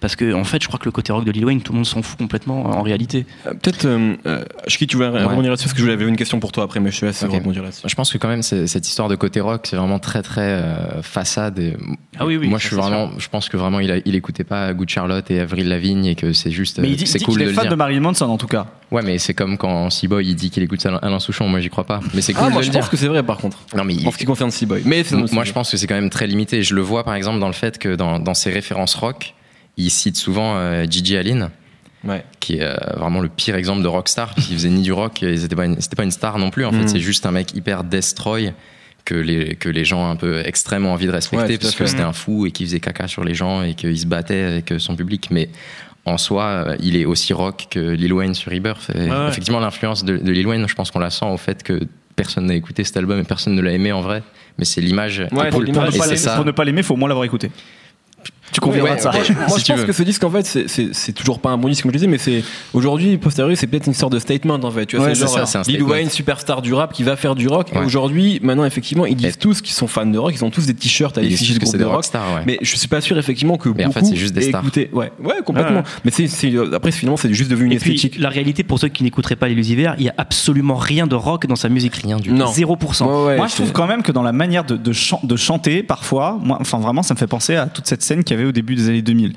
parce 0.00 0.16
que 0.16 0.32
en 0.34 0.44
fait, 0.44 0.62
je 0.62 0.66
crois 0.66 0.78
que 0.78 0.84
le 0.86 0.90
côté 0.92 1.12
rock 1.12 1.24
de 1.24 1.30
Lil 1.30 1.44
Wayne, 1.44 1.60
tout 1.62 1.72
le 1.72 1.76
monde 1.76 1.86
s'en 1.86 2.02
fout 2.02 2.18
complètement 2.18 2.64
en 2.66 2.82
réalité. 2.82 3.26
Euh, 3.46 3.50
Peut-être, 3.54 3.84
euh, 3.84 4.14
euh, 4.26 4.44
Chiki, 4.66 4.86
tu 4.86 4.96
voulais 4.96 5.08
rebondir 5.08 5.50
là-dessus 5.50 5.66
parce 5.66 5.74
que 5.74 5.80
je 5.80 5.90
voulais 5.90 6.08
une 6.08 6.16
question 6.16 6.40
pour 6.40 6.52
toi 6.52 6.64
après, 6.64 6.80
mais 6.80 6.90
je 6.90 7.00
te 7.00 7.06
laisse 7.06 7.22
Ok. 7.22 7.32
rebondir 7.32 7.62
là-dessus. 7.62 7.82
Je 7.86 7.94
pense 7.94 8.12
que 8.12 8.18
quand 8.18 8.28
même 8.28 8.42
cette 8.42 8.86
histoire 8.88 9.08
de 9.08 9.14
côté 9.16 9.40
rock, 9.40 9.66
c'est 9.68 9.76
vraiment 9.76 9.98
très 9.98 10.22
très 10.22 10.40
euh, 10.62 11.02
façade. 11.02 11.58
Et 11.58 11.76
Ah 12.18 12.26
oui, 12.26 12.36
oui. 12.36 12.48
moi, 12.48 12.58
je 12.58 12.66
suis 12.66 12.76
vraiment, 12.76 13.10
je 13.18 13.28
pense 13.28 13.48
que 13.48 13.56
vraiment 13.56 13.78
il, 13.80 13.90
a- 13.90 13.98
il 14.04 14.14
écoutait 14.14 14.44
pas 14.44 14.72
Good 14.74 14.88
Charlotte 14.88 15.30
et 15.30 15.40
Avril 15.40 15.68
Lavigne 15.68 16.06
et 16.06 16.14
que 16.14 16.32
c'est 16.32 16.50
juste, 16.50 16.78
Mais 16.78 16.88
euh, 16.88 16.90
il 16.90 16.96
dit, 16.96 17.06
c'est 17.06 17.18
il 17.19 17.19
dit 17.20 17.24
cool 17.24 17.36
qu'il 17.38 17.46
de 17.46 17.50
est 17.50 17.54
fan 17.54 17.62
dire. 17.64 17.70
de 17.70 17.76
Marilyn 17.76 18.00
Manson 18.00 18.26
en 18.26 18.36
tout 18.36 18.46
cas. 18.46 18.66
Ouais, 18.90 19.02
mais 19.02 19.18
c'est 19.18 19.34
comme 19.34 19.56
quand 19.56 19.88
Seaboy 19.90 20.26
il 20.26 20.34
dit 20.34 20.50
qu'il 20.50 20.62
écoute 20.62 20.84
Alain 20.84 21.18
Souchon. 21.20 21.48
Moi, 21.48 21.60
j'y 21.60 21.70
crois 21.70 21.84
pas. 21.84 22.00
Mais 22.14 22.20
c'est 22.20 22.32
cool 22.32 22.42
Ah, 22.44 22.48
de 22.48 22.52
moi 22.52 22.60
le 22.62 22.66
je 22.66 22.70
dire. 22.72 22.80
pense 22.80 22.90
que 22.90 22.96
c'est 22.96 23.08
vrai 23.08 23.22
par 23.22 23.38
contre. 23.38 23.58
Non, 23.76 23.84
mais 23.84 23.94
En 24.06 24.10
ce 24.10 24.18
qui 24.18 24.24
concerne 24.24 24.50
Seaboy. 24.50 24.82
Mais 24.84 25.04
moi, 25.32 25.44
je 25.44 25.52
pense 25.52 25.70
que 25.70 25.76
c'est 25.76 25.86
quand 25.86 25.94
même 25.94 26.10
très 26.10 26.26
limité. 26.26 26.62
Je 26.62 26.74
le 26.74 26.80
vois 26.82 27.04
par 27.04 27.14
exemple 27.14 27.38
dans 27.38 27.46
le 27.46 27.52
fait 27.52 27.78
que 27.78 27.94
dans, 27.94 28.18
dans 28.18 28.34
ses 28.34 28.50
références 28.50 28.94
rock, 28.94 29.34
il 29.76 29.90
cite 29.90 30.16
souvent 30.16 30.56
euh, 30.56 30.84
Gigi 30.88 31.16
Allen. 31.16 31.50
Ouais. 32.02 32.24
qui 32.40 32.54
est 32.56 32.62
euh, 32.62 32.74
vraiment 32.96 33.20
le 33.20 33.28
pire 33.28 33.54
exemple 33.56 33.82
de 33.82 33.86
rockstar, 33.86 34.34
qui 34.34 34.54
faisait 34.54 34.70
ni 34.70 34.80
du 34.80 34.90
rock, 34.90 35.22
et 35.22 35.36
c'était 35.36 35.54
pas 35.54 35.66
une, 35.66 35.76
pas 35.76 36.02
une 36.02 36.10
star 36.10 36.38
non 36.38 36.48
plus. 36.48 36.64
En 36.64 36.70
fait, 36.72 36.78
Mhm. 36.78 36.88
c'est 36.88 36.98
juste 37.00 37.26
un 37.26 37.30
mec 37.30 37.54
hyper 37.54 37.84
destroy 37.84 38.54
que 39.04 39.14
les 39.14 39.54
que 39.56 39.68
les 39.68 39.84
gens 39.84 40.10
un 40.10 40.16
peu 40.16 40.40
extrêmes 40.44 40.86
ont 40.86 40.92
envie 40.92 41.06
de 41.06 41.12
respecter 41.12 41.54
Ouais, 41.54 41.58
parce 41.58 41.74
que 41.74 41.86
c'était 41.86 42.02
un 42.02 42.12
fou 42.12 42.46
et 42.46 42.50
qui 42.50 42.64
faisait 42.64 42.80
caca 42.80 43.08
sur 43.08 43.24
les 43.24 43.34
gens 43.34 43.62
et 43.62 43.74
qu'il 43.74 43.98
se 43.98 44.06
battait 44.06 44.42
avec 44.42 44.74
son 44.78 44.96
public. 44.96 45.28
Mais 45.30 45.48
en 46.06 46.16
soi, 46.18 46.44
euh, 46.44 46.76
il 46.80 46.96
est 46.96 47.04
aussi 47.04 47.32
rock 47.32 47.66
que 47.70 47.78
Lil 47.78 48.12
Wayne 48.12 48.34
sur 48.34 48.50
Rebirth. 48.52 48.90
Et 48.94 49.10
ouais. 49.10 49.28
Effectivement, 49.28 49.60
l'influence 49.60 50.04
de, 50.04 50.16
de 50.16 50.32
Lil 50.32 50.46
Wayne, 50.46 50.66
je 50.68 50.74
pense 50.74 50.90
qu'on 50.90 50.98
la 50.98 51.10
sent 51.10 51.26
au 51.26 51.36
fait 51.36 51.62
que 51.62 51.80
personne 52.16 52.46
n'a 52.46 52.54
écouté 52.54 52.84
cet 52.84 52.96
album 52.96 53.18
et 53.20 53.24
personne 53.24 53.54
ne 53.54 53.60
l'a 53.62 53.72
aimé 53.72 53.92
en 53.92 54.00
vrai. 54.00 54.22
Mais 54.58 54.64
c'est 54.64 54.80
l'image. 54.80 55.20
Ouais, 55.32 55.50
pour, 55.50 55.62
Pour 55.62 55.62
ne 55.62 55.72
pas 55.72 55.88
l'aimer- 55.88 56.16
ça. 56.16 56.36
Pour 56.36 56.44
ne 56.44 56.50
pas 56.50 56.64
l'aimer, 56.64 56.82
faut 56.82 56.94
au 56.94 56.96
moins 56.96 57.08
l'avoir 57.08 57.24
écouté. 57.24 57.50
Tu 58.52 58.60
conviendras 58.60 58.90
Ouais, 58.92 58.96
de 58.96 59.00
ça. 59.02 59.10
ouais. 59.10 59.18
Moi, 59.48 59.58
Si 59.58 59.64
je 59.64 59.72
pense 59.72 59.80
veux. 59.80 59.86
que 59.86 59.92
ce 59.92 60.02
disque, 60.02 60.24
en 60.24 60.30
fait, 60.30 60.44
c'est- 60.44 61.12
toujours 61.12 61.38
pas 61.40 61.50
un 61.50 61.58
bon 61.58 61.68
disque, 61.68 61.82
comme 61.82 61.90
je 61.92 61.96
disais, 61.96 62.06
mais 62.06 62.18
c'est 62.18 62.42
aujourd'hui, 62.72 63.16
posteriori, 63.18 63.56
c'est 63.56 63.66
peut-être 63.66 63.86
une 63.86 63.94
sorte 63.94 64.12
de 64.12 64.18
statement, 64.18 64.54
en 64.62 64.70
fait. 64.70 64.86
Tu 64.86 64.96
vois, 64.96 65.06
Ouais, 65.06 65.14
c'est 65.14 65.26
genre 65.26 65.46
ça, 65.46 65.62
Lil. 65.66 65.82
Wayne, 65.82 66.10
superstar 66.10 66.62
du 66.62 66.72
rap, 66.74 66.92
qui 66.92 67.02
va 67.02 67.16
faire 67.16 67.34
du 67.34 67.48
rock. 67.48 67.68
Et 67.74 67.78
aujourd'hui, 67.78 68.40
maintenant, 68.42 68.64
effectivement, 68.64 69.06
ils 69.06 69.16
disent 69.16 69.34
Et- 69.34 69.38
tous 69.38 69.60
qu'ils 69.60 69.74
sont 69.74 69.86
fans 69.86 70.06
de 70.06 70.18
rock, 70.18 70.32
ils 70.34 70.44
ont 70.44 70.50
tous 70.50 70.66
des 70.66 70.74
t-shirts 70.74 71.18
groupe 71.58 71.72
c'est 71.72 71.78
de 71.78 71.78
des 71.78 71.84
rock. 71.84 72.04
Mais 72.46 72.58
je 72.62 72.76
suis 72.76 72.88
pas 72.88 73.00
sûr, 73.00 73.18
effectivement, 73.18 73.56
que 73.56 73.68
Mais 73.68 73.84
en 73.84 73.88
beaucoup 73.88 74.00
fait, 74.00 74.06
c'est 74.06 74.16
juste 74.16 74.34
des 74.34 74.42
stars. 74.42 74.62
écouté- 74.62 74.90
Ouais, 74.92 75.12
ouais, 75.22 75.34
complètement. 75.44 75.78
Ouais. 75.80 75.84
Mais 76.04 76.10
c'est, 76.10 76.28
après, 76.74 76.90
finalement, 76.92 77.16
c'est 77.16 77.32
juste 77.32 77.50
devenu 77.50 77.66
une 77.66 77.72
Et 77.72 77.78
puis, 77.78 77.94
esthétique. 77.94 78.18
la 78.20 78.28
réalité, 78.28 78.62
pour 78.64 78.78
ceux 78.78 78.88
qui 78.88 79.02
n'écouteraient 79.04 79.36
pas 79.36 79.48
l'illusiver, 79.48 79.90
il 79.98 80.04
y 80.04 80.08
a 80.08 80.14
absolument 80.18 80.76
rien 80.76 81.06
de 81.06 81.14
rock 81.14 81.46
dans 81.46 81.56
sa 81.56 81.68
musique. 81.68 81.94
Rien 81.96 82.16
du 82.18 82.32
Non. 82.32 82.46
0%. 82.50 83.06
Ouais, 83.06 83.26
ouais, 83.26 83.36
moi, 83.36 83.46
je 83.48 83.54
trouve 83.54 83.72
quand 83.72 83.86
même 83.86 84.02
que 84.02 84.12
dans 84.12 84.22
la 84.22 84.32
manière 84.32 84.64
de, 84.64 84.76
de, 84.76 84.92
chan- 84.92 85.20
de 85.22 85.36
chanter, 85.36 85.82
parfois, 85.82 86.38
enfin 86.60 86.78
vraiment, 86.78 87.02
ça 87.02 87.14
me 87.14 87.18
fait 87.18 87.26
penser 87.26 87.56
à 87.56 87.66
toute 87.66 87.86
cette 87.86 88.02
scène 88.02 88.24
qu'il 88.24 88.36
y 88.36 88.39
avait 88.40 88.48
au 88.48 88.52
début 88.52 88.74
des 88.74 88.88
années 88.88 89.02
2000. 89.02 89.32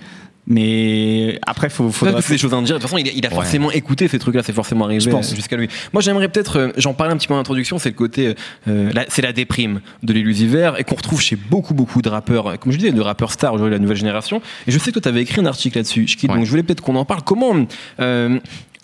Mais 0.46 1.40
après, 1.48 1.70
faut, 1.70 1.86
Peut-être 1.86 1.96
faudra- 1.96 2.14
que 2.16 2.22
c'est 2.22 2.34
des 2.34 2.38
choses 2.38 2.54
à 2.54 2.58
dire. 2.62 2.76
De 2.76 2.82
toute 2.82 2.82
façon, 2.82 2.98
il 2.98 3.08
a, 3.08 3.12
il 3.16 3.26
a 3.26 3.30
Ouais. 3.30 3.36
forcément 3.36 3.72
écouté 3.72 4.10
ces 4.10 4.20
trucs-là, 4.20 4.44
c'est 4.44 4.52
forcément 4.52 4.84
arrivé 4.86 5.10
euh, 5.10 5.22
jusqu'à 5.36 5.56
lui. 5.56 5.70
Moi, 5.94 6.02
j'aimerais 6.02 6.28
peut-être, 6.28 6.58
euh, 6.60 6.70
j'en 6.76 6.94
parlais 6.94 7.14
un 7.14 7.18
petit 7.18 7.28
peu 7.30 7.34
en 7.34 7.38
introduction, 7.40 7.80
c'est 7.80 7.90
le 7.90 7.96
côté, 7.96 8.36
euh, 8.68 8.92
c'est 9.08 9.22
la 9.22 9.32
déprime 9.32 9.80
de 10.04 10.12
l'illusiver 10.12 10.72
et 10.78 10.84
qu'on 10.84 10.96
retrouve 10.96 11.22
chez 11.22 11.38
beaucoup, 11.38 11.74
beaucoup 11.74 12.02
de 12.02 12.10
rappeurs, 12.10 12.60
comme 12.60 12.74
je 12.74 12.78
disais, 12.78 12.92
de 12.92 13.00
rappeurs 13.02 13.32
stars 13.32 13.54
aujourd'hui, 13.54 13.74
la 13.74 13.80
nouvelle 13.80 13.96
génération. 13.96 14.42
Et 14.68 14.72
je 14.72 14.80
sais 14.80 14.88
que 14.92 14.96
toi, 15.00 15.02
tu 15.02 15.08
avais 15.08 15.22
écrit 15.22 15.40
un 15.40 15.46
article 15.46 15.78
là-dessus, 15.78 16.06
Ouais. 16.24 16.28
donc 16.36 16.44
je 16.44 16.50
voulais 16.50 16.64
peut-être 16.64 16.82
qu'on 16.82 16.96
en 16.98 17.06
parle. 17.06 17.22
Comment, 17.24 17.66
euh, 18.02 18.38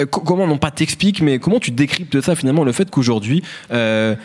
co- 0.09 0.21
comment, 0.21 0.47
non 0.47 0.57
pas 0.57 0.71
t'expliques, 0.71 1.21
mais 1.21 1.39
comment 1.39 1.59
tu 1.59 1.71
décryptes 1.71 2.21
ça 2.21 2.35
finalement, 2.35 2.63
le 2.63 2.71
fait 2.71 2.89
qu'aujourd'hui, 2.89 3.43
euh, 3.73 4.15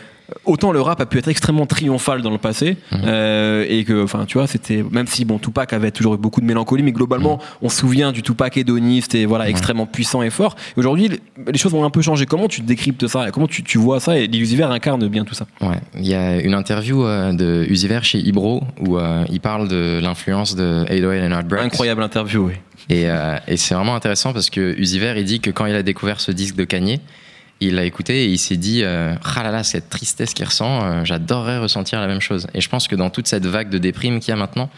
Autant 0.45 0.71
le 0.71 0.81
rap 0.81 0.99
a 1.01 1.05
pu 1.05 1.19
être 1.19 1.27
extrêmement 1.27 1.65
triomphal 1.67 2.21
dans 2.23 2.31
le 2.31 2.37
passé 2.39 2.77
Mhm. 2.91 3.01
euh, 3.05 3.65
et 3.69 3.83
que, 3.83 4.03
enfin, 4.03 4.25
tu 4.25 4.37
vois, 4.39 4.47
c'était 4.47 4.83
même 4.89 5.05
si 5.07 5.23
bon, 5.23 5.37
Tupac 5.37 5.71
avait 5.73 5.91
toujours 5.91 6.15
eu 6.15 6.17
beaucoup 6.17 6.41
de 6.41 6.45
mélancolie, 6.47 6.81
mais 6.81 6.91
globalement, 6.91 7.39
on 7.61 7.69
se 7.69 7.77
souvient 7.77 8.11
du 8.11 8.23
Tupac 8.23 8.57
hédoniste 8.57 9.13
et 9.15 9.25
voilà, 9.27 9.43
Mhm. 9.45 9.49
extrêmement 9.51 9.85
puissant 9.85 10.23
et 10.23 10.29
fort. 10.31 10.55
Et 10.75 10.79
Aujourd'hui, 10.79 11.09
les- 11.47 11.57
choses 11.57 11.73
ont 11.75 11.83
un 11.85 11.89
peu 11.91 12.01
changé. 12.01 12.25
Comment 12.25 12.47
tu 12.47 12.61
décryptes 12.61 13.07
ça 13.07 13.29
Comment 13.31 13.47
tu, 13.47 13.61
tu 13.63 13.77
vois 13.77 13.99
ça 13.99 14.17
Et 14.17 14.25
l'illusiver 14.27 14.63
incarne 14.63 15.07
bien 15.07 15.25
tout 15.25 15.35
ça? 15.35 15.45
Ouais, 15.61 15.79
il 15.99 16.07
y 16.07 16.15
a 16.15 16.39
une 16.41 16.53
interview 16.55 17.05
euh, 17.05 17.31
de 17.31 17.65
Uziver 17.69 17.99
chez 18.01 18.17
Ibro 18.19 18.63
où 18.79 18.97
euh, 18.97 19.25
il 19.29 19.39
parle 19.41 19.67
de 19.67 19.99
l'influence 20.01 20.55
de 20.55 20.85
808 20.89 21.21
and 21.27 21.31
Heartbreaks. 21.31 21.63
Incroyable 21.65 22.01
interview, 22.03 22.47
oui. 22.47 22.53
Et, 22.89 23.09
euh, 23.09 23.37
et 23.47 23.57
c'est 23.57 23.73
vraiment 23.75 23.95
intéressant 23.95 24.33
parce 24.33 24.49
que 24.49 24.75
Uziver, 24.79 25.13
il 25.17 25.25
dit 25.25 25.39
que 25.39 25.49
quand 25.51 25.65
il 25.65 25.75
a 25.75 25.83
découvert 25.83 26.19
ce 26.19 26.31
disque 26.31 26.55
de 26.55 26.63
Kanye, 26.65 26.99
il 27.61 27.75
l'a 27.75 27.85
écouté 27.85 28.25
et 28.25 28.27
il 28.27 28.37
s'est 28.37 28.57
dit 28.57 28.81
euh, 28.83 29.15
ah 29.23 29.43
là 29.43 29.51
là 29.51 29.63
cette 29.63 29.89
tristesse 29.89 30.33
qu'il 30.33 30.45
ressent, 30.45 30.83
euh, 30.83 31.05
j'adorerais 31.05 31.57
ressentir 31.59 31.99
la 32.01 32.07
même 32.07 32.19
chose. 32.21 32.47
Et 32.53 32.61
je 32.61 32.69
pense 32.69 32.87
que 32.87 32.95
dans 32.95 33.09
toute 33.09 33.27
cette 33.27 33.45
vague 33.45 33.69
de 33.69 33.77
déprime 33.77 34.19
qu'il 34.19 34.29
y 34.29 34.33
a 34.33 34.35
maintenant, 34.35 34.69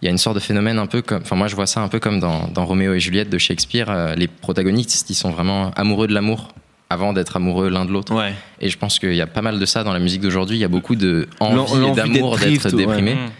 il 0.00 0.06
y 0.06 0.08
a 0.08 0.10
une 0.12 0.18
sorte 0.18 0.36
de 0.36 0.40
phénomène 0.40 0.78
un 0.78 0.86
peu 0.86 1.02
comme, 1.02 1.22
enfin 1.22 1.36
moi 1.36 1.48
je 1.48 1.54
vois 1.56 1.66
ça 1.66 1.80
un 1.80 1.88
peu 1.88 1.98
comme 1.98 2.20
dans, 2.20 2.46
dans 2.48 2.64
Roméo 2.64 2.94
et 2.94 3.00
Juliette 3.00 3.30
de 3.30 3.38
Shakespeare, 3.38 3.90
euh, 3.90 4.14
les 4.14 4.28
protagonistes 4.28 5.10
ils 5.10 5.14
sont 5.14 5.30
vraiment 5.30 5.72
amoureux 5.72 6.06
de 6.06 6.14
l'amour 6.14 6.48
avant 6.88 7.12
d'être 7.12 7.36
amoureux 7.36 7.68
l'un 7.68 7.84
de 7.84 7.90
l'autre. 7.92 8.14
Ouais. 8.14 8.32
Et 8.60 8.68
je 8.68 8.78
pense 8.78 8.98
qu'il 8.98 9.14
y 9.14 9.20
a 9.20 9.26
pas 9.26 9.42
mal 9.42 9.58
de 9.60 9.66
ça 9.66 9.84
dans 9.84 9.92
la 9.92 10.00
musique 10.00 10.20
d'aujourd'hui. 10.22 10.56
Il 10.56 10.60
y 10.60 10.64
a 10.64 10.68
beaucoup 10.68 10.96
de 10.96 11.28
envie 11.38 11.72
et 11.88 11.92
d'amour 11.94 12.36
d'être 12.38 12.64
ouais. 12.72 12.72
déprimé 12.76 13.14
Mmh. 13.14 13.30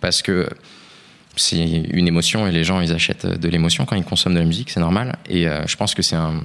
parce 0.00 0.22
que 0.22 0.48
c'est 1.36 1.58
une 1.58 2.08
émotion 2.08 2.46
et 2.46 2.50
les 2.52 2.64
gens 2.64 2.80
ils 2.80 2.92
achètent 2.92 3.26
de 3.26 3.48
l'émotion 3.48 3.84
quand 3.84 3.94
ils 3.94 4.02
consomment 4.04 4.34
de 4.34 4.40
la 4.40 4.46
musique, 4.46 4.70
c'est 4.70 4.80
normal. 4.80 5.16
Et 5.28 5.46
euh, 5.48 5.66
je 5.66 5.76
pense 5.76 5.94
que 5.94 6.02
c'est 6.02 6.16
un- 6.16 6.40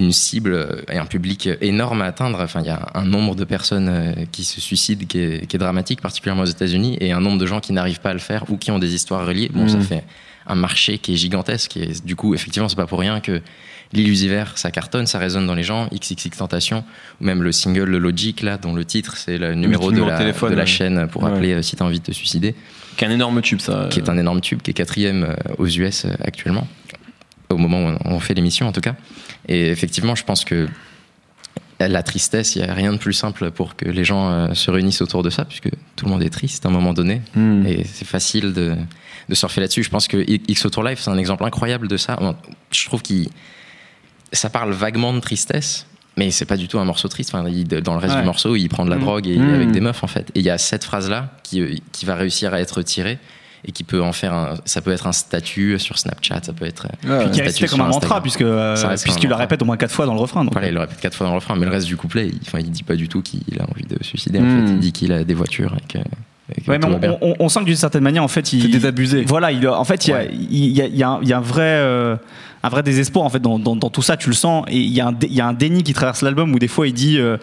une 0.00 0.12
cible 0.12 0.82
et 0.90 0.98
un 0.98 1.06
public 1.06 1.48
énorme 1.60 2.02
à 2.02 2.06
atteindre. 2.06 2.40
Enfin, 2.40 2.60
il 2.60 2.66
y 2.66 2.70
a 2.70 2.88
un 2.94 3.04
nombre 3.04 3.34
de 3.36 3.44
personnes 3.44 3.88
euh, 3.88 4.12
qui 4.32 4.42
se 4.44 4.60
suicident 4.60 5.04
qui 5.06 5.18
est, 5.18 5.46
qui 5.46 5.54
est 5.56 5.58
dramatique, 5.58 6.00
particulièrement 6.00 6.42
aux 6.42 6.46
États-Unis, 6.46 6.96
et 7.00 7.12
un 7.12 7.20
nombre 7.20 7.38
de 7.38 7.46
gens 7.46 7.60
qui 7.60 7.72
n'arrivent 7.72 8.00
pas 8.00 8.10
à 8.10 8.14
le 8.14 8.18
faire 8.18 8.44
ou 8.50 8.56
qui 8.56 8.70
ont 8.72 8.78
des 8.80 8.94
histoires 8.94 9.24
reliées. 9.26 9.50
Bon, 9.54 9.68
ça 9.68 9.76
Mhm. 9.76 9.82
fait 9.84 10.04
un 10.46 10.54
marché 10.56 10.98
qui 10.98 11.12
est 11.12 11.16
gigantesque. 11.16 11.76
Et 11.76 11.90
du 12.04 12.16
coup, 12.16 12.34
effectivement, 12.34 12.68
c'est 12.68 12.74
pas 12.76 12.86
pour 12.86 12.98
rien 12.98 13.20
que 13.20 13.40
l'illusiver, 13.92 14.44
ça 14.54 14.70
cartonne, 14.70 15.06
ça 15.06 15.18
résonne 15.18 15.46
dans 15.46 15.54
les 15.54 15.62
gens. 15.62 15.88
XXX 15.92 16.30
Tentation, 16.38 16.84
ou 17.20 17.24
même 17.24 17.42
le 17.42 17.52
single 17.52 17.84
Le 17.84 17.98
Logic, 17.98 18.40
là, 18.42 18.56
dont 18.56 18.72
le 18.74 18.84
titre, 18.84 19.16
c'est 19.16 19.36
le 19.38 19.54
numéro 19.54 19.90
de 19.90 19.94
numéro 19.96 20.06
de 20.06 20.12
la, 20.12 20.18
téléphone, 20.18 20.50
de 20.50 20.54
la 20.56 20.62
ouais. 20.62 20.66
chaîne 20.66 21.08
pour 21.08 21.22
Ouais. 21.24 21.30
appeler 21.30 21.52
euh, 21.54 21.62
si 21.62 21.76
t'as 21.76 21.84
envie 21.84 21.98
de 22.00 22.04
te 22.04 22.12
suicider, 22.12 22.54
Qui 22.96 23.04
est 23.04 23.08
un 23.08 23.10
énorme 23.10 23.42
tube, 23.42 23.60
ça. 23.60 23.88
qui 23.90 23.98
est 24.00 24.08
un 24.08 24.16
énorme 24.16 24.40
tube, 24.40 24.62
qui 24.62 24.70
est 24.70 24.74
quatrième 24.74 25.24
euh, 25.24 25.34
aux 25.58 25.66
US 25.66 26.04
euh, 26.04 26.10
actuellement, 26.24 26.66
au 27.50 27.58
moment 27.58 27.90
où 27.90 27.96
on 28.04 28.20
fait 28.20 28.34
l'émission 28.34 28.66
en 28.66 28.72
tout 28.72 28.80
cas. 28.80 28.94
Et 29.48 29.68
effectivement, 29.68 30.14
je 30.14 30.24
pense 30.24 30.44
que 30.44 30.68
la 31.78 32.02
tristesse, 32.02 32.56
il 32.56 32.62
n'y 32.62 32.68
a 32.68 32.74
rien 32.74 32.92
de 32.92 32.98
plus 32.98 33.14
simple 33.14 33.50
pour 33.50 33.74
que 33.74 33.86
les 33.86 34.04
gens 34.04 34.28
euh, 34.30 34.52
se 34.54 34.70
réunissent 34.70 35.00
autour 35.00 35.22
de 35.22 35.30
ça, 35.30 35.46
puisque 35.46 35.70
tout 35.96 36.04
le 36.04 36.10
monde 36.10 36.22
est 36.22 36.28
triste 36.30 36.66
à 36.66 36.68
un 36.68 36.72
moment 36.72 36.92
donné. 36.92 37.22
Hmm. 37.34 37.64
Et 37.66 37.84
c'est 37.84 38.04
facile 38.06 38.52
de, 38.52 38.76
de 39.28 39.34
surfer 39.34 39.62
là-dessus. 39.62 39.82
Je 39.82 39.88
pense 39.88 40.06
que 40.06 40.22
X 40.28 40.66
Tour 40.70 40.82
Life, 40.84 41.00
c'est 41.00 41.10
un 41.10 41.16
exemple 41.16 41.42
incroyable 41.44 41.88
de 41.88 41.96
ça. 41.96 42.18
Je 42.70 42.84
trouve 42.84 43.00
qu'il 43.00 43.28
ça 44.32 44.50
parle 44.50 44.72
vaguement 44.72 45.14
de 45.14 45.20
tristesse, 45.20 45.86
mais 46.18 46.30
c'est 46.30 46.44
pas 46.44 46.58
du 46.58 46.68
tout 46.68 46.78
un 46.78 46.84
morceau 46.84 47.08
triste. 47.08 47.34
Enfin, 47.34 47.48
il- 47.48 47.66
dans 47.66 47.94
le 47.94 47.98
reste 48.00 48.14
Ouais. 48.14 48.20
du 48.20 48.26
morceau, 48.26 48.56
il 48.56 48.68
prend 48.68 48.84
de 48.84 48.90
la 48.90 48.96
Mhm. 48.96 49.02
drogue 49.02 49.26
et 49.26 49.32
il 49.32 49.40
est 49.40 49.44
Mhm. 49.46 49.54
avec 49.54 49.70
des 49.72 49.80
meufs 49.80 50.04
en 50.04 50.06
fait. 50.06 50.30
Et 50.34 50.40
il 50.40 50.44
y 50.44 50.50
a 50.50 50.58
cette 50.58 50.84
phrase-là 50.84 51.30
qui, 51.42 51.62
euh, 51.62 51.74
qui 51.92 52.04
va 52.04 52.14
réussir 52.14 52.52
à 52.52 52.60
être 52.60 52.82
tirée 52.82 53.18
et 53.64 53.72
qui 53.72 53.84
peut 53.84 54.02
en 54.02 54.12
faire 54.12 54.32
un. 54.32 54.54
Ça 54.64 54.80
peut 54.80 54.90
être 54.92 55.06
un 55.06 55.12
statut 55.12 55.78
sur 55.78 55.98
Snapchat, 55.98 56.40
ça 56.42 56.52
peut 56.52 56.64
être. 56.64 56.86
Ouais, 57.06 57.24
Puis 57.30 57.30
qui 57.30 57.64
est 57.64 57.68
comme 57.68 57.80
un 57.80 57.84
mantra, 57.84 57.98
Instagram. 57.98 58.22
puisque, 58.22 58.42
euh, 58.42 58.96
puisqu'il 59.02 59.28
le 59.28 59.34
répète 59.34 59.60
au 59.62 59.64
moins 59.64 59.76
quatre 59.76 59.92
fois 59.94 60.06
dans 60.06 60.14
le 60.14 60.20
refrain. 60.20 60.44
donc. 60.44 60.52
Voilà, 60.52 60.68
il 60.68 60.74
le 60.74 60.80
répète 60.80 61.00
quatre 61.00 61.14
fois 61.16 61.26
dans 61.26 61.32
le 61.32 61.38
refrain, 61.38 61.56
mais 61.56 61.66
le 61.66 61.72
reste 61.72 61.86
du 61.86 61.96
couplet, 61.96 62.28
il, 62.28 62.38
enfin, 62.46 62.58
il 62.60 62.70
dit 62.70 62.82
pas 62.82 62.96
du 62.96 63.08
tout 63.08 63.22
qu'il 63.22 63.42
a 63.60 63.64
envie 63.70 63.84
de 63.84 63.96
se 64.02 64.08
suicider. 64.08 64.38
En 64.38 64.42
fait, 64.42 64.72
il 64.72 64.78
dit 64.80 64.92
qu'il 64.92 65.12
a 65.12 65.24
des 65.24 65.34
voitures 65.34 65.74
et 65.76 65.86
que. 65.92 65.98
Ouais, 66.68 66.78
mais 66.78 66.86
on, 66.86 66.98
bien. 66.98 67.16
on- 67.20 67.34
on 67.38 67.48
sent 67.48 67.60
que 67.60 67.64
d'une 67.66 67.76
certaine 67.76 68.02
manière, 68.02 68.24
en 68.24 68.28
fait, 68.28 68.52
il. 68.52 68.62
C'est 68.62 68.68
désabusé. 68.68 69.24
Voilà, 69.24 69.52
il, 69.52 69.68
en 69.68 69.84
fait, 69.84 70.06
il 70.06 70.10
y 70.10 70.12
a- 70.12 70.16
Ouais. 70.16 70.30
il 70.32 70.66
y, 70.76 70.82
a, 70.82 70.86
il 70.86 70.96
y 70.96 71.02
a 71.04 71.08
un- 71.10 71.20
il 71.22 71.28
y 71.28 71.32
a 71.32 71.38
un 71.38 71.42
vrai, 71.42 71.62
euh, 71.62 72.16
un 72.62 72.68
vrai 72.68 72.82
désespoir 72.82 73.24
en 73.24 73.30
fait 73.30 73.40
dans, 73.40 73.58
dans- 73.58 73.76
dans 73.76 73.90
tout 73.90 74.02
ça. 74.02 74.16
Tu 74.16 74.28
le 74.28 74.34
sens 74.34 74.64
et 74.68 74.76
il 74.78 74.90
y 74.90 75.00
y 75.34 75.40
a 75.40 75.46
un 75.46 75.52
déni 75.52 75.82
qui 75.82 75.92
traverse 75.94 76.22
l'album 76.22 76.52
où 76.54 76.58
des 76.58 76.68
fois 76.68 76.86
il 76.86 76.92
dit 76.92 77.18
euh, 77.18 77.38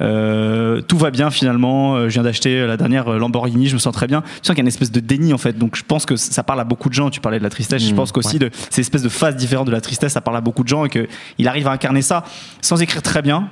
euh, 0.00 0.80
tout 0.82 0.96
va 0.98 1.10
bien 1.10 1.30
finalement. 1.30 1.96
euh, 1.96 2.08
Je 2.08 2.14
viens 2.14 2.22
d'acheter 2.22 2.66
la 2.66 2.76
dernière 2.76 3.10
Lamborghini, 3.18 3.66
je 3.68 3.74
me 3.74 3.78
sens 3.78 3.92
très 3.92 4.06
bien. 4.06 4.22
Tu 4.22 4.28
sens 4.42 4.46
qu'il 4.48 4.58
y 4.58 4.60
a 4.60 4.62
une 4.62 4.68
espèce 4.68 4.92
de 4.92 5.00
déni 5.00 5.32
en 5.32 5.38
fait. 5.38 5.58
Donc 5.58 5.76
je 5.76 5.82
pense 5.82 6.06
que 6.06 6.16
ça 6.16 6.42
parle 6.42 6.60
à 6.60 6.64
beaucoup 6.64 6.88
de 6.88 6.94
gens. 6.94 7.10
Tu 7.10 7.20
parlais 7.20 7.38
de 7.38 7.42
la 7.44 7.50
tristesse. 7.50 7.82
je 7.82 7.92
Mmh, 7.92 7.96
pense 7.96 8.12
qu'aussi 8.12 8.38
de 8.38 8.50
ces 8.70 8.80
espèces 8.82 9.02
de 9.02 9.08
phases 9.08 9.36
différentes 9.36 9.66
de 9.66 9.72
la 9.72 9.80
tristesse, 9.80 10.12
ça 10.12 10.20
parle 10.20 10.36
à 10.36 10.40
beaucoup 10.40 10.62
de 10.62 10.68
gens 10.68 10.84
et 10.84 10.88
que 10.88 11.08
il 11.38 11.48
arrive 11.48 11.66
à 11.66 11.72
incarner 11.72 12.02
ça 12.02 12.24
sans 12.60 12.80
écrire 12.80 13.02
très 13.02 13.22
bien. 13.22 13.48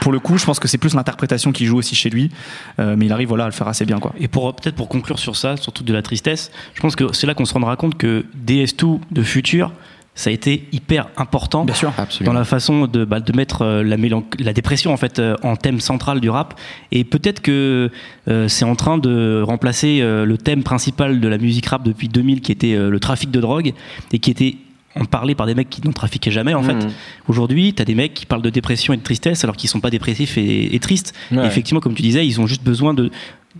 Pour 0.00 0.12
le 0.12 0.20
coup, 0.20 0.38
je 0.38 0.44
pense 0.44 0.60
que 0.60 0.68
c'est 0.68 0.78
plus 0.78 0.94
l'interprétation 0.94 1.50
qui 1.52 1.66
joue 1.66 1.78
aussi 1.78 1.94
chez 1.94 2.10
lui, 2.10 2.30
Euh, 2.78 2.94
mais 2.96 3.06
il 3.06 3.12
arrive 3.12 3.28
voilà 3.28 3.44
à 3.44 3.48
le 3.48 3.52
faire 3.52 3.68
assez 3.68 3.84
bien 3.84 3.98
quoi. 3.98 4.12
Et 4.18 4.28
pour 4.28 4.54
peut-être 4.54 4.76
pour 4.76 4.88
conclure 4.88 5.18
sur 5.18 5.36
ça, 5.36 5.56
surtout 5.56 5.82
de 5.84 5.92
la 5.92 6.02
tristesse, 6.02 6.50
je 6.74 6.80
pense 6.80 6.94
que 6.96 7.12
c'est 7.12 7.26
là 7.26 7.34
qu'on 7.34 7.44
se 7.44 7.52
rendra 7.54 7.76
compte 7.76 7.96
que 7.98 8.24
DS2 8.46 9.00
de 9.10 9.22
futur, 9.22 9.72
ça 10.14 10.28
a 10.28 10.32
été 10.32 10.68
hyper 10.72 11.08
important 11.16 11.64
Bien 11.64 11.74
sûr. 11.74 11.92
dans 12.20 12.34
la 12.34 12.44
façon 12.44 12.86
de, 12.86 13.04
bah, 13.04 13.20
de 13.20 13.34
mettre 13.34 13.62
euh, 13.62 13.82
la, 13.82 14.52
dépression 14.52 14.92
en 14.92 14.98
fait 14.98 15.18
euh, 15.18 15.36
en 15.42 15.56
thème 15.56 15.80
central 15.80 16.20
du 16.20 16.28
rap. 16.28 16.58
Et 16.90 17.04
peut-être 17.04 17.40
que 17.40 17.90
euh, 18.28 18.48
c'est 18.48 18.66
en 18.66 18.76
train 18.76 18.98
de 18.98 19.42
remplacer 19.42 20.00
euh, 20.00 20.26
le 20.26 20.36
thème 20.36 20.62
principal 20.62 21.20
de 21.20 21.28
la 21.28 21.38
musique 21.38 21.66
rap 21.66 21.82
depuis 21.82 22.08
2000, 22.08 22.42
qui 22.42 22.52
était 22.52 22.74
euh, 22.74 22.90
le 22.90 23.00
trafic 23.00 23.30
de 23.30 23.40
drogue 23.40 23.72
et 24.12 24.18
qui 24.18 24.30
était 24.30 24.56
en 24.94 25.06
parlé 25.06 25.34
par 25.34 25.46
des 25.46 25.54
mecs 25.54 25.70
qui 25.70 25.80
n'en 25.82 25.92
trafiquaient 25.92 26.30
jamais 26.30 26.52
en 26.52 26.62
fait. 26.62 26.74
Mhm. 26.74 26.90
Aujourd'hui, 27.26 27.72
t'as 27.72 27.84
des 27.84 27.94
mecs 27.94 28.12
qui 28.12 28.26
parlent 28.26 28.42
de 28.42 28.50
dépression 28.50 28.92
et 28.92 28.98
de 28.98 29.02
tristesse 29.02 29.42
alors 29.44 29.56
qu'ils 29.56 29.70
sont 29.70 29.80
pas 29.80 29.88
dépressifs 29.88 30.36
et, 30.36 30.74
et 30.74 30.78
tristes. 30.78 31.14
Ouais. 31.30 31.42
Et 31.42 31.46
effectivement, 31.46 31.80
comme 31.80 31.94
tu 31.94 32.02
disais, 32.02 32.26
ils 32.26 32.38
ont 32.38 32.46
juste 32.46 32.62
besoin 32.62 32.92
de 32.92 33.10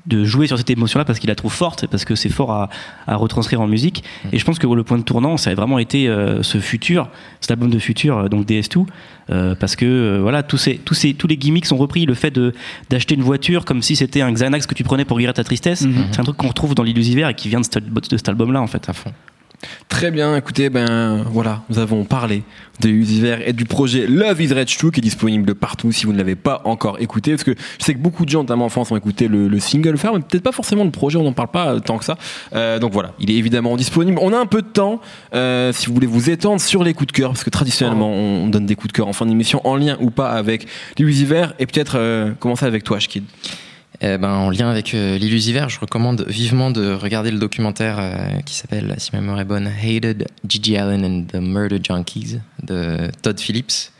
de 0.06 0.24
jouer 0.24 0.46
sur 0.46 0.56
cette 0.58 0.70
émotion-là 0.70 1.04
parce 1.04 1.18
qu'ils 1.18 1.28
la 1.28 1.34
trouvent 1.34 1.52
forte, 1.52 1.86
parce 1.86 2.04
que 2.04 2.14
c'est 2.14 2.28
fort 2.30 2.50
à, 2.52 2.70
à 3.06 3.16
retranscrire 3.16 3.60
en 3.60 3.66
musique. 3.66 4.02
Et 4.32 4.38
je 4.38 4.44
pense 4.44 4.58
que 4.58 4.66
le 4.66 4.82
point 4.84 4.98
de 4.98 5.02
tournant, 5.02 5.36
ça 5.36 5.50
a 5.50 5.54
vraiment 5.54 5.78
été 5.78 6.08
euh, 6.08 6.42
ce 6.42 6.58
futur, 6.58 7.08
cet 7.40 7.50
album 7.50 7.70
de 7.70 7.78
futur, 7.78 8.18
euh, 8.18 8.28
donc 8.28 8.46
DS2, 8.46 8.86
euh, 9.30 9.54
parce 9.54 9.76
que 9.76 9.84
euh, 9.84 10.18
voilà, 10.22 10.42
tous 10.42 10.56
ces, 10.56 10.76
tous 10.78 10.94
ces, 10.94 11.14
tous 11.14 11.26
les 11.26 11.36
gimmicks 11.36 11.66
sont 11.66 11.76
repris. 11.76 12.06
Le 12.06 12.14
fait 12.14 12.38
d'acheter 12.90 13.14
une 13.14 13.22
voiture 13.22 13.64
comme 13.64 13.82
si 13.82 13.94
c'était 13.96 14.22
un 14.22 14.32
Xanax 14.32 14.66
que 14.66 14.74
tu 14.74 14.82
prenais 14.84 15.04
pour 15.04 15.18
guérir 15.18 15.34
ta 15.34 15.44
tristesse, 15.44 15.82
Mhm. 15.82 16.06
c'est 16.10 16.20
un 16.20 16.24
truc 16.24 16.36
qu'on 16.36 16.48
retrouve 16.48 16.74
dans 16.74 16.82
l'illusiver 16.82 17.28
et 17.28 17.34
qui 17.34 17.48
vient 17.48 17.60
de 17.60 17.64
cet, 17.66 17.78
de 17.92 18.16
cet 18.16 18.28
album-là 18.28 18.60
en 18.62 18.66
fait. 18.66 18.88
À 18.88 18.92
fond. 18.92 19.12
Très 19.88 20.10
bien, 20.10 20.36
écoutez, 20.36 20.70
ben 20.70 21.24
voilà, 21.30 21.62
nous 21.68 21.78
avons 21.78 22.04
parlé 22.04 22.42
de 22.80 22.88
Usiver 22.88 23.38
et 23.46 23.52
du 23.52 23.64
projet 23.64 24.06
Love 24.06 24.40
is 24.40 24.52
Rage 24.52 24.76
2 24.78 24.90
qui 24.90 25.00
est 25.00 25.02
disponible 25.02 25.54
partout 25.54 25.92
si 25.92 26.06
vous 26.06 26.12
ne 26.12 26.18
l'avez 26.18 26.34
pas 26.34 26.62
encore 26.64 27.00
écouté. 27.00 27.32
Parce 27.32 27.44
que 27.44 27.54
je 27.78 27.84
sais 27.84 27.94
que 27.94 27.98
beaucoup 27.98 28.24
de 28.24 28.30
gens, 28.30 28.40
notamment 28.40 28.64
en 28.64 28.68
France, 28.68 28.90
ont 28.90 28.96
écouté 28.96 29.28
le, 29.28 29.48
le 29.48 29.60
single 29.60 29.96
faire, 29.98 30.14
mais 30.14 30.20
peut-être 30.20 30.42
pas 30.42 30.52
forcément 30.52 30.84
le 30.84 30.90
projet, 30.90 31.18
on 31.18 31.22
n'en 31.22 31.32
parle 31.32 31.50
pas 31.50 31.74
euh, 31.74 31.80
tant 31.80 31.98
que 31.98 32.04
ça. 32.04 32.16
Euh, 32.54 32.78
donc 32.78 32.92
voilà, 32.92 33.14
il 33.20 33.30
est 33.30 33.34
évidemment 33.34 33.76
disponible. 33.76 34.18
On 34.20 34.32
a 34.32 34.38
un 34.38 34.46
peu 34.46 34.62
de 34.62 34.66
temps 34.66 35.00
euh, 35.34 35.72
si 35.72 35.86
vous 35.86 35.94
voulez 35.94 36.06
vous 36.06 36.30
étendre 36.30 36.60
sur 36.60 36.82
les 36.82 36.94
coups 36.94 37.08
de 37.08 37.12
cœur, 37.12 37.30
parce 37.30 37.44
que 37.44 37.50
traditionnellement 37.50 38.10
on 38.10 38.48
donne 38.48 38.66
des 38.66 38.74
coups 38.74 38.92
de 38.92 38.96
cœur 38.96 39.08
en 39.08 39.12
fin 39.12 39.26
d'émission 39.26 39.60
en 39.64 39.76
lien 39.76 39.96
ou 40.00 40.10
pas 40.10 40.30
avec 40.30 40.66
l'Usiver 40.98 41.46
et 41.58 41.66
peut-être 41.66 41.96
euh, 41.96 42.32
commencer 42.38 42.66
avec 42.66 42.84
toi, 42.84 42.98
Shkid. 42.98 43.24
Eh 44.04 44.18
ben, 44.18 44.30
en 44.30 44.50
lien 44.50 44.68
avec 44.68 44.94
euh, 44.94 45.16
l'illusiver, 45.16 45.64
je 45.68 45.78
recommande 45.78 46.24
vivement 46.28 46.72
de 46.72 46.92
regarder 46.92 47.30
le 47.30 47.38
documentaire 47.38 47.98
euh, 48.00 48.40
qui 48.44 48.54
s'appelle, 48.54 48.92
si 48.98 49.10
ma 49.12 49.20
mémoire 49.20 49.38
est 49.40 49.44
bonne, 49.44 49.68
Hated, 49.68 50.26
Gigi 50.48 50.76
Allen 50.76 51.04
and 51.04 51.24
the 51.32 51.40
Murder 51.40 51.78
Junkies 51.80 52.38
de 52.64 53.08
Todd 53.22 53.38
Phillips, 53.38 53.92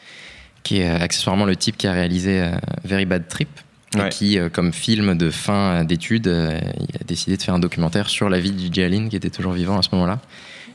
qui 0.64 0.78
est 0.78 0.88
euh, 0.90 0.98
accessoirement 0.98 1.44
le 1.44 1.54
type 1.54 1.76
qui 1.76 1.86
a 1.86 1.92
réalisé 1.92 2.44
Very 2.84 3.04
Bad 3.06 3.28
Trip. 3.28 3.48
Ouais. 3.94 4.06
Et 4.06 4.08
qui, 4.08 4.38
comme 4.52 4.72
film 4.72 5.16
de 5.18 5.28
fin 5.30 5.84
d'études, 5.84 6.26
il 6.26 6.96
a 7.00 7.04
décidé 7.06 7.36
de 7.36 7.42
faire 7.42 7.54
un 7.54 7.58
documentaire 7.58 8.08
sur 8.08 8.28
la 8.30 8.40
vie 8.40 8.50
de 8.50 8.58
Gigi 8.58 8.82
Allen, 8.82 9.08
qui 9.08 9.16
était 9.16 9.30
toujours 9.30 9.52
vivant 9.52 9.78
à 9.78 9.82
ce 9.82 9.90
moment-là. 9.92 10.18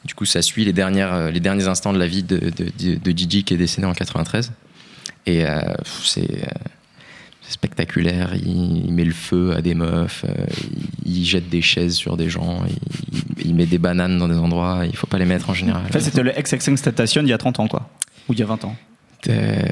Du 0.06 0.14
coup, 0.14 0.26
ça 0.26 0.42
suit 0.44 0.64
les, 0.64 0.72
dernières, 0.72 1.32
les 1.32 1.40
derniers 1.40 1.68
instants 1.68 1.92
de 1.92 1.98
la 2.00 2.06
vie 2.08 2.22
de, 2.24 2.38
de, 2.38 2.52
de- 2.80 2.96
de 2.96 3.18
Gigi, 3.18 3.44
qui 3.44 3.56
est 3.56 3.58
décédé 3.58 3.88
en 3.88 3.94
93. 3.94 4.52
Et 5.26 5.46
euh, 5.46 5.60
c'est 6.04 6.30
spectaculaire. 7.50 8.36
Il, 8.36 8.86
il 8.86 8.94
met 8.94 9.06
le 9.06 9.14
feu 9.14 9.54
à 9.56 9.62
des 9.62 9.76
meufs, 9.76 10.26
euh, 10.28 10.46
il, 11.06 11.18
il 11.18 11.26
jette 11.26 11.50
des 11.50 11.62
chaises 11.62 11.96
sur 11.96 12.18
des 12.18 12.30
gens, 12.30 12.64
il, 12.68 13.46
il 13.48 13.56
met 13.56 13.66
des 13.66 13.78
bananes 13.78 14.18
dans 14.18 14.28
des 14.28 14.38
endroits. 14.38 14.82
Il 14.86 14.96
faut 14.96 15.08
pas 15.08 15.18
les 15.18 15.26
mettre 15.26 15.50
en 15.50 15.54
général. 15.54 15.84
En 15.86 15.92
fait, 15.92 16.02
c'était 16.02 16.24
le 16.24 16.32
XXX 16.32 16.76
Station 16.76 17.22
il 17.22 17.30
y 17.30 17.34
a 17.34 17.38
30 17.38 17.60
ans 17.60 17.68
quoi, 17.68 17.90
ou 18.30 18.34
il 18.34 18.40
y 18.40 18.44
a 18.44 18.46
20 18.46 18.66
ans. 18.66 18.76
Euh, 19.30 19.34
ouais, 19.34 19.72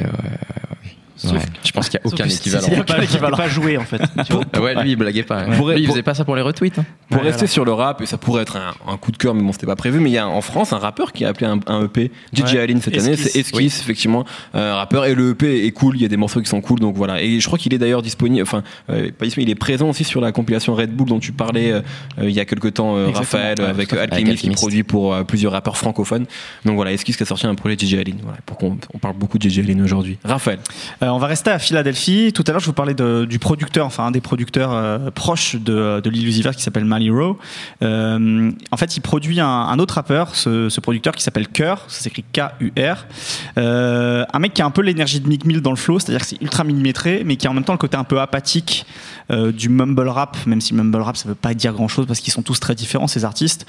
ouais. 1.24 1.40
Je 1.64 1.72
pense 1.72 1.90
qu'il 1.90 2.00
n'y 2.04 2.10
a 2.10 2.14
aucun 2.14 2.26
équivalent. 2.26 2.68
Il 2.72 2.84
pas, 2.84 2.98
il 3.04 3.36
pas 3.36 3.48
joué 3.48 3.78
en 3.78 3.84
fait. 3.86 4.02
tu 4.26 4.34
vois. 4.34 4.44
Ah 4.54 4.62
Ouais, 4.62 4.76
lui, 4.84 4.92
il 4.92 4.96
blaguait 4.96 5.24
pas. 5.24 5.44
Pour- 5.44 5.70
Lui, 5.72 5.82
il 5.82 5.88
faisait 5.88 6.04
pas 6.04 6.14
ça 6.14 6.26
pour 6.26 6.36
les 6.36 6.42
retweets. 6.42 6.80
hein. 6.80 6.86
Pour 7.10 7.20
Ouais, 7.22 7.28
rester 7.28 7.40
voilà. 7.46 7.52
sur 7.52 7.66
le 7.66 7.74
rap, 7.74 8.02
et 8.02 8.06
ça 8.06 8.18
pourrait 8.18 8.42
être 8.44 8.58
un, 8.58 8.74
un 8.92 8.98
coup 8.98 9.12
de 9.12 9.18
cœur, 9.18 9.34
mais 9.34 9.42
bon, 9.44 9.52
c'était 9.52 9.66
pas 9.68 9.76
prévu. 9.76 10.00
Mais 10.00 10.10
il 10.10 10.14
y 10.14 10.18
a 10.18 10.28
en 10.28 10.42
France 10.42 10.74
un 10.74 10.78
rappeur 10.78 11.12
qui 11.14 11.26
a 11.26 11.30
appelé 11.30 11.46
un, 11.48 11.60
un 11.68 11.84
EP 11.86 12.12
DJ 12.34 12.54
Ouais. 12.54 12.60
Allen 12.60 12.82
cette 12.82 12.98
année, 12.98 13.16
c'est 13.16 13.38
Esquisse, 13.40 13.80
effectivement, 13.82 14.26
euh, 14.56 14.74
rappeur. 14.76 15.06
Et 15.06 15.14
le 15.16 15.32
EP 15.32 15.66
est 15.66 15.72
cool, 15.72 15.96
il 15.96 16.02
y 16.02 16.06
a 16.06 16.08
des 16.08 16.18
morceaux 16.18 16.42
qui 16.42 16.50
sont 16.50 16.62
cool, 16.62 16.80
donc 16.80 16.96
voilà. 16.96 17.22
Et 17.22 17.40
je 17.40 17.46
crois 17.48 17.58
qu'il 17.60 17.74
est 17.74 17.78
d'ailleurs 17.78 18.02
disponible, 18.02 18.42
enfin, 18.44 18.64
euh, 18.90 19.12
pas 19.18 19.26
disponible, 19.26 19.50
il 19.50 19.54
est 19.54 19.56
présent 19.60 19.90
aussi 19.90 20.04
sur 20.04 20.22
la 20.22 20.32
compilation 20.32 20.74
Red 20.76 20.92
Bull 20.96 21.08
dont 21.08 21.20
tu 21.20 21.32
parlais 21.32 21.72
euh, 21.72 21.82
euh, 22.20 22.30
il 22.30 22.36
y 22.36 22.40
a 22.40 22.46
quelques 22.46 22.74
temps, 22.74 22.96
euh. 22.98 23.10
Raphaël, 23.14 23.56
Ouais, 23.60 23.66
avec. 23.66 23.94
Alchemist, 23.94 24.42
qui 24.42 24.50
produit 24.52 24.84
pour 24.84 25.14
euh, 25.14 25.24
plusieurs 25.24 25.52
rappeurs 25.54 25.78
francophones. 25.78 26.26
Donc 26.66 26.76
voilà, 26.76 26.92
Esquisse 26.94 27.18
qui 27.18 27.24
a 27.24 27.26
sorti 27.26 27.46
un 27.48 27.56
projet 27.56 27.76
DJ 27.78 27.96
Allen. 27.96 28.18
Voilà, 28.24 28.40
pour 28.46 28.58
qu'on 28.58 28.78
on 28.94 28.98
parle 28.98 29.16
beaucoup 29.16 29.38
de 29.38 29.48
DJ 29.50 29.60
Allen 29.60 29.82
aujourd'hui. 29.82 30.18
Raphaël. 30.24 30.60
Euh, 31.06 31.10
on 31.10 31.18
va 31.20 31.28
rester 31.28 31.52
à 31.52 31.60
Philadelphie. 31.60 32.32
Tout 32.34 32.44
à 32.48 32.52
l'heure, 32.52 32.60
je 32.60 32.66
vous 32.66 32.74
parlais 32.74 32.96
du 32.96 33.40
producteur, 33.40 33.86
enfin 33.86 34.06
un 34.06 34.12
des 34.12 34.22
producteurs 34.22 34.72
euh, 34.74 35.12
proches 35.12 35.56
de, 35.56 36.02
de 36.04 36.10
l'illusiver 36.10 36.52
qui 36.52 36.64
s'appelle 36.64 36.86
Mally 36.86 37.10
Rowe. 37.10 37.38
Euh, 37.84 38.52
en 38.72 38.78
fait, 38.78 38.98
il 38.98 39.02
produit 39.02 39.40
un, 39.40 39.80
autre 39.80 39.96
rappeur, 39.96 40.36
ce, 40.36 40.80
producteur 40.80 41.14
qui 41.14 41.24
s'appelle 41.24 41.48
Cœur, 41.48 41.84
ça 41.88 42.02
s'écrit 42.02 42.24
K-U-R. 42.34 43.06
Un 43.58 44.40
mec 44.40 44.54
qui 44.54 44.62
a 44.62 44.66
un 44.66 44.72
peu 44.72 44.82
l'énergie 44.82 45.20
de 45.20 45.28
Mick 45.28 45.46
Mill 45.46 45.62
dans 45.62 45.72
le 45.72 45.78
flow, 45.78 46.00
c'est-à-dire 46.00 46.22
que 46.22 46.28
c'est 46.28 46.42
ultra 46.42 46.64
millimétré, 46.64 47.24
mais 47.26 47.36
qui 47.36 47.48
a 47.48 47.52
en 47.52 47.54
même 47.54 47.64
temps 47.64 47.74
le 47.74 47.78
côté 47.78 47.98
un 47.98 48.04
peu 48.04 48.20
apathique 48.20 48.86
du 49.30 49.70
mumble 49.70 50.08
rap, 50.08 50.38
même 50.46 50.62
si 50.62 50.76
mumble 50.76 51.02
rap 51.02 51.18
ça 51.18 51.28
veut 51.28 51.36
pas 51.36 51.56
dire 51.56 51.74
grand-chose 51.74 52.06
parce 52.06 52.20
qu'ils 52.20 52.32
sont 52.32 52.44
tous 52.44 52.60
très 52.60 52.76
différents 52.76 53.08
ces 53.08 53.26
artistes. 53.26 53.66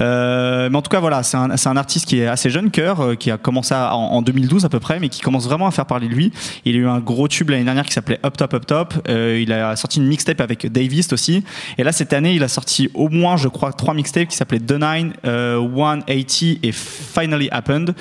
Mais 0.00 0.74
en 0.74 0.82
tout 0.82 0.90
cas, 0.90 1.00
voilà, 1.00 1.22
c'est 1.22 1.36
un, 1.36 1.76
artiste 1.76 2.06
qui 2.06 2.20
est 2.20 2.26
assez 2.26 2.50
jeune, 2.50 2.70
Cœur, 2.70 3.16
qui 3.18 3.30
a 3.30 3.36
commencé 3.36 3.74
en 3.74 4.22
2012 4.22 4.64
à 4.64 4.68
peu 4.68 4.80
près, 4.80 5.00
mais 5.00 5.08
qui 5.08 5.20
commence 5.20 5.46
vraiment 5.46 5.66
à 5.66 5.70
faire 5.70 5.86
parler 5.86 6.08
de 6.08 6.14
lui. 6.14 6.32
Il 6.74 6.78
a 6.78 6.82
eu 6.82 6.88
un 6.88 6.98
gros 6.98 7.28
tube 7.28 7.50
l'année 7.50 7.62
dernière 7.62 7.86
qui 7.86 7.92
s'appelait 7.92 8.18
Up 8.26 8.36
Top 8.36 8.52
Up 8.52 8.66
Top. 8.66 8.94
Euh, 9.08 9.38
il 9.40 9.52
a 9.52 9.76
sorti 9.76 10.00
une 10.00 10.06
mixtape 10.08 10.40
avec 10.40 10.66
Davist 10.72 11.12
aussi. 11.12 11.44
Et 11.78 11.84
là, 11.84 11.92
cette 11.92 12.12
année, 12.12 12.34
il 12.34 12.42
a 12.42 12.48
sorti 12.48 12.90
au 12.94 13.08
moins, 13.08 13.36
je 13.36 13.46
crois, 13.46 13.72
trois 13.72 13.94
mixtapes 13.94 14.26
qui 14.26 14.36
s'appelaient 14.36 14.58
The 14.58 14.72
Nine, 14.72 15.12
euh, 15.24 15.60
180 15.60 16.56
et 16.64 16.72
Finally 16.72 17.48
Happened. 17.52 17.94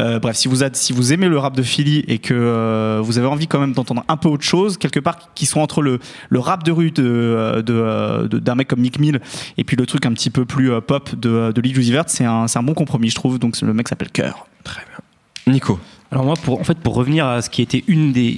Euh, 0.00 0.18
bref, 0.20 0.36
si 0.36 0.48
vous, 0.48 0.64
êtes- 0.64 0.76
si 0.76 0.94
vous 0.94 1.12
aimez 1.12 1.28
le 1.28 1.36
rap 1.38 1.54
de 1.54 1.62
Philly 1.62 2.02
et 2.08 2.18
que 2.18 2.32
euh, 2.32 3.00
vous 3.02 3.18
avez 3.18 3.26
envie 3.26 3.46
quand 3.46 3.60
même 3.60 3.72
d'entendre 3.74 4.04
un 4.08 4.16
peu 4.16 4.30
autre 4.30 4.44
chose, 4.44 4.78
quelque 4.78 5.00
part 5.00 5.18
qui 5.34 5.44
soit 5.44 5.60
entre 5.62 5.82
le, 5.82 5.98
le 6.30 6.38
rap 6.38 6.62
de 6.64 6.72
rue 6.72 6.94
euh, 6.98 7.60
de, 7.60 8.26
de- 8.26 8.38
d'un 8.38 8.54
mec 8.54 8.68
comme 8.68 8.80
Mick 8.80 8.98
Mill 8.98 9.20
et 9.58 9.64
puis 9.64 9.76
le 9.76 9.84
truc 9.84 10.06
un 10.06 10.12
petit 10.14 10.30
peu 10.30 10.46
plus 10.46 10.70
pop 10.80 11.14
de, 11.14 11.52
de 11.52 11.68
Uzi 11.68 11.92
Vert, 11.92 12.04
c'est 12.06 12.24
un, 12.24 12.46
un 12.54 12.62
bon 12.62 12.72
compromis, 12.72 13.10
je 13.10 13.16
trouve. 13.16 13.38
Donc 13.38 13.60
le 13.60 13.74
mec 13.74 13.86
s'appelle 13.88 14.10
Cœur. 14.10 14.46
Très 14.64 14.80
bien. 14.86 15.52
Nico. 15.52 15.78
Alors 16.14 16.24
moi, 16.24 16.34
pour, 16.40 16.60
en 16.60 16.64
fait, 16.64 16.78
pour 16.78 16.94
revenir 16.94 17.26
à 17.26 17.42
ce 17.42 17.50
qui 17.50 17.60
était 17.60 17.82
une 17.88 18.12
des, 18.12 18.36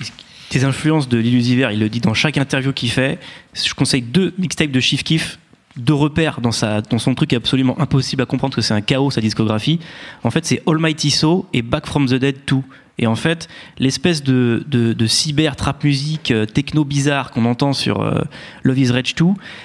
influences 0.64 1.10
de 1.10 1.18
l'illusiver, 1.18 1.68
il 1.74 1.78
le 1.78 1.90
dit 1.90 2.00
dans 2.00 2.14
chaque 2.14 2.38
interview 2.38 2.72
qu'il 2.72 2.90
fait, 2.90 3.18
je 3.52 3.74
conseille 3.74 4.00
deux 4.00 4.32
mixtapes 4.38 4.70
de 4.70 4.80
Chief 4.80 5.04
Keef 5.04 5.38
deux 5.76 5.92
repères 5.92 6.40
dans, 6.40 6.52
sa, 6.52 6.80
dans 6.80 6.98
son 6.98 7.14
truc 7.14 7.34
absolument 7.34 7.78
impossible 7.78 8.22
à 8.22 8.24
comprendre 8.24 8.56
que 8.56 8.62
c'est 8.62 8.72
un 8.72 8.80
chaos 8.80 9.10
sa 9.10 9.20
discographie. 9.20 9.78
En 10.24 10.30
fait, 10.30 10.46
c'est 10.46 10.62
Almighty 10.66 11.10
So 11.10 11.44
et 11.52 11.60
Back 11.60 11.86
from 11.86 12.06
the 12.06 12.14
Dead 12.14 12.36
2. 12.46 12.62
Et 12.98 13.06
en 13.06 13.14
fait, 13.14 13.48
l'espèce 13.78 14.22
de, 14.22 14.64
cyber 15.06 15.56
trap 15.56 15.84
musique 15.84 16.30
euh, 16.30 16.46
techno 16.46 16.84
bizarre 16.84 17.30
qu'on 17.30 17.44
entend 17.44 17.72
sur 17.72 18.00
euh, 18.00 18.22
Love 18.62 18.78
is 18.78 18.90
Rage 18.90 19.14
2, 19.14 19.24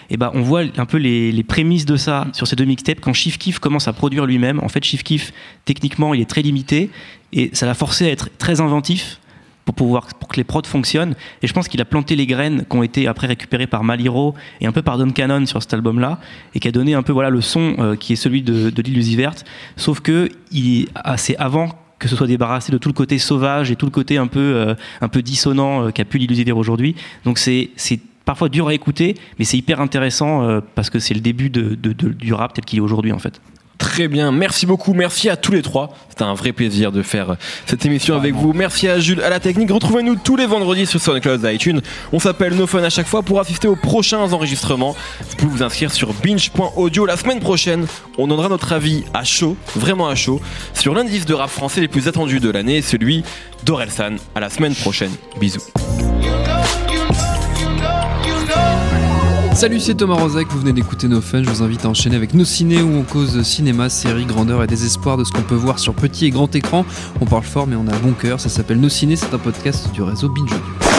et 0.09 0.17
ben 0.17 0.31
on 0.33 0.41
voit 0.41 0.63
un 0.77 0.85
peu 0.85 0.97
les, 0.97 1.43
prémices 1.43 1.85
de 1.85 1.95
ça 1.95 2.27
sur 2.33 2.47
ces 2.47 2.55
deux 2.55 2.65
mixtapes 2.65 2.99
quand 3.01 3.13
Chief 3.13 3.37
commence 3.59 3.87
à 3.87 3.93
produire 3.93 4.25
lui-même. 4.25 4.59
En 4.59 4.69
fait, 4.69 4.83
Chief 4.83 5.03
techniquement, 5.65 6.13
il 6.13 6.21
est 6.21 6.29
très 6.29 6.41
limité 6.41 6.89
et 7.33 7.49
ça 7.53 7.65
l'a 7.65 7.73
forcé 7.73 8.05
à 8.05 8.11
être 8.11 8.29
très 8.37 8.61
inventif 8.61 9.19
pour 9.65 9.75
pouvoir 9.75 10.07
pour 10.19 10.27
que 10.27 10.37
les 10.37 10.43
prods 10.43 10.63
fonctionnent 10.65 11.15
et 11.41 11.47
je 11.47 11.53
pense 11.53 11.67
qu'il 11.67 11.79
a 11.81 11.85
planté 11.85 12.15
les 12.15 12.25
graines 12.25 12.65
qui 12.69 12.75
ont 12.75 12.83
été 12.83 13.07
après 13.07 13.27
récupérées 13.27 13.67
par 13.67 13.83
Maliro 13.83 14.33
et 14.59 14.65
un 14.65 14.71
peu 14.71 14.81
par 14.81 14.97
Don 14.97 15.11
Cannon 15.11 15.45
sur 15.45 15.61
cet 15.61 15.73
album 15.73 15.99
là 15.99 16.19
et 16.55 16.59
qui 16.59 16.67
a 16.67 16.71
donné 16.71 16.95
un 16.95 17.03
peu 17.03 17.13
voilà 17.13 17.29
le 17.29 17.41
son 17.41 17.75
euh, 17.77 17.95
qui 17.95 18.13
est 18.13 18.15
celui 18.15 18.41
de, 18.41 18.69
de 18.71 19.15
verte 19.15 19.45
sauf 19.77 19.99
que 19.99 20.29
il 20.51 20.87
c'est 21.17 21.37
avant 21.37 21.69
que 22.01 22.07
ce 22.07 22.15
soit 22.15 22.27
débarrassé 22.27 22.71
de 22.71 22.79
tout 22.79 22.89
le 22.89 22.93
côté 22.93 23.19
sauvage 23.19 23.69
et 23.69 23.75
tout 23.75 23.85
le 23.85 23.91
côté 23.91 24.17
un 24.17 24.25
peu 24.25 24.39
euh, 24.39 24.73
un 25.01 25.07
peu 25.07 25.21
dissonant 25.21 25.85
euh, 25.85 25.91
qu'a 25.91 26.03
pu 26.03 26.17
l'illusie 26.17 26.43
verte 26.43 26.57
aujourd'hui. 26.57 26.95
Donc 27.25 27.37
c'est 27.37 27.69
parfois 28.25 28.49
dur 28.49 28.67
à 28.67 28.73
écouter 28.73 29.15
mais 29.37 29.45
c'est 29.45 29.57
hyper 29.57 29.79
intéressant 29.79 30.41
euh, 30.41 30.61
parce 30.75 30.89
que 30.89 30.97
c'est 30.97 31.13
le 31.13 31.21
début 31.21 31.49
du 31.51 32.33
rap 32.33 32.53
tel 32.53 32.65
qu'il 32.65 32.79
est 32.79 32.81
aujourd'hui 32.81 33.11
en 33.11 33.19
fait 33.19 33.39
Très 33.81 34.07
bien, 34.07 34.31
merci 34.31 34.67
beaucoup, 34.67 34.93
merci 34.93 35.27
à 35.27 35.35
tous 35.35 35.51
les 35.51 35.63
trois. 35.63 35.89
C'était 36.07 36.21
un 36.21 36.35
vrai 36.35 36.53
plaisir 36.53 36.91
de 36.91 37.01
faire 37.01 37.35
cette 37.65 37.83
émission 37.83 38.15
avec 38.15 38.35
vous. 38.35 38.53
Merci 38.53 38.87
à 38.87 38.99
Jules, 38.99 39.23
à 39.23 39.29
la 39.31 39.39
technique. 39.39 39.71
Retrouvez-nous 39.71 40.17
tous 40.17 40.35
les 40.35 40.45
vendredis 40.45 40.85
sur 40.85 41.01
SoundCloud 41.01 41.41
iTunes. 41.51 41.81
On 42.13 42.19
s'appelle 42.19 42.53
No 42.53 42.67
Fun 42.67 42.83
à 42.83 42.91
chaque 42.91 43.07
fois 43.07 43.23
pour 43.23 43.39
assister 43.39 43.67
aux 43.67 43.75
prochains 43.75 44.31
enregistrements. 44.31 44.95
Vous 45.31 45.35
pouvez 45.35 45.51
vous 45.51 45.63
inscrire 45.63 45.91
sur 45.91 46.13
binge.audio. 46.13 47.07
La 47.07 47.17
semaine 47.17 47.39
prochaine, 47.39 47.87
on 48.19 48.27
donnera 48.27 48.49
notre 48.49 48.71
avis 48.71 49.03
à 49.15 49.23
chaud, 49.23 49.57
vraiment 49.75 50.07
à 50.07 50.13
chaud, 50.13 50.39
sur 50.75 50.93
l'indice 50.93 51.25
de 51.25 51.33
rap 51.33 51.49
français 51.49 51.81
les 51.81 51.87
plus 51.87 52.07
attendus 52.07 52.39
de 52.39 52.51
l'année, 52.51 52.83
celui 52.83 53.23
d'Orelsan. 53.65 54.17
À 54.35 54.41
la 54.41 54.51
semaine 54.51 54.75
prochaine. 54.75 55.11
Bisous. 55.39 55.63
Salut, 59.53 59.79
c'est 59.79 59.95
Thomas 59.95 60.15
Rozek, 60.15 60.47
vous 60.49 60.59
venez 60.59 60.73
d'écouter 60.73 61.07
nos 61.07 61.21
fun. 61.21 61.43
Je 61.43 61.49
vous 61.49 61.61
invite 61.61 61.85
à 61.85 61.89
enchaîner 61.89 62.15
avec 62.15 62.33
nos 62.33 62.45
ciné 62.45 62.81
où 62.81 62.95
on 62.95 63.03
cause 63.03 63.43
cinéma, 63.43 63.89
séries, 63.89 64.25
grandeur 64.25 64.63
et 64.63 64.67
désespoir 64.67 65.17
de 65.17 65.23
ce 65.23 65.31
qu'on 65.31 65.43
peut 65.43 65.55
voir 65.55 65.77
sur 65.77 65.93
petit 65.93 66.25
et 66.25 66.29
grand 66.31 66.53
écran. 66.55 66.85
On 67.19 67.25
parle 67.25 67.43
fort, 67.43 67.67
mais 67.67 67.75
on 67.75 67.87
a 67.87 67.95
bon 67.99 68.13
cœur. 68.13 68.39
Ça 68.39 68.49
s'appelle 68.49 68.79
Nos 68.79 68.89
ciné, 68.89 69.15
c'est 69.15 69.33
un 69.33 69.39
podcast 69.39 69.91
du 69.91 70.01
réseau 70.01 70.29
Binge. 70.29 70.90